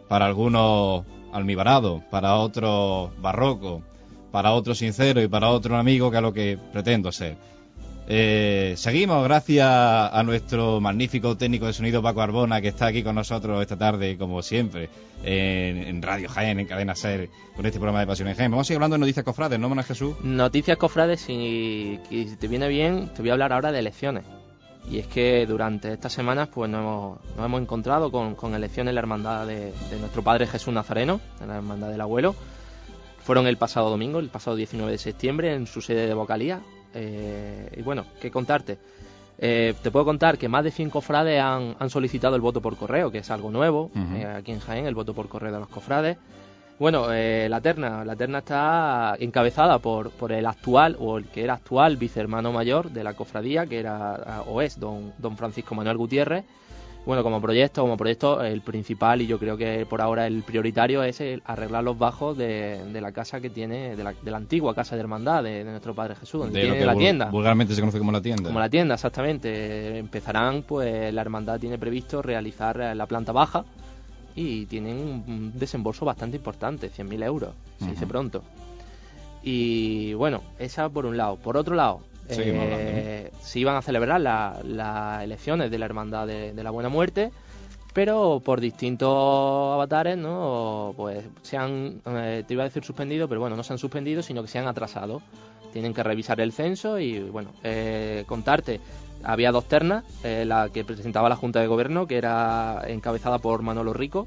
para 0.09 0.27
algunos 0.27 1.05
almibarado, 1.33 2.03
para 2.11 2.35
otros 2.35 3.13
barroco, 3.21 3.81
para 4.33 4.51
otros 4.51 4.79
sincero 4.79 5.23
y 5.23 5.29
para 5.29 5.51
otro 5.51 5.77
amigo 5.77 6.11
que 6.11 6.17
es 6.17 6.23
lo 6.25 6.33
que 6.33 6.59
pretendo 6.73 7.13
ser. 7.13 7.37
Eh, 8.09 8.75
seguimos 8.77 9.23
gracias 9.25 9.69
a 9.69 10.23
nuestro 10.25 10.81
magnífico 10.81 11.37
técnico 11.37 11.67
de 11.67 11.73
sonido 11.73 12.03
Paco 12.03 12.21
Arbona 12.21 12.61
que 12.61 12.69
está 12.69 12.87
aquí 12.87 13.05
con 13.05 13.15
nosotros 13.15 13.63
esta 13.63 13.79
tarde 13.79 14.19
como 14.19 14.43
siempre 14.43 14.91
en, 15.23 16.03
Radio 16.03 16.29
Jaén, 16.29 16.59
en 16.59 16.67
Cadena 16.67 16.97
Ser 16.97 17.31
con 17.55 17.65
este 17.65 17.79
programa 17.79 18.01
de 18.01 18.07
Pasión 18.09 18.29
en 18.29 18.35
Jaén. 18.35 18.51
Vamos 18.51 18.67
a 18.67 18.69
seguir 18.69 18.79
hablando 18.79 18.95
de 18.95 19.01
noticias 19.01 19.25
cofrades, 19.25 19.59
¿no, 19.59 19.69
Mona 19.69 19.85
Jesús? 19.85 20.17
Noticias 20.23 20.77
cofrades, 20.79 21.21
si, 21.21 22.01
si 22.09 22.37
te 22.37 22.49
viene 22.49 22.69
bien, 22.69 23.09
te 23.15 23.23
voy 23.23 23.31
a 23.31 23.35
hablar 23.35 23.53
ahora 23.53 23.71
de 23.71 23.79
elecciones. 23.79 24.25
Y 24.91 24.99
es 24.99 25.07
que 25.07 25.47
durante 25.47 25.93
estas 25.93 26.13
semanas 26.13 26.49
pues 26.53 26.69
nos 26.69 26.81
hemos, 26.81 27.19
nos 27.37 27.47
hemos 27.47 27.63
encontrado 27.63 28.11
con, 28.11 28.55
elecciones 28.55 28.91
en 28.91 28.95
la 28.97 29.01
hermandad 29.01 29.47
de, 29.47 29.73
de 29.91 29.99
nuestro 30.01 30.25
Padre 30.25 30.49
Jesús 30.49 30.75
Nazareno, 30.75 31.21
en 31.41 31.49
la 31.49 31.57
hermandad 31.57 31.89
del 31.89 32.01
abuelo. 32.01 32.35
Fueron 33.23 33.47
el 33.47 33.57
pasado 33.57 33.91
domingo, 33.91 34.19
el 34.19 34.29
pasado 34.29 34.57
19 34.57 34.91
de 34.91 34.99
septiembre, 34.99 35.55
en 35.55 35.69
su 35.69 35.81
sede 35.81 36.09
de 36.09 36.15
vocalía. 36.15 36.63
Eh, 36.95 37.75
y 37.77 37.83
bueno, 37.83 38.07
¿qué 38.21 38.31
contarte? 38.31 38.79
Eh, 39.39 39.75
te 39.83 39.91
puedo 39.91 40.05
contar 40.05 40.39
que 40.39 40.49
más 40.49 40.63
de 40.63 40.71
100 40.71 40.91
cofrades 40.91 41.41
han, 41.41 41.75
han 41.79 41.91
solicitado 41.91 42.37
el 42.37 42.41
voto 42.41 42.61
por 42.61 42.77
correo, 42.77 43.11
que 43.11 43.19
es 43.19 43.31
algo 43.31 43.51
nuevo 43.51 43.91
eh, 44.15 44.25
aquí 44.25 44.53
en 44.53 44.61
Jaén, 44.61 44.87
el 44.87 44.95
voto 44.95 45.15
por 45.15 45.29
correo 45.29 45.53
de 45.53 45.59
los 45.59 45.69
cofrades. 45.69 46.17
Bueno, 46.79 47.13
eh, 47.13 47.49
la 47.49 47.61
terna, 47.61 48.05
la 48.05 48.15
terna 48.15 48.39
está 48.39 49.17
encabezada 49.19 49.81
por, 49.81 50.11
por 50.11 50.31
el 50.31 50.47
actual 50.47 50.97
o 51.01 51.19
el 51.19 51.27
que 51.27 51.43
era 51.43 51.55
actual 51.55 51.97
vicehermano 51.97 52.53
mayor 52.53 52.91
de 52.91 53.05
la 53.05 53.15
cofradía, 53.15 53.67
que 53.67 53.81
era 53.81 54.43
o 54.47 54.63
es 54.63 54.79
don, 54.79 55.13
don 55.19 55.37
Francisco 55.37 55.75
Manuel 55.75 55.97
Gutiérrez. 55.97 56.45
Bueno, 57.05 57.25
como 57.25 57.41
proyecto, 57.41 57.83
como 57.83 57.97
proyecto, 57.97 58.43
el 58.45 58.61
principal 58.61 59.23
y 59.23 59.27
yo 59.27 59.39
creo 59.39 59.57
que 59.57 59.85
por 59.87 60.01
ahora 60.01 60.27
el 60.29 60.45
prioritario 60.45 61.03
es 61.03 61.21
el 61.21 61.43
arreglar 61.45 61.83
los 61.83 61.99
bajos 61.99 62.39
de, 62.39 62.81
de 62.93 63.01
la 63.01 63.11
casa 63.11 63.41
que 63.41 63.51
tiene, 63.51 63.97
de 63.97 64.05
la, 64.05 64.13
de 64.13 64.31
la 64.31 64.37
antigua 64.37 64.73
casa 64.73 64.95
de 64.95 65.01
hermandad 65.01 65.43
de, 65.43 65.65
de 65.65 65.71
nuestro 65.71 65.95
Padre 65.95 66.15
Jesús, 66.15 66.43
donde 66.43 66.61
tiene 66.61 66.85
la 66.87 66.95
tienda. 66.95 67.29
vulgarmente 67.29 67.75
se 67.75 67.81
conoce 67.81 67.99
como 67.99 68.13
la 68.13 68.23
tienda. 68.23 68.45
Como 68.45 68.61
la 68.61 68.71
tienda, 68.71 68.95
exactamente. 68.95 69.99
Empezarán, 69.99 70.63
pues 70.63 71.13
la 71.13 71.21
hermandad 71.21 71.59
tiene 71.59 71.77
previsto 71.77 72.23
realizar 72.23 72.81
eh, 72.81 72.95
la 72.95 73.07
planta 73.07 73.33
baja 73.33 73.65
y 74.37 74.67
tienen 74.67 75.25
un 75.27 75.53
desembolso 75.59 76.05
bastante 76.05 76.37
importante, 76.37 76.89
100.000 76.89 77.25
euros, 77.25 77.51
se 77.79 77.91
dice 77.91 78.07
pronto. 78.07 78.43
Y 79.43 80.15
bueno, 80.15 80.43
esa 80.59 80.89
por 80.89 81.05
un 81.05 81.17
lado. 81.17 81.37
Por 81.37 81.57
otro 81.57 81.75
lado, 81.75 82.01
eh, 82.29 83.31
se 83.41 83.59
iban 83.59 83.77
a 83.77 83.83
celebrar 83.83 84.21
la- 84.21 84.59
las 84.65 85.23
elecciones 85.23 85.71
de 85.71 85.79
la 85.79 85.87
hermandad 85.87 86.27
de, 86.27 86.53
de 86.53 86.63
la 86.63 86.71
Buena 86.71 86.89
Muerte, 86.89 87.31
pero 87.93 88.41
por 88.45 88.61
distintos 88.61 89.75
avatares, 89.75 90.17
¿no? 90.17 90.95
Pues 90.97 91.25
se 91.43 91.57
han, 91.57 92.01
eh, 92.07 92.45
te 92.47 92.55
iba 92.55 92.63
a 92.63 92.67
decir 92.67 92.85
suspendido, 92.85 93.29
pero 93.29 93.41
bueno, 93.41 93.57
no 93.57 93.63
se 93.63 93.73
han 93.73 93.79
suspendido, 93.79 94.23
sino 94.23 94.43
que 94.43 94.49
se 94.49 94.59
han 94.59 94.67
atrasado. 94.67 95.21
Tienen 95.73 95.95
que 95.95 96.03
revisar 96.03 96.41
el 96.41 96.53
censo 96.53 96.99
y, 96.99 97.19
bueno, 97.21 97.51
eh, 97.65 98.25
contarte. 98.27 98.81
Había 99.25 99.53
dos 99.53 99.67
ternas, 99.67 100.05
eh, 100.25 100.45
la 100.47 100.69
que 100.69 100.85
presentaba 100.85 101.29
la 101.29 101.37
Junta 101.37 101.61
de 101.61 101.67
Gobierno, 101.67 102.07
que 102.07 102.17
era 102.19 102.83
encabezada 102.89 103.39
por 103.39 103.63
Manolo 103.63 103.93
Rico. 103.93 104.27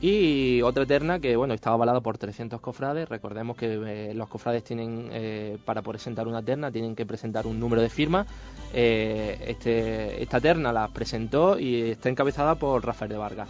Y 0.00 0.60
otra 0.62 0.84
terna 0.84 1.20
que, 1.20 1.36
bueno, 1.36 1.54
estaba 1.54 1.74
avalada 1.74 2.00
por 2.00 2.18
300 2.18 2.60
cofrades. 2.60 3.08
Recordemos 3.08 3.56
que 3.56 3.80
eh, 3.86 4.14
los 4.14 4.28
cofrades 4.28 4.62
tienen, 4.62 5.08
eh, 5.10 5.56
para 5.64 5.80
presentar 5.82 6.28
una 6.28 6.42
terna, 6.42 6.70
tienen 6.70 6.94
que 6.94 7.06
presentar 7.06 7.46
un 7.46 7.58
número 7.58 7.80
de 7.80 7.88
firmas. 7.88 8.26
Eh, 8.74 9.38
este, 9.46 10.22
esta 10.22 10.40
terna 10.40 10.72
la 10.72 10.88
presentó 10.88 11.58
y 11.58 11.90
está 11.90 12.10
encabezada 12.10 12.56
por 12.56 12.84
Rafael 12.84 13.10
de 13.10 13.16
Vargas. 13.16 13.48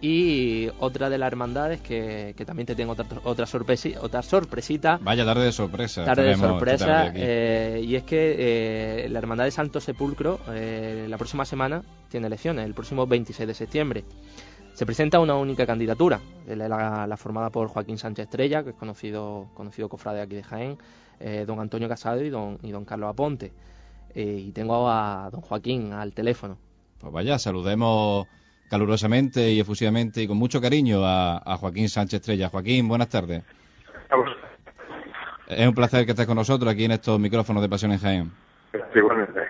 Y 0.00 0.68
otra 0.80 1.08
de 1.08 1.16
las 1.16 1.28
hermandades 1.28 1.80
que, 1.80 2.34
que 2.36 2.44
también 2.44 2.66
te 2.66 2.74
tengo 2.74 2.92
otra, 2.92 3.06
otra, 3.22 3.46
sorpresi, 3.46 3.94
otra 4.00 4.22
sorpresita. 4.22 4.98
Vaya 5.00 5.24
tarde 5.24 5.44
de 5.44 5.52
sorpresa. 5.52 6.04
Tarde 6.04 6.24
de 6.24 6.36
sorpresa. 6.36 6.86
tarde 6.86 7.12
eh, 7.14 7.82
y 7.84 7.94
es 7.94 8.02
que 8.02 9.06
la 9.08 9.18
hermandad 9.20 9.44
de 9.44 9.52
Santo 9.52 9.80
Sepulcro 9.80 10.40
eh, 10.50 11.06
la 11.08 11.18
próxima 11.18 11.44
semana 11.44 11.82
tiene 12.08 12.26
elecciones, 12.26 12.66
el 12.66 12.74
próximo 12.74 13.06
26 13.06 13.46
de 13.46 13.54
septiembre. 13.54 14.04
Se 14.72 14.86
presenta 14.86 15.20
una 15.20 15.34
única 15.36 15.66
candidatura, 15.66 16.20
la, 16.46 16.68
la- 16.68 17.06
la 17.06 17.16
formada 17.16 17.50
por 17.50 17.68
Joaquín 17.68 17.98
Sánchez 17.98 18.24
Estrella, 18.24 18.64
que 18.64 18.70
es 18.70 18.76
conocido, 18.76 19.48
conocido 19.54 19.88
cofrade 19.88 20.20
aquí 20.22 20.34
de 20.36 20.42
Jaén, 20.42 20.78
eh, 21.20 21.44
don 21.46 21.60
Antonio 21.60 21.88
Casado 21.88 22.22
y 22.24 22.30
don, 22.30 22.58
y 22.62 22.70
don 22.70 22.84
Carlos 22.84 23.10
Aponte. 23.10 23.52
Eh, 24.14 24.44
y 24.48 24.52
tengo 24.52 24.88
a 24.90 25.28
don 25.30 25.40
Joaquín 25.42 25.92
al 25.92 26.12
teléfono. 26.12 26.58
Pues 26.98 27.12
vaya, 27.12 27.38
saludemos 27.38 28.26
calurosamente 28.70 29.50
y 29.52 29.60
efusivamente 29.60 30.22
y 30.22 30.26
con 30.26 30.38
mucho 30.38 30.60
cariño 30.60 31.04
a, 31.04 31.36
a 31.38 31.56
Joaquín 31.58 31.88
Sánchez 31.88 32.20
Estrella. 32.20 32.48
Joaquín, 32.48 32.88
buenas 32.88 33.08
tardes. 33.08 33.42
Es 35.48 35.66
un 35.68 35.74
placer 35.74 36.06
que 36.06 36.12
estés 36.12 36.26
con 36.26 36.36
nosotros 36.36 36.72
aquí 36.72 36.84
en 36.84 36.92
estos 36.92 37.20
micrófonos 37.20 37.62
de 37.62 37.68
Pasión 37.68 37.92
en 37.92 37.98
Jaén. 37.98 38.32
Igualmente. 38.94 39.40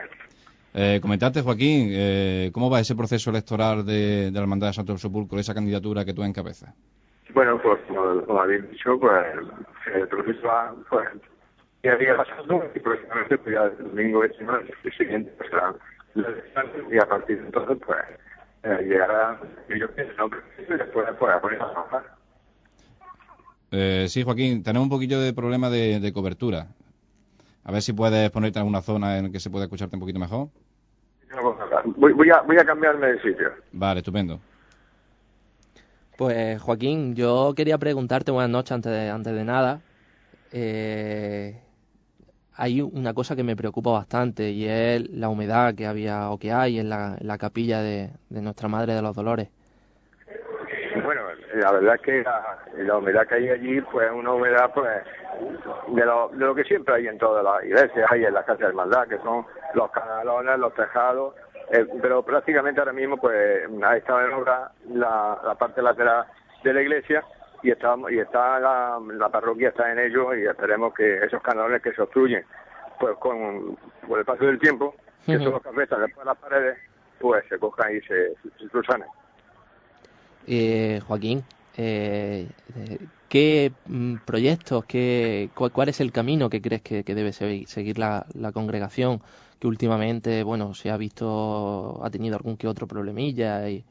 Eh, 0.75 1.01
comentarte, 1.03 1.43
Joaquín, 1.43 1.89
eh, 1.93 2.51
¿cómo 2.53 2.71
va 2.71 2.81
ese 2.81 2.97
proceso 2.97 3.31
electoral 3.31 3.85
de, 3.85 4.31
de 4.31 4.33
la 4.33 4.41
Hermandad 4.41 4.69
de 4.69 4.73
Santo 4.73 4.97
Sepulcro, 4.97 5.39
esa 5.39 5.55
candidatura 5.55 6.05
que 6.05 6.15
tú 6.15 6.23
encabezas? 6.23 6.75
Bueno, 7.35 7.61
pues 7.63 7.79
como, 7.87 8.23
como 8.25 8.41
habéis 8.41 8.71
dicho, 8.71 8.99
pues 8.99 9.13
el 9.95 10.09
proceso 10.09 10.47
va, 10.47 10.75
pues, 10.89 11.09
ya 11.83 11.97
día 11.97 12.17
pasando 12.17 12.65
y 12.75 12.79
próximamente, 12.79 13.39
pues 13.39 13.55
ya 13.55 13.65
el 13.65 13.89
domingo 13.91 14.21
29, 14.21 14.75
el 14.85 14.93
siguiente, 14.93 15.33
pues 15.37 15.51
será 15.51 15.75
y 16.15 16.99
a 16.99 17.09
partir 17.09 17.39
de 17.39 17.47
entonces, 17.47 17.79
pues 17.87 17.99
eh, 18.65 18.85
llegará, 18.87 19.41
yo 19.69 19.91
pienso, 19.95 20.29
¿no? 20.29 20.37
y 20.59 20.77
después, 20.77 21.07
pues, 21.19 21.33
a 21.33 21.41
poner 21.41 21.63
a 21.63 21.73
trabajar. 21.73 22.03
Eh, 23.71 24.07
sí, 24.09 24.23
Joaquín, 24.23 24.63
tenemos 24.63 24.85
un 24.87 24.91
poquillo 24.91 25.21
de 25.21 25.33
problema 25.33 25.71
de, 25.71 26.01
de 26.01 26.13
cobertura. 26.13 26.67
A 27.65 27.73
ver 27.73 27.83
si 27.83 27.93
puedes 27.93 28.31
ponerte 28.31 28.59
en 28.59 28.63
alguna 28.63 28.83
zona 28.83 29.19
en 29.19 29.25
la 29.25 29.31
que 29.31 29.41
se 29.41 29.51
pueda 29.51 29.65
escucharte 29.65 29.97
un 29.97 30.01
poquito 30.01 30.19
mejor. 30.19 30.49
Voy, 31.97 32.13
voy, 32.13 32.31
a, 32.31 32.41
voy 32.43 32.59
a 32.59 32.65
cambiarme 32.65 33.07
de 33.07 33.23
sitio. 33.23 33.51
Vale, 33.73 34.01
estupendo. 34.01 34.41
Pues 36.17 36.61
Joaquín, 36.61 37.15
yo 37.15 37.55
quería 37.57 37.79
preguntarte, 37.79 38.31
buenas 38.31 38.51
noches 38.51 38.73
antes 38.73 38.93
de, 38.93 39.09
antes 39.09 39.35
de 39.35 39.45
nada. 39.45 39.81
Eh, 40.53 41.59
hay 42.55 42.83
una 42.83 43.15
cosa 43.15 43.35
que 43.35 43.43
me 43.43 43.57
preocupa 43.57 43.93
bastante 43.93 44.51
y 44.51 44.67
es 44.67 45.09
la 45.11 45.31
humedad 45.31 45.75
que 45.75 45.87
había 45.87 46.31
o 46.31 46.39
que 46.39 46.53
hay 46.53 46.79
en 46.79 46.91
la, 46.91 47.17
en 47.19 47.27
la 47.27 47.39
capilla 47.39 47.81
de, 47.81 48.11
de 48.29 48.43
Nuestra 48.43 48.69
Madre 48.69 48.95
de 48.95 49.03
los 49.03 49.17
Dolores. 49.17 49.49
La 51.63 51.71
verdad 51.71 51.95
es 51.95 52.01
que 52.01 52.23
la, 52.25 52.59
la 52.77 52.97
humedad 52.99 53.27
que 53.29 53.37
hay 53.37 53.49
allí, 53.51 53.81
pues 53.83 54.09
es 54.09 54.13
una 54.13 54.33
humedad, 54.33 54.73
pues, 54.75 54.91
de 55.89 56.05
lo, 56.05 56.29
de 56.31 56.45
lo 56.45 56.55
que 56.57 56.65
siempre 56.65 56.97
hay 56.97 57.07
en 57.07 57.19
todas 57.19 57.45
las 57.45 57.65
iglesias, 57.65 58.11
hay 58.11 58.25
en 58.25 58.35
las 58.35 58.45
casas 58.45 58.59
de 58.59 58.67
hermandad, 58.67 59.07
que 59.07 59.19
son 59.19 59.47
los 59.75 59.91
canalones, 59.93 60.59
los 60.59 60.75
tejados, 60.75 61.37
eh, 61.71 61.87
pero 62.01 62.25
prácticamente 62.25 62.81
ahora 62.81 62.93
mismo, 62.93 63.17
pues, 63.17 63.63
ha 63.85 63.97
estado 63.97 64.23
en 64.23 64.33
obra 64.33 64.73
la, 64.89 65.39
la 65.45 65.55
parte 65.55 65.81
lateral 65.83 66.27
de 66.65 66.73
la 66.73 66.83
iglesia 66.83 67.23
y 67.63 67.71
está, 67.71 67.95
y 68.11 68.19
está 68.19 68.59
la, 68.59 68.99
la 69.01 69.29
parroquia 69.29 69.69
está 69.69 69.93
en 69.93 70.01
ello 70.01 70.35
y 70.35 70.45
esperemos 70.45 70.93
que 70.95 71.19
esos 71.25 71.41
canalones 71.43 71.81
que 71.81 71.93
se 71.93 72.03
obstruyen, 72.03 72.45
pues, 72.99 73.17
con, 73.19 73.79
por 74.09 74.19
el 74.19 74.25
paso 74.25 74.47
del 74.47 74.59
tiempo, 74.59 74.97
que 75.25 75.39
son 75.39 75.53
los 75.53 75.63
que 75.63 75.69
afectan 75.69 76.01
después 76.01 76.27
a 76.27 76.31
las 76.31 76.39
paredes, 76.39 76.77
pues, 77.21 77.45
se 77.49 77.57
cojan 77.57 77.95
y 77.95 78.01
se, 78.01 78.35
se 78.59 78.69
subsanen. 78.69 79.07
Eh, 80.47 81.01
Joaquín, 81.07 81.43
eh, 81.77 82.49
¿qué 83.29 83.73
mm, 83.87 84.17
proyectos, 84.27 84.85
qué, 84.87 85.51
cuál, 85.55 85.71
cuál 85.73 85.89
es 85.89 86.01
el 86.01 86.13
camino 86.13 86.51
que 86.51 86.61
crees 86.61 86.83
que, 86.83 87.05
que 87.05 87.15
debe 87.15 87.33
se- 87.33 87.67
seguir 87.67 87.99
la, 87.99 88.27
la 88.35 88.53
congregación? 88.53 89.21
Que 89.61 89.69
últimamente, 89.69 90.43
bueno, 90.43 90.75
se 90.75 90.91
ha 90.91 90.97
visto, 90.97 92.05
ha 92.05 92.11
tenido 92.11 92.37
algún 92.37 92.57
que 92.57 92.67
otro 92.67 92.87
problemilla 92.87 93.69
y... 93.69 93.85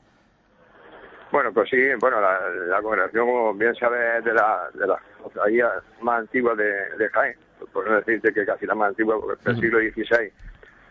Bueno, 1.32 1.54
pues 1.54 1.70
sí, 1.70 1.78
bueno, 2.02 2.20
la, 2.20 2.38
la 2.68 2.82
congregación, 2.82 3.26
como 3.26 3.54
bien 3.54 3.74
sabes, 3.76 4.22
de 4.26 4.34
la 4.34 4.70
de 4.74 4.86
las 4.86 5.00
cofradías 5.24 5.72
más 6.02 6.20
antiguas 6.20 6.58
de, 6.58 6.74
de 6.98 7.08
Jaén, 7.10 7.36
por 7.72 7.90
no 7.90 7.96
decirte 7.96 8.34
que 8.34 8.46
casi 8.46 8.66
la 8.66 8.76
más 8.76 8.90
antigua, 8.90 9.18
porque 9.18 9.42
del 9.46 9.56
siglo 9.62 9.80
XVI, 9.80 10.30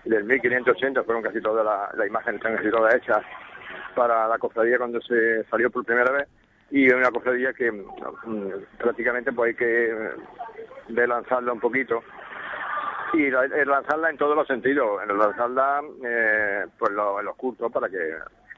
del 0.06 0.24
1580 0.24 1.02
fueron 1.02 1.22
casi 1.22 1.42
todas 1.42 1.62
las 1.62 1.94
las 1.94 2.06
imágenes, 2.06 2.36
están 2.40 2.56
casi 2.56 2.70
todas 2.70 2.94
hechas 2.94 3.22
para 3.94 4.26
la 4.28 4.38
cofradía 4.38 4.78
cuando 4.78 5.00
se 5.00 5.44
salió 5.44 5.70
por 5.70 5.84
primera 5.84 6.10
vez, 6.12 6.28
y 6.70 6.86
es 6.86 6.94
una 6.94 7.10
cofradía 7.10 7.52
que 7.52 7.70
mm, 7.72 7.84
prácticamente 8.78 9.32
pues 9.32 9.48
hay 9.48 9.54
que 9.56 10.10
de 10.88 11.06
lanzarla 11.06 11.52
un 11.52 11.60
poquito. 11.60 12.02
Y 13.12 13.28
la- 13.30 13.44
eh, 13.44 13.66
lanzarla 13.66 14.10
en 14.10 14.16
todos 14.18 14.36
los 14.36 14.46
sentidos, 14.46 15.02
en 15.02 15.18
lanzarla 15.18 15.82
eh, 16.04 16.66
pues 16.78 16.90
en 16.90 17.24
los 17.24 17.36
cultos 17.36 17.72
para 17.72 17.88
que 17.88 17.96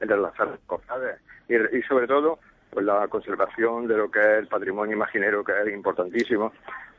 en 0.01 0.21
lanzar 0.21 0.47
las 0.47 0.59
cofrades. 0.67 1.19
Y, 1.49 1.55
y 1.77 1.81
sobre 1.83 2.05
todo 2.07 2.37
pues 2.69 2.85
la 2.85 3.07
conservación 3.07 3.87
de 3.87 3.97
lo 3.97 4.09
que 4.11 4.19
es 4.19 4.39
el 4.39 4.47
patrimonio 4.47 4.95
imaginero 4.95 5.43
que 5.43 5.53
es 5.59 5.67
importantísimo. 5.73 6.51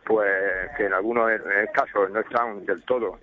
Pues 0.05 0.31
que 0.77 0.85
en 0.87 0.93
algunos 0.93 1.31
eh, 1.31 1.41
casos 1.73 2.11
no 2.11 2.21
están 2.21 2.67
del 2.67 2.83
todo 2.85 3.19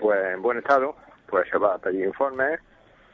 pues 0.00 0.18
en 0.34 0.40
buen 0.40 0.58
estado 0.58 0.96
pues 1.28 1.46
se 1.50 1.58
va 1.58 1.74
a 1.74 1.78
pedir 1.78 2.06
informes 2.06 2.60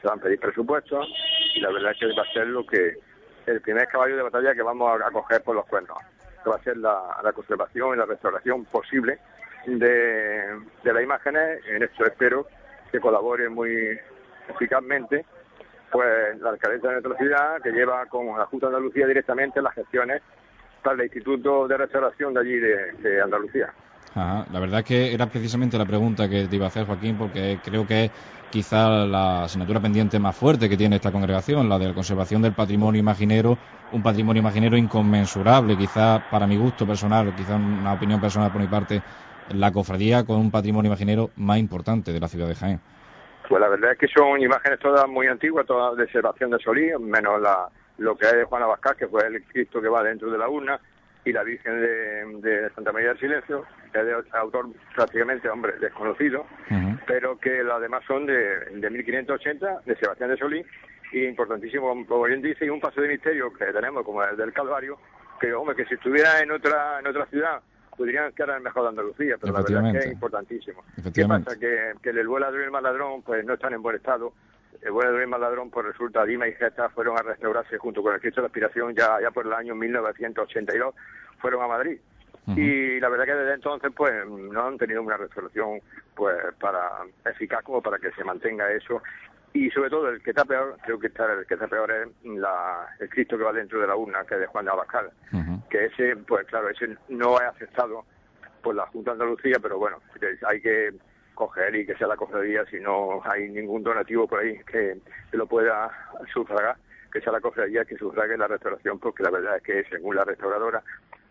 se 0.01 0.07
van 0.07 0.19
a 0.19 0.21
pedir 0.21 0.39
presupuestos 0.39 1.07
y 1.53 1.59
la 1.59 1.71
verdad 1.71 1.91
es 1.91 1.99
que 1.99 2.05
va 2.07 2.23
a 2.23 2.33
ser 2.33 2.47
lo 2.47 2.65
que 2.65 2.97
el 3.45 3.61
primer 3.61 3.87
caballo 3.87 4.17
de 4.17 4.23
batalla 4.23 4.53
que 4.53 4.61
vamos 4.61 5.01
a, 5.01 5.11
coger 5.11 5.41
por 5.43 5.55
los 5.55 5.65
cuernos 5.65 5.97
que 6.43 6.49
va 6.49 6.55
a 6.55 6.63
ser 6.63 6.77
la, 6.77 7.31
conservación 7.33 7.95
y 7.95 7.97
la 7.97 8.05
restauración 8.05 8.65
posible 8.65 9.19
de, 9.65 10.59
las 10.83 11.03
imágenes 11.03 11.63
en 11.67 11.83
esto 11.83 12.05
espero 12.05 12.47
que 12.91 12.99
colabore 12.99 13.47
muy 13.49 13.99
eficazmente 14.49 15.25
pues 15.91 16.39
la 16.39 16.51
alcaldesa 16.51 16.87
de 16.87 16.93
nuestra 16.93 17.17
ciudad 17.17 17.61
que 17.61 17.71
lleva 17.71 18.05
con 18.07 18.37
la 18.37 18.45
Junta 18.45 18.67
de 18.67 18.75
Andalucía 18.75 19.07
directamente 19.07 19.61
las 19.61 19.75
gestiones 19.75 20.21
para 20.81 20.95
el 20.95 21.03
Instituto 21.03 21.67
de 21.67 21.77
Restauración 21.77 22.33
de 22.33 22.39
allí 22.39 22.57
de 22.57 23.21
Andalucía. 23.21 23.71
Ajá. 24.13 24.45
La 24.51 24.59
verdad 24.59 24.79
es 24.79 24.85
que 24.85 25.13
era 25.13 25.27
precisamente 25.27 25.77
la 25.77 25.85
pregunta 25.85 26.27
que 26.27 26.47
te 26.47 26.55
iba 26.55 26.65
a 26.65 26.67
hacer, 26.67 26.85
Joaquín, 26.85 27.17
porque 27.17 27.59
creo 27.63 27.85
que 27.85 28.05
es 28.05 28.11
quizá 28.49 29.05
la 29.05 29.45
asignatura 29.45 29.79
pendiente 29.79 30.19
más 30.19 30.35
fuerte 30.35 30.67
que 30.67 30.75
tiene 30.75 30.97
esta 30.97 31.11
congregación, 31.11 31.69
la 31.69 31.79
de 31.79 31.87
la 31.87 31.93
conservación 31.93 32.41
del 32.41 32.53
patrimonio 32.53 32.99
imaginero, 32.99 33.57
un 33.91 34.03
patrimonio 34.03 34.41
imaginero 34.41 34.77
inconmensurable, 34.77 35.77
quizá 35.77 36.19
para 36.29 36.45
mi 36.45 36.57
gusto 36.57 36.85
personal, 36.85 37.33
quizá 37.33 37.55
una 37.55 37.93
opinión 37.93 38.19
personal 38.19 38.51
por 38.51 38.59
mi 38.59 38.67
parte, 38.67 39.01
la 39.53 39.71
cofradía 39.71 40.25
con 40.25 40.37
un 40.37 40.51
patrimonio 40.51 40.89
imaginero 40.89 41.29
más 41.37 41.59
importante 41.59 42.11
de 42.11 42.19
la 42.19 42.27
ciudad 42.27 42.47
de 42.49 42.55
Jaén. 42.55 42.79
Pues 43.47 43.61
la 43.61 43.69
verdad 43.69 43.93
es 43.93 43.97
que 43.97 44.07
son 44.07 44.41
imágenes 44.41 44.79
todas 44.79 45.07
muy 45.07 45.27
antiguas, 45.27 45.65
todas 45.65 45.95
de 45.95 46.11
Sebastián 46.11 46.51
de 46.51 46.59
Solís, 46.59 46.99
menos 46.99 47.41
la, 47.41 47.69
lo 47.97 48.17
que 48.17 48.27
es 48.27 48.33
de 48.33 48.43
Juana 48.43 48.65
Vázquez, 48.65 48.97
que 48.97 49.07
fue 49.07 49.25
el 49.27 49.43
Cristo 49.45 49.81
que 49.81 49.87
va 49.87 50.03
dentro 50.03 50.29
de 50.29 50.37
la 50.37 50.49
urna, 50.49 50.79
y 51.23 51.31
la 51.31 51.43
Virgen 51.43 51.79
de, 51.79 52.49
de 52.49 52.69
Santa 52.71 52.91
María 52.91 53.09
del 53.09 53.19
Silencio, 53.19 53.65
que 53.91 53.99
es 53.99 54.05
de 54.05 54.15
autor 54.31 54.67
prácticamente, 54.95 55.49
hombre, 55.49 55.73
desconocido, 55.79 56.45
pero 57.05 57.37
que 57.37 57.63
las 57.63 57.81
demás 57.81 58.03
son 58.07 58.25
de, 58.25 58.65
de 58.71 58.89
1580, 58.89 59.81
de 59.85 59.95
Sebastián 59.95 60.29
de 60.29 60.37
Solís, 60.37 60.65
y 61.11 61.25
importantísimo, 61.25 62.05
como 62.07 62.23
bien 62.23 62.41
dice, 62.41 62.65
y 62.65 62.69
un 62.69 62.79
paso 62.79 63.01
de 63.01 63.09
misterio 63.09 63.51
que 63.53 63.65
tenemos, 63.65 64.03
como 64.05 64.23
el 64.23 64.37
del 64.37 64.53
Calvario, 64.53 64.97
que, 65.39 65.53
hombre, 65.53 65.75
que 65.75 65.85
si 65.85 65.95
estuviera 65.95 66.39
en 66.39 66.51
otra 66.51 66.99
en 66.99 67.07
otra 67.07 67.25
ciudad, 67.25 67.61
podrían 67.97 68.31
que 68.31 68.43
era 68.43 68.55
el 68.55 68.63
mejor 68.63 68.83
de 68.83 68.89
Andalucía, 68.89 69.35
pero 69.39 69.53
la 69.53 69.61
verdad 69.61 69.87
es 69.87 69.91
que 69.91 70.07
es 70.07 70.13
importantísimo. 70.13 70.83
¿Qué 71.13 71.25
pasa? 71.25 71.59
Que, 71.59 71.93
que 72.01 72.09
el 72.09 72.27
buen 72.27 72.41
ladrón 72.41 72.61
y 72.61 72.65
el 72.65 72.71
mal 72.71 72.83
ladrón 72.83 73.21
pues 73.23 73.45
no 73.45 73.53
están 73.53 73.73
en 73.73 73.81
buen 73.81 73.97
estado. 73.97 74.33
El 74.81 74.91
buen 74.91 75.05
ladrón 75.05 75.21
y 75.21 75.23
el 75.23 75.29
mal 75.29 75.41
ladrón, 75.41 75.69
pues 75.69 75.85
resulta, 75.85 76.25
Dima 76.25 76.47
y 76.47 76.53
Gesta 76.53 76.89
fueron 76.89 77.17
a 77.17 77.21
restaurarse 77.21 77.77
junto 77.77 78.01
con 78.01 78.13
el 78.13 78.21
Cristo 78.21 78.41
de 78.41 78.43
la 78.43 78.47
Aspiración 78.47 78.95
ya, 78.95 79.19
ya 79.21 79.31
por 79.31 79.45
el 79.45 79.53
año 79.53 79.75
1982, 79.75 80.95
fueron 81.39 81.63
a 81.63 81.67
Madrid. 81.67 81.99
Y 82.47 82.99
la 82.99 83.07
verdad 83.09 83.25
que 83.25 83.35
desde 83.35 83.53
entonces 83.53 83.91
pues 83.95 84.11
no 84.27 84.65
han 84.65 84.77
tenido 84.77 85.01
una 85.01 85.15
restauración 85.15 85.79
pues 86.15 86.35
para 86.59 86.81
eficaz 87.23 87.63
como 87.63 87.81
para 87.81 87.99
que 87.99 88.11
se 88.11 88.23
mantenga 88.23 88.71
eso. 88.71 89.01
Y 89.53 89.69
sobre 89.69 89.89
todo 89.89 90.09
el 90.09 90.23
que 90.23 90.31
está 90.31 90.43
peor 90.43 90.77
creo 90.83 90.99
que 90.99 91.07
está 91.07 91.31
el 91.31 91.45
que 91.45 91.53
está 91.53 91.67
peor 91.67 91.91
es 91.91 92.07
la, 92.23 92.87
el 92.99 93.09
Cristo 93.09 93.37
que 93.37 93.43
va 93.43 93.53
dentro 93.53 93.79
de 93.79 93.87
la 93.87 93.95
urna 93.95 94.23
que 94.25 94.35
es 94.35 94.39
de 94.41 94.47
Juan 94.47 94.65
de 94.65 94.71
Abascal 94.71 95.11
que 95.69 95.85
ese 95.85 96.15
pues 96.15 96.47
claro 96.47 96.69
ese 96.69 96.95
no 97.09 97.35
es 97.35 97.47
aceptado 97.47 98.05
por 98.63 98.75
la 98.75 98.87
Junta 98.87 99.11
de 99.11 99.15
Andalucía 99.15 99.57
pero 99.61 99.77
bueno 99.77 99.97
hay 100.47 100.61
que 100.61 100.93
coger 101.41 101.75
y 101.75 101.87
que 101.87 101.95
sea 101.95 102.07
la 102.07 102.15
cofradía 102.15 102.63
si 102.69 102.79
no 102.79 103.19
hay 103.25 103.49
ningún 103.49 103.81
donativo 103.81 104.27
por 104.27 104.41
ahí 104.41 104.59
que, 104.59 104.97
que 105.31 105.37
lo 105.37 105.47
pueda 105.47 105.89
sufragar 106.31 106.75
que 107.11 107.19
sea 107.19 107.33
la 107.33 107.41
cofradía 107.41 107.83
que 107.83 107.97
sufrague 107.97 108.37
la 108.37 108.45
restauración 108.45 108.99
porque 108.99 109.23
la 109.23 109.31
verdad 109.31 109.57
es 109.57 109.63
que 109.63 109.83
según 109.89 110.15
la 110.15 110.23
restauradora 110.23 110.83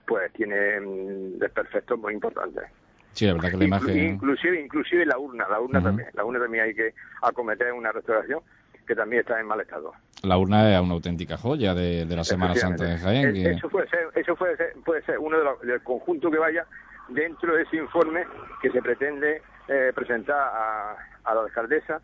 pues 0.04 0.32
tiene 0.32 0.80
mm, 0.80 1.38
desperfectos 1.38 1.96
muy 1.96 2.12
importantes 2.14 2.64
Sí, 3.12 3.26
la 3.26 3.34
verdad 3.34 3.50
que 3.50 3.56
la 3.58 3.64
imagen... 3.64 3.98
inclusive 3.98 4.60
inclusive 4.60 5.06
la 5.06 5.16
urna 5.16 5.46
la 5.48 5.60
urna 5.60 5.78
Ujú. 5.78 5.86
también 5.86 6.08
la 6.12 6.24
urna 6.24 6.40
también 6.40 6.64
hay 6.64 6.74
que 6.74 6.92
acometer 7.22 7.72
una 7.72 7.92
restauración 7.92 8.40
que 8.84 8.96
también 8.96 9.20
está 9.20 9.38
en 9.38 9.46
mal 9.46 9.60
estado. 9.60 9.92
La 10.24 10.36
urna 10.36 10.74
es 10.74 10.80
una 10.80 10.94
auténtica 10.94 11.36
joya 11.36 11.74
de, 11.74 12.04
la 12.06 12.24
Semana 12.24 12.56
Santa 12.56 12.86
de 12.86 12.98
Jaén. 12.98 13.36
Eh, 13.36 13.52
eso 13.52 13.68
puede 13.68 13.88
ser, 13.88 14.08
eso 14.16 14.34
puede 14.34 14.56
ser, 14.56 14.72
puede 14.84 15.00
ser 15.02 15.16
uno 15.20 15.38
de 15.38 15.44
los, 15.44 15.60
del 15.60 15.80
conjunto 15.82 16.28
que 16.28 16.38
vaya 16.38 16.66
dentro 17.10 17.54
de 17.54 17.62
ese 17.62 17.76
informe 17.76 18.24
que 18.60 18.70
se 18.70 18.82
pretende 18.82 19.42
eh, 19.70 19.92
presentar 19.94 20.36
a, 20.36 20.96
a 21.24 21.34
la 21.34 21.42
alcaldesa 21.42 22.00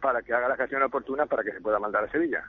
para 0.00 0.22
que 0.22 0.32
haga 0.32 0.48
la 0.48 0.56
gestión 0.56 0.82
oportuna 0.82 1.26
para 1.26 1.42
que 1.42 1.52
se 1.52 1.60
pueda 1.60 1.78
mandar 1.78 2.04
a 2.04 2.10
Sevilla. 2.10 2.42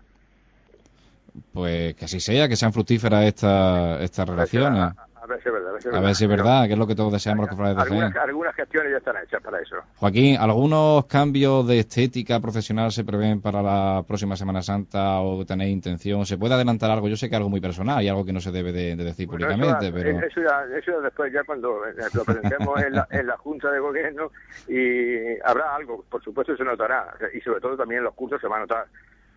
Pues 1.54 1.96
que 1.96 2.06
así 2.06 2.20
sea, 2.20 2.48
que 2.48 2.56
sean 2.56 2.74
fructíferas 2.74 3.26
estas 3.26 4.02
esta 4.02 4.26
relaciones. 4.26 4.80
A 4.98 5.11
ver 5.32 5.42
si 5.42 5.50
es 5.50 5.54
verdad. 5.54 5.98
A 5.98 6.00
ver 6.02 6.16
si 6.16 6.24
es 6.24 6.30
verdad, 6.30 6.68
que 6.68 6.74
es 6.74 6.80
lo 6.80 6.88
que 6.88 6.96
todos 6.96 7.12
deseamos 7.12 7.44
los 7.44 7.50
cofrades 7.50 7.76
de 7.76 7.82
algunas, 7.84 8.16
algunas 8.16 8.56
gestiones 8.56 8.92
ya 8.92 8.98
están 8.98 9.16
hechas 9.24 9.42
para 9.42 9.60
eso. 9.60 9.76
Joaquín, 9.98 10.38
¿algunos 10.40 11.06
cambios 11.06 11.68
de 11.68 11.80
estética 11.80 12.40
profesional 12.40 12.92
se 12.92 13.04
prevén 13.04 13.42
para 13.42 13.62
la 13.62 14.04
próxima 14.08 14.36
Semana 14.36 14.62
Santa 14.62 15.22
o 15.22 15.46
tenéis 15.46 15.74
intención? 15.74 16.26
¿Se 16.26 16.38
puede 16.38 16.54
adelantar 16.56 16.92
algo? 16.92 17.08
Yo 17.08 17.16
sé 17.16 17.30
que 17.30 17.36
es 17.36 17.38
algo 17.38 17.50
muy 17.50 17.62
personal 17.62 18.04
y 18.04 18.10
algo 18.10 18.26
que 18.26 18.34
no 18.34 18.40
se 18.40 18.52
debe 18.52 18.72
de, 18.72 18.96
decir 18.96 19.28
públicamente, 19.28 19.88
eso, 19.88 19.94
pero... 19.94 20.20
Eso 20.20 20.42
ya, 20.42 20.78
eso 20.78 21.02
después, 21.02 21.34
ya 21.34 21.44
cuando 21.44 21.86
eh, 21.86 21.94
lo 22.14 22.24
presentemos 22.24 22.82
en, 22.84 22.94
la, 22.94 23.08
en 23.10 23.28
la 23.28 23.38
Junta 23.38 23.72
de 23.72 23.80
Gobierno 23.80 24.32
y 24.68 25.40
habrá 25.44 25.76
algo, 25.76 26.04
por 26.10 26.24
supuesto 26.24 26.56
se 26.56 26.64
notará 26.64 27.14
y 27.34 27.42
sobre 27.42 27.62
todo 27.62 27.78
también 27.78 28.00
en 28.00 28.06
los 28.06 28.14
cursos 28.14 28.40
se 28.40 28.48
va 28.48 28.58
a 28.58 28.60
notar 28.62 28.86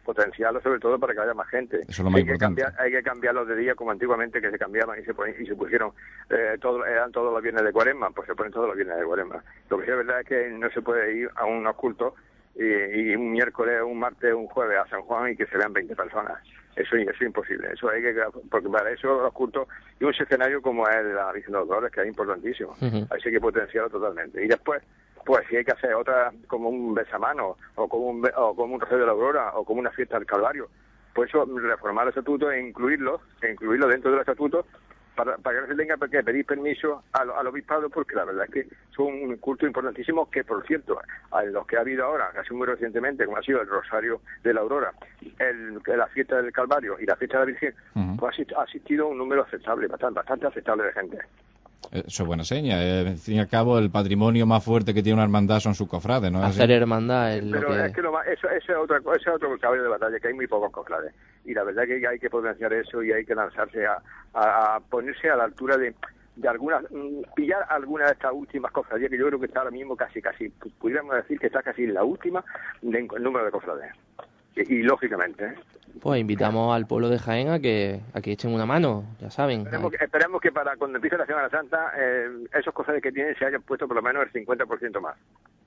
potenciarlo 0.04 0.60
sobre 0.60 0.78
todo 0.78 0.98
para 0.98 1.14
que 1.14 1.20
haya 1.20 1.34
más 1.34 1.48
gente. 1.48 1.80
hay 2.18 2.24
Que 2.24 2.38
cambiar, 2.38 2.72
hay 2.78 2.92
que 2.92 3.02
cambiarlos 3.02 3.48
de 3.48 3.56
día 3.56 3.74
como 3.74 3.90
antiguamente 3.90 4.40
que 4.40 4.50
se 4.50 4.58
cambiaban 4.58 5.00
y 5.00 5.04
se, 5.04 5.12
y 5.42 5.46
se 5.46 5.54
pusieron, 5.56 5.92
eh, 6.30 6.56
todo, 6.60 6.84
eran 6.84 7.10
todos 7.10 7.32
los 7.32 7.42
viernes 7.42 7.64
de 7.64 7.72
cuaresma, 7.72 8.10
pues 8.10 8.28
se 8.28 8.34
ponen 8.34 8.52
todos 8.52 8.68
los 8.68 8.76
viernes 8.76 8.98
de 8.98 9.04
cuaresma. 9.04 9.42
Lo 9.70 9.78
que 9.78 9.84
sí 9.84 9.90
es 9.90 9.96
verdad 9.96 10.20
es 10.20 10.26
que 10.26 10.50
no 10.50 10.70
se 10.70 10.82
puede 10.82 11.16
ir 11.16 11.30
a 11.34 11.44
un 11.46 11.64
cultos 11.72 12.14
y, 12.54 13.14
un 13.14 13.32
miércoles, 13.32 13.80
un 13.84 13.98
martes, 13.98 14.32
un 14.32 14.46
jueves 14.46 14.78
a 14.78 14.86
San 14.88 15.02
Juan 15.02 15.32
y 15.32 15.36
que 15.36 15.46
se 15.46 15.56
vean 15.56 15.72
20 15.72 15.96
personas. 15.96 16.38
Eso, 16.76 16.96
eso 16.96 17.10
es 17.10 17.22
imposible. 17.22 17.68
Eso 17.72 17.88
hay 17.88 18.02
que, 18.02 18.14
porque 18.50 18.68
para 18.68 18.90
eso 18.90 19.22
los 19.22 19.32
cultos 19.32 19.68
y 20.00 20.04
un 20.04 20.12
escenario 20.12 20.60
como 20.60 20.88
es 20.88 21.04
la 21.04 21.32
Virgen 21.32 21.52
de 21.52 21.58
los 21.58 21.68
Dolores, 21.68 21.92
que 21.92 22.02
es 22.02 22.06
importantísimo. 22.06 22.74
Así 23.10 23.30
que 23.30 23.40
potenciarlo 23.40 23.90
totalmente. 23.90 24.44
Y 24.44 24.48
después, 24.48 24.82
pues 25.24 25.46
si 25.48 25.56
hay 25.56 25.64
que 25.64 25.72
hacer 25.72 25.94
otra 25.94 26.32
como 26.46 26.68
un 26.68 26.94
besamano 26.94 27.56
o 27.74 27.88
como 27.88 28.08
un, 28.08 28.30
o 28.36 28.54
como 28.54 28.74
un 28.74 28.80
rosario 28.80 29.00
de 29.00 29.06
la 29.06 29.12
aurora 29.12 29.52
o 29.54 29.64
como 29.64 29.80
una 29.80 29.90
fiesta 29.90 30.16
del 30.16 30.26
Calvario, 30.26 30.68
pues 31.14 31.30
eso, 31.30 31.44
reformar 31.44 32.04
el 32.04 32.08
estatuto 32.10 32.50
e 32.50 32.60
incluirlo, 32.60 33.20
e 33.40 33.52
incluirlo 33.52 33.86
dentro 33.88 34.10
del 34.10 34.20
estatuto 34.20 34.66
para, 35.14 35.36
para 35.38 35.56
que 35.56 35.62
no 35.62 35.68
se 35.68 35.76
tenga 35.76 35.96
que 36.08 36.22
pedir 36.22 36.44
permiso 36.44 37.04
al, 37.12 37.30
al 37.30 37.46
obispado, 37.46 37.88
porque 37.88 38.16
la 38.16 38.24
verdad 38.24 38.46
es 38.46 38.50
que 38.50 38.76
son 38.94 39.06
un 39.06 39.36
culto 39.36 39.66
importantísimo 39.66 40.28
que, 40.28 40.44
por 40.44 40.66
cierto, 40.66 41.00
a 41.30 41.42
los 41.44 41.66
que 41.66 41.76
ha 41.76 41.80
habido 41.80 42.04
ahora, 42.04 42.30
casi 42.34 42.52
muy 42.52 42.66
recientemente, 42.66 43.24
como 43.24 43.38
ha 43.38 43.42
sido 43.42 43.60
el 43.60 43.68
Rosario 43.68 44.20
de 44.42 44.54
la 44.54 44.60
Aurora, 44.60 44.92
el, 45.38 45.80
la 45.86 46.06
fiesta 46.08 46.42
del 46.42 46.52
Calvario 46.52 46.96
y 46.98 47.06
la 47.06 47.16
fiesta 47.16 47.38
de 47.38 47.44
la 47.44 47.46
Virgen, 47.46 47.74
pues 48.18 48.36
ha 48.56 48.62
asistido 48.62 49.06
un 49.06 49.18
número 49.18 49.42
aceptable, 49.42 49.86
bastante, 49.86 50.16
bastante 50.16 50.46
aceptable 50.48 50.84
de 50.84 50.92
gente. 50.92 51.18
Eso 51.92 52.22
es 52.22 52.26
buena 52.26 52.44
seña. 52.44 52.82
Eh, 52.82 53.08
al 53.08 53.16
fin 53.16 53.36
y 53.36 53.40
al 53.40 53.48
cabo, 53.48 53.78
el 53.78 53.90
patrimonio 53.90 54.46
más 54.46 54.64
fuerte 54.64 54.94
que 54.94 55.02
tiene 55.02 55.14
una 55.14 55.24
hermandad 55.24 55.60
son 55.60 55.74
sus 55.74 55.88
cofrades, 55.88 56.30
¿no? 56.30 56.42
Hacer 56.42 56.70
hermandad 56.70 57.36
es 57.36 57.44
Pero 57.44 57.68
lo 57.68 57.74
que... 57.74 57.86
es 57.86 57.94
que 57.94 58.02
lo 58.02 58.12
más, 58.12 58.26
eso, 58.26 58.48
eso, 58.48 58.72
es 58.72 58.78
otra, 58.78 58.98
eso 58.98 59.12
es 59.30 59.36
otro 59.36 59.58
caballo 59.58 59.82
de 59.82 59.88
batalla, 59.88 60.18
que 60.18 60.28
hay 60.28 60.34
muy 60.34 60.46
pocos 60.46 60.70
cofrades. 60.70 61.14
Y 61.44 61.54
la 61.54 61.64
verdad 61.64 61.84
que 61.84 62.06
hay 62.06 62.18
que 62.18 62.30
potenciar 62.30 62.72
eso 62.72 63.02
y 63.02 63.12
hay 63.12 63.24
que 63.24 63.34
lanzarse 63.34 63.86
a, 63.86 63.98
a, 64.34 64.80
ponerse 64.80 65.28
a 65.30 65.36
la 65.36 65.44
altura 65.44 65.76
de, 65.76 65.94
de 66.36 66.48
algunas, 66.48 66.82
mm, 66.90 67.22
pillar 67.34 67.64
alguna 67.68 68.06
de 68.06 68.12
estas 68.12 68.32
últimas 68.32 68.72
cofradías, 68.72 69.10
que 69.10 69.18
yo 69.18 69.26
creo 69.26 69.40
que 69.40 69.46
está 69.46 69.60
ahora 69.60 69.70
mismo 69.70 69.96
casi, 69.96 70.20
casi, 70.20 70.48
pudiéramos 70.48 71.14
decir 71.16 71.38
que 71.38 71.46
está 71.46 71.62
casi 71.62 71.84
en 71.84 71.94
la 71.94 72.04
última 72.04 72.44
en 72.82 73.06
número 73.22 73.44
de 73.44 73.50
cofrades. 73.50 73.92
Y, 74.56 74.74
y 74.74 74.82
lógicamente, 74.82 75.46
¿eh? 75.46 75.54
Pues 76.00 76.20
invitamos 76.20 76.74
al 76.74 76.86
pueblo 76.86 77.08
de 77.08 77.18
Jaén 77.18 77.50
a 77.50 77.60
que, 77.60 78.00
a 78.12 78.20
que 78.20 78.32
echen 78.32 78.52
una 78.52 78.66
mano, 78.66 79.04
ya 79.20 79.30
saben. 79.30 79.60
Esperemos 79.60 79.92
que, 79.92 80.04
esperemos 80.04 80.40
que 80.40 80.52
para 80.52 80.76
cuando 80.76 80.98
empiece 80.98 81.16
la 81.16 81.26
Semana 81.26 81.48
Santa, 81.48 81.92
eh, 81.96 82.28
esos 82.52 82.74
cofrades 82.74 83.02
que 83.02 83.12
tienen 83.12 83.36
se 83.36 83.46
hayan 83.46 83.62
puesto 83.62 83.86
por 83.86 83.96
lo 83.96 84.02
menos 84.02 84.24
el 84.24 84.44
50% 84.44 85.00
más. 85.00 85.16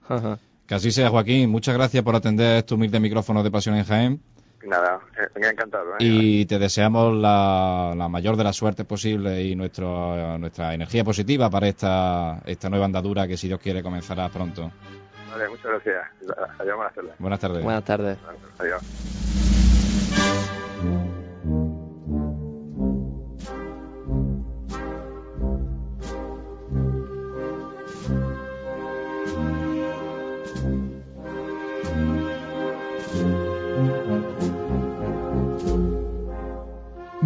Ajá. 0.07 0.37
Que 0.67 0.75
así 0.75 0.91
sea, 0.91 1.09
Joaquín. 1.09 1.49
Muchas 1.49 1.75
gracias 1.75 2.03
por 2.03 2.15
atender 2.15 2.57
este 2.57 2.73
humilde 2.73 2.99
micrófono 2.99 3.41
de 3.41 3.51
Pasión 3.51 3.75
en 3.77 3.85
Jaén. 3.85 4.21
Nada, 4.65 4.99
eh, 5.17 5.39
me 5.39 5.47
ha 5.47 5.51
encantado. 5.51 5.93
¿eh? 5.93 5.95
Y 5.99 6.45
te 6.45 6.59
deseamos 6.59 7.15
la, 7.15 7.93
la 7.95 8.09
mayor 8.09 8.35
de 8.35 8.43
las 8.43 8.57
suertes 8.57 8.85
posibles 8.85 9.45
y 9.45 9.55
nuestro, 9.55 10.37
nuestra 10.37 10.73
energía 10.73 11.05
positiva 11.05 11.49
para 11.49 11.67
esta, 11.67 12.41
esta 12.45 12.69
nueva 12.69 12.85
andadura 12.85 13.27
que, 13.27 13.37
si 13.37 13.47
Dios 13.47 13.61
quiere, 13.61 13.81
comenzará 13.81 14.27
pronto. 14.29 14.71
Vale, 15.31 15.49
muchas 15.49 15.65
gracias. 15.65 16.05
Adiós, 16.59 16.75
buenas 16.75 16.93
tardes. 16.93 17.13
Buenas 17.19 17.39
tardes. 17.39 17.63
Buenas 17.63 17.83
tardes. 17.83 18.17
Adiós. 18.59 18.81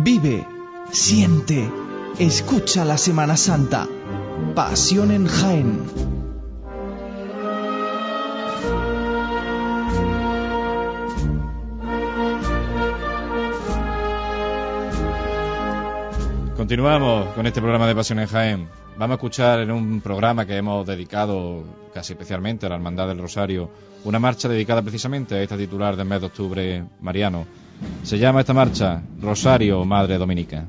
Vive, 0.04 0.48
siente, 0.92 1.70
escucha 2.18 2.84
la 2.86 2.98
Semana 2.98 3.38
Santa. 3.38 3.88
Pasión 4.56 5.12
en 5.12 5.28
Jaén. 5.28 6.21
Continuamos 16.72 17.34
con 17.36 17.46
este 17.46 17.60
programa 17.60 17.86
de 17.86 17.94
Pasión 17.94 18.20
en 18.20 18.28
Jaén. 18.28 18.68
Vamos 18.96 19.16
a 19.16 19.18
escuchar 19.18 19.60
en 19.60 19.72
un 19.72 20.00
programa 20.00 20.46
que 20.46 20.56
hemos 20.56 20.88
dedicado 20.88 21.66
casi 21.94 22.14
especialmente 22.14 22.66
a 22.66 22.70
la 22.70 22.76
Hermandad 22.76 23.10
del 23.10 23.18
Rosario, 23.18 23.70
una 24.06 24.20
marcha 24.20 24.48
dedicada 24.48 24.82
precisamente 24.82 25.36
a 25.36 25.42
esta 25.42 25.58
titular 25.58 25.98
del 25.98 26.08
mes 26.08 26.22
de 26.22 26.28
octubre, 26.28 26.86
Mariano. 27.02 27.46
Se 28.04 28.18
llama 28.18 28.40
esta 28.40 28.54
marcha 28.54 29.02
Rosario, 29.20 29.84
Madre 29.84 30.18
Dominica. 30.18 30.66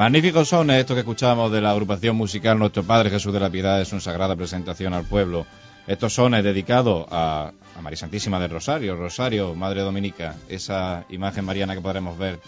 Magníficos 0.00 0.48
sones 0.48 0.78
estos 0.78 0.94
que 0.94 1.00
escuchamos 1.00 1.52
de 1.52 1.60
la 1.60 1.72
agrupación 1.72 2.16
musical 2.16 2.58
Nuestro 2.58 2.82
Padre 2.82 3.10
Jesús 3.10 3.34
de 3.34 3.38
la 3.38 3.50
Piedad 3.50 3.82
es 3.82 3.92
una 3.92 4.00
sagrada 4.00 4.34
presentación 4.34 4.94
al 4.94 5.04
pueblo. 5.04 5.44
Estos 5.86 6.14
sones 6.14 6.42
dedicados 6.42 7.06
a, 7.10 7.52
a 7.76 7.82
María 7.82 7.98
Santísima 7.98 8.40
del 8.40 8.50
Rosario, 8.50 8.96
Rosario, 8.96 9.54
Madre 9.54 9.82
Dominica, 9.82 10.36
esa 10.48 11.04
imagen 11.10 11.44
mariana 11.44 11.74
que 11.74 11.82
podremos 11.82 12.16
ver 12.16 12.40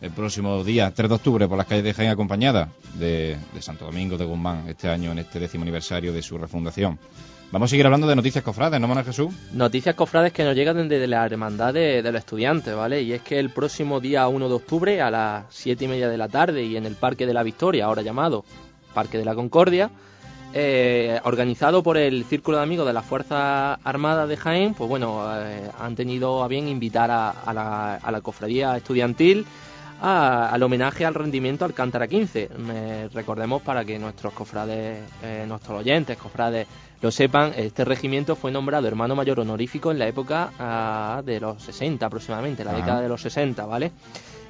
el 0.00 0.12
próximo 0.12 0.64
día 0.64 0.94
3 0.94 1.10
de 1.10 1.14
octubre 1.14 1.46
por 1.46 1.58
las 1.58 1.66
calles 1.66 1.84
de 1.84 1.92
Jaén 1.92 2.08
acompañada 2.08 2.70
de, 2.94 3.36
de 3.52 3.60
Santo 3.60 3.84
Domingo 3.84 4.16
de 4.16 4.24
Guzmán 4.24 4.64
este 4.66 4.88
año 4.88 5.12
en 5.12 5.18
este 5.18 5.38
décimo 5.38 5.64
aniversario 5.64 6.10
de 6.10 6.22
su 6.22 6.38
refundación. 6.38 6.98
Vamos 7.52 7.68
a 7.68 7.70
seguir 7.70 7.86
hablando 7.86 8.08
de 8.08 8.16
noticias 8.16 8.42
cofrades, 8.42 8.80
¿no, 8.80 8.88
Manuel 8.88 9.06
Jesús? 9.06 9.32
Noticias 9.52 9.94
cofrades 9.94 10.32
que 10.32 10.42
nos 10.42 10.56
llegan 10.56 10.88
desde 10.88 11.06
la 11.06 11.24
Hermandad 11.24 11.72
de, 11.72 12.02
de 12.02 12.12
los 12.12 12.18
Estudiantes, 12.18 12.74
¿vale? 12.74 13.02
Y 13.02 13.12
es 13.12 13.22
que 13.22 13.38
el 13.38 13.50
próximo 13.50 14.00
día 14.00 14.26
1 14.26 14.48
de 14.48 14.54
octubre 14.54 15.00
a 15.00 15.10
las 15.10 15.44
7 15.50 15.84
y 15.84 15.88
media 15.88 16.08
de 16.08 16.18
la 16.18 16.28
tarde 16.28 16.64
y 16.64 16.76
en 16.76 16.84
el 16.84 16.96
Parque 16.96 17.26
de 17.26 17.34
la 17.34 17.44
Victoria, 17.44 17.84
ahora 17.84 18.02
llamado 18.02 18.44
Parque 18.92 19.18
de 19.18 19.24
la 19.24 19.36
Concordia, 19.36 19.90
eh, 20.52 21.20
organizado 21.24 21.82
por 21.82 21.96
el 21.96 22.24
Círculo 22.24 22.58
de 22.58 22.62
Amigos 22.62 22.86
de 22.86 22.92
las 22.92 23.04
Fuerzas 23.04 23.78
Armadas 23.84 24.28
de 24.28 24.36
Jaén, 24.36 24.74
pues 24.74 24.88
bueno, 24.88 25.22
eh, 25.36 25.68
han 25.80 25.96
tenido 25.96 26.42
a 26.42 26.48
bien 26.48 26.68
invitar 26.68 27.10
a, 27.10 27.30
a, 27.30 27.52
la, 27.52 27.94
a 27.96 28.10
la 28.12 28.20
cofradía 28.20 28.76
estudiantil 28.76 29.46
a, 30.06 30.50
al 30.50 30.62
homenaje 30.62 31.04
al 31.06 31.14
rendimiento 31.14 31.64
Alcántara 31.64 32.06
15. 32.06 32.50
Me, 32.58 33.08
recordemos 33.08 33.62
para 33.62 33.84
que 33.84 33.98
nuestros 33.98 34.32
cofrades, 34.34 34.98
eh, 35.22 35.44
nuestros 35.48 35.80
oyentes, 35.80 36.16
cofrades, 36.18 36.66
lo 37.00 37.10
sepan, 37.10 37.52
este 37.56 37.84
regimiento 37.84 38.36
fue 38.36 38.50
nombrado 38.52 38.86
hermano 38.86 39.14
mayor 39.14 39.40
honorífico 39.40 39.90
en 39.90 39.98
la 39.98 40.06
época 40.06 40.50
ah, 40.58 41.22
de 41.24 41.40
los 41.40 41.62
60 41.62 42.04
aproximadamente, 42.06 42.64
la 42.64 42.72
Ajá. 42.72 42.80
década 42.80 43.00
de 43.00 43.08
los 43.08 43.20
60, 43.22 43.64
¿vale? 43.66 43.92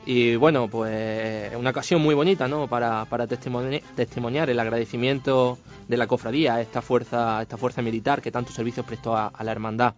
Y 0.07 0.37
bueno, 0.37 0.69
pues 0.69 1.55
una 1.57 1.71
ocasión 1.71 2.03
muy 2.03 2.15
bonita, 2.15 2.47
¿no? 2.47 2.67
Para, 2.69 3.05
para 3.07 3.27
testimoni- 3.27 3.81
testimoniar 3.97 4.51
el 4.51 4.61
agradecimiento 4.61 5.59
de 5.89 5.97
la 5.97 6.07
cofradía 6.07 6.57
a 6.57 6.61
esta 6.61 6.83
fuerza, 6.83 7.39
a 7.39 7.43
esta 7.43 7.57
fuerza 7.57 7.81
militar 7.81 8.21
que 8.21 8.31
tantos 8.31 8.55
servicios 8.55 8.85
prestó 8.85 9.17
a, 9.17 9.29
a 9.29 9.45
la 9.45 9.53
hermandad. 9.53 9.95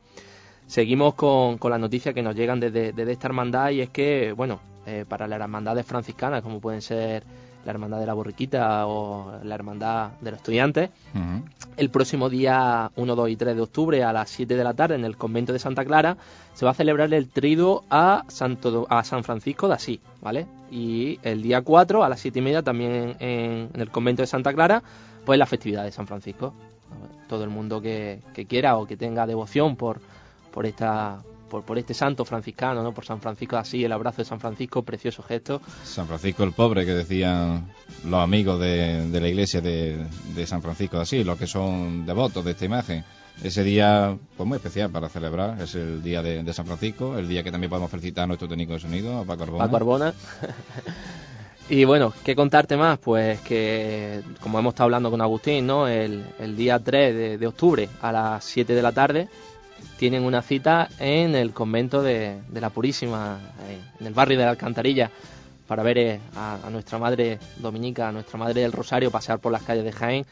Seguimos 0.67 1.15
con, 1.15 1.59
con 1.59 1.71
las 1.71 1.81
noticias 1.81 2.15
que 2.15 2.23
nos 2.23 2.35
llegan 2.37 2.61
desde, 2.61 2.93
desde 2.93 3.13
esta 3.13 3.27
hermandad 3.29 3.71
y 3.71 3.81
es 3.81 3.91
que, 3.91 4.33
bueno, 4.33 4.61
eh, 4.87 5.05
para 5.09 5.26
las 5.26 5.41
hermandades 5.41 5.84
franciscanas, 5.84 6.43
como 6.43 6.61
pueden 6.61 6.82
ser 6.82 7.24
la 7.64 7.72
hermandad 7.72 7.99
de 7.99 8.07
la 8.07 8.14
borriquita 8.14 8.87
o 8.87 9.41
la 9.43 9.55
hermandad 9.57 10.12
de 10.20 10.30
los 10.30 10.39
estudiantes, 10.39 10.91
el 11.76 11.91
próximo 11.91 12.30
día 12.30 12.93
1, 12.95 13.16
2 13.16 13.28
y 13.28 13.37
3 13.37 13.57
de 13.57 13.62
octubre 13.62 14.05
a 14.05 14.12
las 14.12 14.30
7 14.30 14.57
de 14.57 14.62
la 14.62 14.72
tarde 14.72 14.95
en 14.95 15.05
el 15.05 15.16
convento 15.16 15.53
de 15.53 15.59
Santa 15.59 15.84
Clara 15.84 16.16
se 16.55 16.64
va 16.64 16.70
a 16.70 16.74
celebrar 16.74 17.12
el 17.12 17.28
triduo 17.28 17.84
a, 17.91 18.24
Santo, 18.28 18.87
a 18.89 19.03
San 19.03 19.24
Francisco 19.24 19.66
de 19.66 19.74
Asís, 19.74 20.01
¿vale? 20.22 20.47
Y 20.70 21.18
el 21.24 21.43
día 21.43 21.61
4 21.61 22.05
a 22.05 22.09
las 22.09 22.20
7 22.20 22.39
y 22.39 22.43
media 22.43 22.62
también 22.62 23.16
en, 23.18 23.70
en 23.74 23.80
el 23.80 23.91
convento 23.91 24.22
de 24.22 24.28
Santa 24.28 24.55
Clara, 24.55 24.82
pues 25.24 25.39
la 25.39 25.47
festividad 25.47 25.82
de 25.82 25.91
San 25.91 26.07
Francisco. 26.07 26.55
Todo 27.28 27.43
el 27.43 27.51
mundo 27.51 27.82
que, 27.82 28.20
que 28.32 28.47
quiera 28.47 28.76
o 28.76 28.87
que 28.87 28.97
tenga 28.97 29.26
devoción 29.26 29.74
por, 29.76 30.01
por 30.53 30.64
esta... 30.66 31.18
Por, 31.49 31.62
por 31.62 31.78
este 31.78 31.94
santo 31.94 32.24
franciscano, 32.24 32.82
¿no? 32.82 32.92
Por 32.92 33.05
San 33.05 33.20
Francisco 33.20 33.57
de 33.57 33.62
Asís, 33.62 33.84
el 33.84 33.92
abrazo 33.92 34.18
de 34.18 34.24
San 34.24 34.40
Francisco, 34.40 34.82
precioso 34.82 35.22
gesto. 35.22 35.61
San 35.84 36.07
Francisco 36.07 36.42
el 36.44 36.53
Pobre, 36.53 36.84
que 36.84 36.92
decían 36.92 37.70
los 38.05 38.20
amigos 38.20 38.61
de, 38.61 39.09
de 39.09 39.20
la 39.20 39.28
iglesia 39.28 39.61
de, 39.61 40.07
de 40.34 40.47
San 40.47 40.62
Francisco 40.62 40.97
de 40.97 41.03
Asís, 41.03 41.24
los 41.24 41.38
que 41.38 41.47
son 41.47 42.05
devotos 42.05 42.44
de 42.44 42.51
esta 42.51 42.64
imagen. 42.64 43.05
Ese 43.42 43.62
día, 43.62 44.16
pues 44.36 44.49
muy 44.49 44.57
especial 44.57 44.90
para 44.90 45.09
celebrar, 45.09 45.61
es 45.61 45.74
el 45.74 46.03
día 46.03 46.22
de, 46.22 46.42
de 46.42 46.53
San 46.55 46.66
Francisco, 46.66 47.18
el 47.18 47.28
día 47.28 47.42
que 47.42 47.53
también 47.53 47.68
podemos 47.68 47.90
felicitar 47.90 48.24
a 48.24 48.26
nuestro 48.28 48.49
técnico 48.49 48.72
de 48.72 48.80
sonido, 48.80 49.18
a 49.18 49.24
Paco 49.24 49.42
Arbona. 49.42 49.64
Paco 49.64 49.76
Arbona. 49.76 50.14
y 51.68 51.84
bueno, 51.84 52.14
¿qué 52.24 52.34
contarte 52.34 52.78
más? 52.78 52.99
Pues 52.99 53.40
que, 53.42 54.22
como 54.40 54.59
hemos 54.59 54.72
estado 54.72 54.86
hablando 54.86 55.11
con 55.11 55.20
Agustín, 55.20 55.66
¿no? 55.66 55.86
El, 55.86 56.24
el 56.38 56.57
día 56.57 56.78
3 56.78 57.14
de, 57.14 57.38
de 57.38 57.47
octubre 57.47 57.90
a 58.01 58.11
las 58.11 58.44
7 58.44 58.74
de 58.74 58.82
la 58.82 58.92
tarde 58.92 59.28
tienen 59.99 60.24
una 60.24 60.43
cita 60.43 60.89
en 60.99 61.35
el 61.35 61.53
convento 61.53 62.03
de, 62.03 62.41
de 62.49 62.61
la 62.61 62.70
Purísima, 62.70 63.39
eh, 63.68 63.79
en 64.01 64.07
el 64.07 64.14
barrio 64.14 64.39
de 64.39 64.45
la 64.45 64.51
Alcantarilla, 64.51 65.11
para 65.66 65.83
ver 65.83 65.99
eh, 65.99 66.20
a, 66.37 66.59
a 66.66 66.70
nuestra 66.70 66.99
madre 66.99 67.39
dominica, 67.59 68.09
a 68.09 68.12
nuestra 68.12 68.39
madre 68.39 68.61
del 68.62 68.72
Rosario, 68.72 69.11
pasear 69.11 69.39
por 69.41 69.53
las 69.53 69.62
calles 69.62 69.85
de 69.85 69.93
Jaén, 69.93 70.27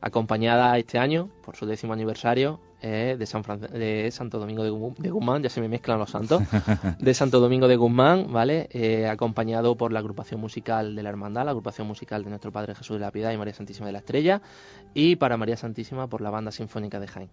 acompañada 0.00 0.76
este 0.78 0.98
año, 0.98 1.28
por 1.44 1.56
su 1.56 1.66
décimo 1.66 1.92
aniversario, 1.92 2.58
eh, 2.82 3.16
de, 3.18 3.26
San 3.26 3.44
Fran- 3.44 3.60
de 3.60 4.10
Santo 4.10 4.38
Domingo 4.38 4.62
de, 4.64 4.70
de 5.02 5.10
Guzmán, 5.10 5.42
ya 5.42 5.50
se 5.50 5.60
me 5.60 5.68
mezclan 5.68 5.98
los 5.98 6.08
santos, 6.10 6.42
de 6.98 7.12
Santo 7.14 7.38
Domingo 7.38 7.68
de 7.68 7.76
Guzmán, 7.76 8.32
¿vale? 8.32 8.68
Eh, 8.72 9.06
acompañado 9.06 9.76
por 9.76 9.92
la 9.92 9.98
agrupación 9.98 10.40
musical 10.40 10.96
de 10.96 11.02
la 11.02 11.10
Hermandad, 11.10 11.44
la 11.44 11.50
agrupación 11.50 11.86
musical 11.86 12.24
de 12.24 12.30
nuestro 12.30 12.50
Padre 12.50 12.74
Jesús 12.74 12.94
de 12.94 13.00
la 13.00 13.10
Piedad 13.10 13.32
y 13.32 13.36
María 13.36 13.52
Santísima 13.52 13.86
de 13.86 13.92
la 13.92 13.98
Estrella, 13.98 14.40
y 14.94 15.16
para 15.16 15.36
María 15.36 15.58
Santísima 15.58 16.06
por 16.06 16.22
la 16.22 16.30
Banda 16.30 16.50
Sinfónica 16.50 16.98
de 16.98 17.06
Jaén. 17.08 17.28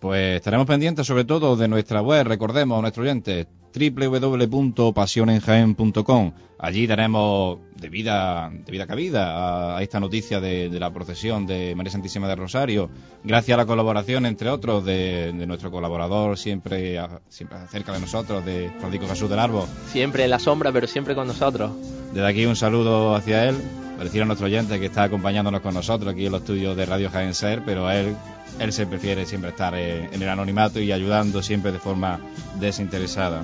Pues 0.00 0.36
estaremos 0.36 0.66
pendientes 0.66 1.06
sobre 1.06 1.24
todo 1.24 1.56
de 1.56 1.68
nuestra 1.68 2.00
web, 2.00 2.26
recordemos 2.26 2.78
a 2.78 2.82
nuestros 2.82 3.04
oyentes, 3.04 3.46
www.pasionenjaen.com. 3.72 6.32
Allí 6.58 6.86
daremos 6.86 7.58
debida, 7.76 8.50
debida 8.66 8.86
cabida 8.86 9.74
a, 9.74 9.78
a 9.78 9.82
esta 9.82 10.00
noticia 10.00 10.40
de, 10.40 10.68
de 10.68 10.80
la 10.80 10.92
procesión 10.92 11.46
de 11.46 11.74
María 11.74 11.90
Santísima 11.92 12.28
del 12.28 12.36
Rosario, 12.38 12.90
gracias 13.24 13.54
a 13.54 13.58
la 13.58 13.66
colaboración, 13.66 14.26
entre 14.26 14.50
otros, 14.50 14.84
de, 14.84 15.32
de 15.32 15.46
nuestro 15.46 15.70
colaborador 15.70 16.36
siempre, 16.36 16.98
a- 16.98 17.20
siempre 17.28 17.58
cerca 17.70 17.92
de 17.92 18.00
nosotros, 18.00 18.44
de 18.44 18.70
Francisco 18.78 19.06
Jesús 19.08 19.30
del 19.30 19.38
Árbol. 19.38 19.66
Siempre 19.86 20.24
en 20.24 20.30
la 20.30 20.38
sombra, 20.38 20.72
pero 20.72 20.86
siempre 20.86 21.14
con 21.14 21.26
nosotros. 21.26 21.70
Desde 22.12 22.26
aquí 22.26 22.44
un 22.46 22.56
saludo 22.56 23.14
hacia 23.14 23.48
él, 23.48 23.56
para 23.92 24.04
decir 24.04 24.22
a 24.22 24.26
nuestro 24.26 24.46
oyente 24.46 24.78
que 24.80 24.86
está 24.86 25.04
acompañándonos 25.04 25.60
con 25.62 25.72
nosotros 25.74 26.12
aquí 26.12 26.26
en 26.26 26.32
los 26.32 26.40
estudios 26.42 26.76
de 26.76 26.84
Radio 26.86 27.08
Jaén 27.10 27.32
Ser, 27.34 27.62
pero 27.64 27.86
a 27.86 27.96
él, 27.96 28.14
él 28.58 28.72
se 28.72 28.86
prefiere 28.86 29.26
siempre 29.26 29.50
estar 29.50 29.74
eh, 29.74 30.08
en 30.12 30.22
el 30.22 30.28
anonimato 30.28 30.80
y 30.80 30.92
ayudando 30.92 31.42
siempre 31.42 31.72
de 31.72 31.78
forma 31.78 32.20
desinteresada. 32.58 33.42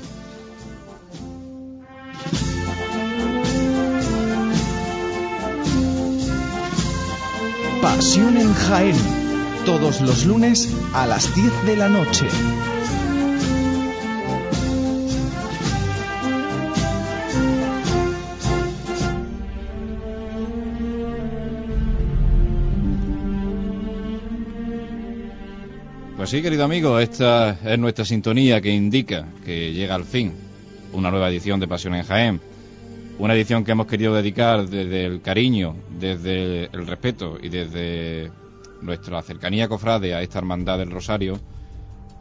Pasión 7.80 8.36
en 8.36 8.52
Jaén. 8.52 8.96
Todos 9.64 10.00
los 10.00 10.26
lunes 10.26 10.68
a 10.92 11.06
las 11.06 11.34
10 11.34 11.66
de 11.66 11.76
la 11.76 11.88
noche. 11.88 12.26
Pues 26.26 26.32
sí, 26.32 26.42
querido 26.42 26.64
amigo, 26.64 26.98
esta 26.98 27.56
es 27.64 27.78
nuestra 27.78 28.04
sintonía 28.04 28.60
que 28.60 28.70
indica 28.70 29.28
que 29.44 29.72
llega 29.72 29.94
al 29.94 30.02
fin 30.02 30.32
una 30.92 31.08
nueva 31.08 31.28
edición 31.28 31.60
de 31.60 31.68
Pasión 31.68 31.94
en 31.94 32.02
Jaén. 32.02 32.40
Una 33.20 33.34
edición 33.34 33.64
que 33.64 33.70
hemos 33.70 33.86
querido 33.86 34.12
dedicar 34.12 34.68
desde 34.68 35.04
el 35.04 35.22
cariño, 35.22 35.76
desde 35.88 36.64
el 36.64 36.84
respeto 36.84 37.38
y 37.40 37.48
desde 37.48 38.32
nuestra 38.82 39.22
cercanía 39.22 39.68
cofrade 39.68 40.14
a 40.14 40.20
esta 40.20 40.40
hermandad 40.40 40.78
del 40.78 40.90
Rosario 40.90 41.38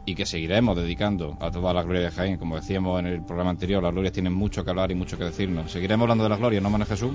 y 0.04 0.14
que 0.14 0.24
seguiremos 0.24 0.76
dedicando 0.76 1.36
a 1.40 1.50
toda 1.50 1.74
la 1.74 1.82
gloria 1.82 2.02
de 2.02 2.12
Jaén. 2.12 2.36
Como 2.36 2.54
decíamos 2.54 3.00
en 3.00 3.06
el 3.06 3.24
programa 3.24 3.50
anterior, 3.50 3.82
las 3.82 3.90
glorias 3.90 4.12
tienen 4.12 4.34
mucho 4.34 4.62
que 4.62 4.70
hablar 4.70 4.92
y 4.92 4.94
mucho 4.94 5.18
que 5.18 5.24
decirnos. 5.24 5.72
Seguiremos 5.72 6.04
hablando 6.04 6.22
de 6.22 6.30
las 6.30 6.38
glorias, 6.38 6.62
¿no, 6.62 6.70
Manuel 6.70 6.88
Jesús? 6.88 7.10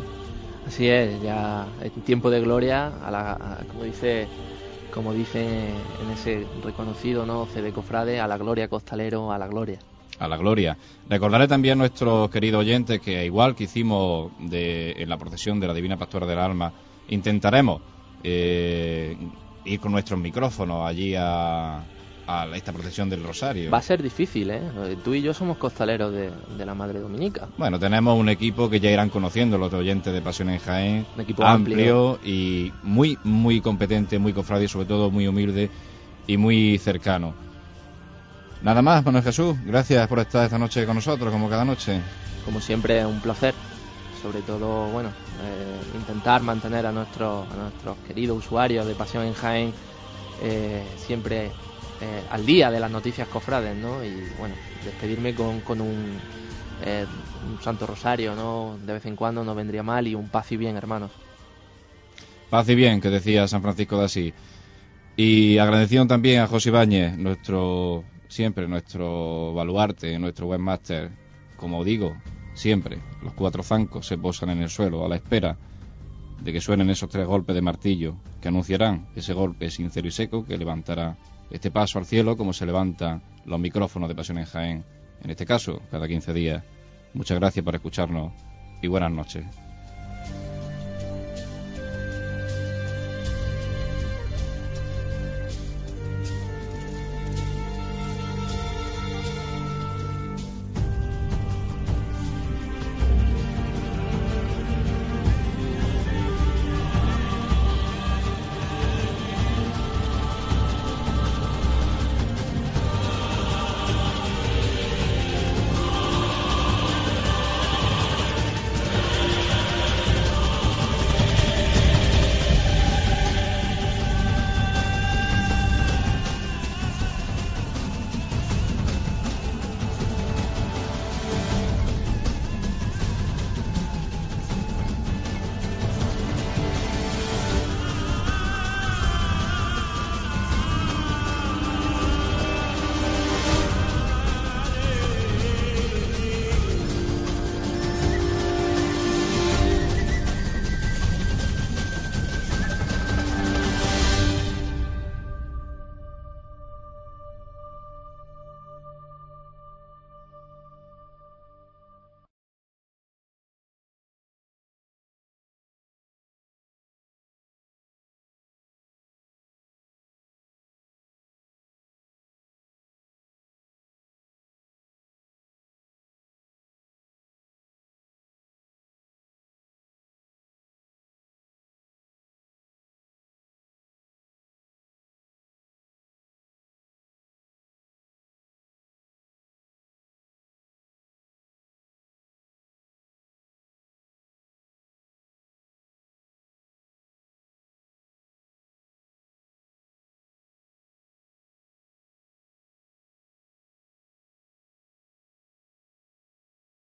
Así 0.68 0.90
es, 0.90 1.22
ya 1.24 1.70
en 1.82 2.02
tiempo 2.02 2.30
de 2.30 2.42
gloria, 2.42 2.92
como 3.72 3.86
dice 3.86 4.28
como 4.94 5.14
dice 5.14 5.70
en 5.70 6.12
ese 6.12 6.46
reconocido 6.64 7.26
no 7.26 7.46
CD 7.46 7.72
Cofrade, 7.72 8.20
a 8.20 8.28
la 8.28 8.38
gloria 8.38 8.68
costalero, 8.68 9.32
a 9.32 9.38
la 9.38 9.48
gloria. 9.48 9.80
a 10.20 10.28
la 10.28 10.38
gloria. 10.38 10.78
Recordaré 11.10 11.48
también 11.48 11.74
a 11.74 11.80
nuestros 11.80 12.30
queridos 12.30 12.62
oyentes 12.62 13.00
que 13.02 13.26
igual 13.26 13.56
que 13.56 13.64
hicimos 13.64 14.32
de, 14.40 14.92
en 14.98 15.10
la 15.10 15.18
procesión 15.18 15.60
de 15.60 15.68
la 15.68 15.74
Divina 15.74 15.98
Pastora 15.98 16.28
del 16.28 16.38
Alma, 16.38 16.72
intentaremos 17.10 17.82
eh, 18.24 19.18
ir 19.66 19.80
con 19.80 19.92
nuestros 19.92 20.20
micrófonos 20.20 20.88
allí 20.88 21.16
a, 21.18 21.84
a 22.32 22.56
esta 22.56 22.72
procesión 22.72 23.10
del 23.10 23.24
Rosario. 23.24 23.70
Va 23.72 23.80
a 23.80 23.82
ser 23.82 24.02
difícil, 24.02 24.50
¿eh? 24.52 24.62
Tú 25.04 25.14
y 25.14 25.22
yo 25.22 25.34
somos 25.34 25.58
costaleros 25.58 26.12
de, 26.14 26.32
de 26.58 26.66
la 26.66 26.74
Madre 26.74 27.00
Dominica. 27.00 27.48
Bueno, 27.58 27.80
tenemos 27.80 28.18
un 28.18 28.30
equipo 28.30 28.70
que 28.70 28.80
ya 28.80 28.90
irán 28.90 29.10
conociendo 29.10 29.58
los 29.58 29.74
oyentes 29.74 30.14
de 30.14 30.22
Pasión 30.22 30.50
en 30.50 30.60
Jaén, 30.60 31.06
Un 31.16 31.22
equipo 31.22 31.44
amplio. 31.44 32.20
y 32.24 32.72
muy, 32.84 33.18
muy 33.24 33.62
competente, 33.62 34.20
muy 34.20 34.34
cofrade 34.34 34.66
y 34.66 34.68
sobre 34.68 34.86
todo 34.86 35.12
muy 35.12 35.28
humilde 35.28 35.70
y 36.28 36.38
muy 36.38 36.78
cercano. 36.78 37.34
Nada 38.62 38.82
más, 38.82 39.04
Manuel 39.04 39.24
Jesús, 39.24 39.56
gracias 39.66 40.08
por 40.08 40.20
estar 40.20 40.46
esta 40.46 40.60
noche 40.60 40.86
con 40.86 40.96
nosotros, 40.96 41.32
como 41.32 41.50
cada 41.50 41.66
noche. 41.66 42.00
Como 42.46 42.62
siempre, 42.62 43.06
un 43.06 43.20
placer. 43.20 43.54
Sobre 44.22 44.42
todo, 44.42 44.86
bueno, 44.90 45.10
eh, 45.10 45.98
intentar 45.98 46.44
mantener 46.44 46.86
a 46.86 46.92
nuestros, 46.92 47.52
a 47.52 47.56
nuestros 47.56 47.98
queridos 48.08 48.38
usuarios 48.38 48.86
de 48.86 48.94
Pasión 48.94 49.26
en 49.26 49.34
Jaén 49.34 49.74
eh, 50.44 50.84
siempre 50.98 51.52
eh, 52.02 52.24
al 52.30 52.46
día 52.46 52.72
de 52.72 52.80
las 52.80 52.92
noticias 52.92 53.28
cofrades, 53.28 53.76
¿no? 53.76 54.04
Y 54.04 54.12
bueno, 54.40 54.56
despedirme 54.84 55.34
con, 55.34 55.62
con 55.62 55.82
un 55.82 56.20
eh, 56.84 57.06
un 57.48 57.62
Santo 57.62 57.86
Rosario, 57.86 58.36
¿no? 58.36 58.78
De 58.86 58.94
vez 58.94 59.06
en 59.06 59.16
cuando 59.16 59.44
no 59.44 59.54
vendría 59.54 59.84
mal 59.84 60.08
y 60.08 60.16
un 60.16 60.30
paz 60.30 60.52
y 60.52 60.58
bien, 60.58 60.78
hermanos. 60.78 61.12
Paz 62.50 62.68
y 62.70 62.76
bien, 62.76 63.00
que 63.00 63.10
decía 63.10 63.48
San 63.48 63.62
Francisco 63.62 63.98
de 64.00 64.06
Asís. 64.06 64.34
Y 65.16 65.58
agradecido 65.58 66.08
también 66.08 66.42
a 66.42 66.48
José 66.48 66.70
Ibáñez, 66.70 67.18
nuestro, 67.18 68.04
siempre 68.28 68.68
nuestro 68.68 69.54
baluarte, 69.54 70.18
nuestro 70.18 70.48
webmaster. 70.48 71.12
Como 71.58 71.84
digo, 71.84 72.18
siempre, 72.56 72.98
los 73.22 73.34
cuatro 73.34 73.62
zancos 73.62 74.08
se 74.08 74.18
posan 74.18 74.50
en 74.50 74.62
el 74.64 74.70
suelo 74.70 75.06
a 75.06 75.10
la 75.10 75.18
espera 75.18 75.56
de 76.44 76.52
que 76.52 76.62
suenen 76.62 76.90
esos 76.90 77.10
tres 77.10 77.28
golpes 77.28 77.54
de 77.54 77.62
martillo 77.62 78.16
que 78.42 78.48
anunciarán 78.48 79.06
ese 79.16 79.34
golpe 79.34 79.70
sincero 79.70 80.08
y 80.08 80.12
seco 80.12 80.44
que 80.44 80.58
levantará 80.58 81.16
este 81.52 81.72
paso 81.72 82.00
al 82.00 82.06
cielo 82.06 82.38
como 82.38 82.54
se 82.54 82.66
levantan 82.66 83.22
los 83.46 83.60
micrófonos 83.60 84.10
de 84.10 84.16
Pasión 84.16 84.38
en 84.38 84.46
Jaén, 84.46 84.86
en 85.24 85.30
este 85.30 85.46
caso, 85.46 85.82
cada 85.92 86.08
15 86.08 86.34
días. 86.34 86.64
Muchas 87.14 87.40
gracias 87.40 87.64
por 87.64 87.76
escucharnos 87.76 88.32
y 88.82 88.88
buenas 88.88 89.12
noches. 89.12 89.46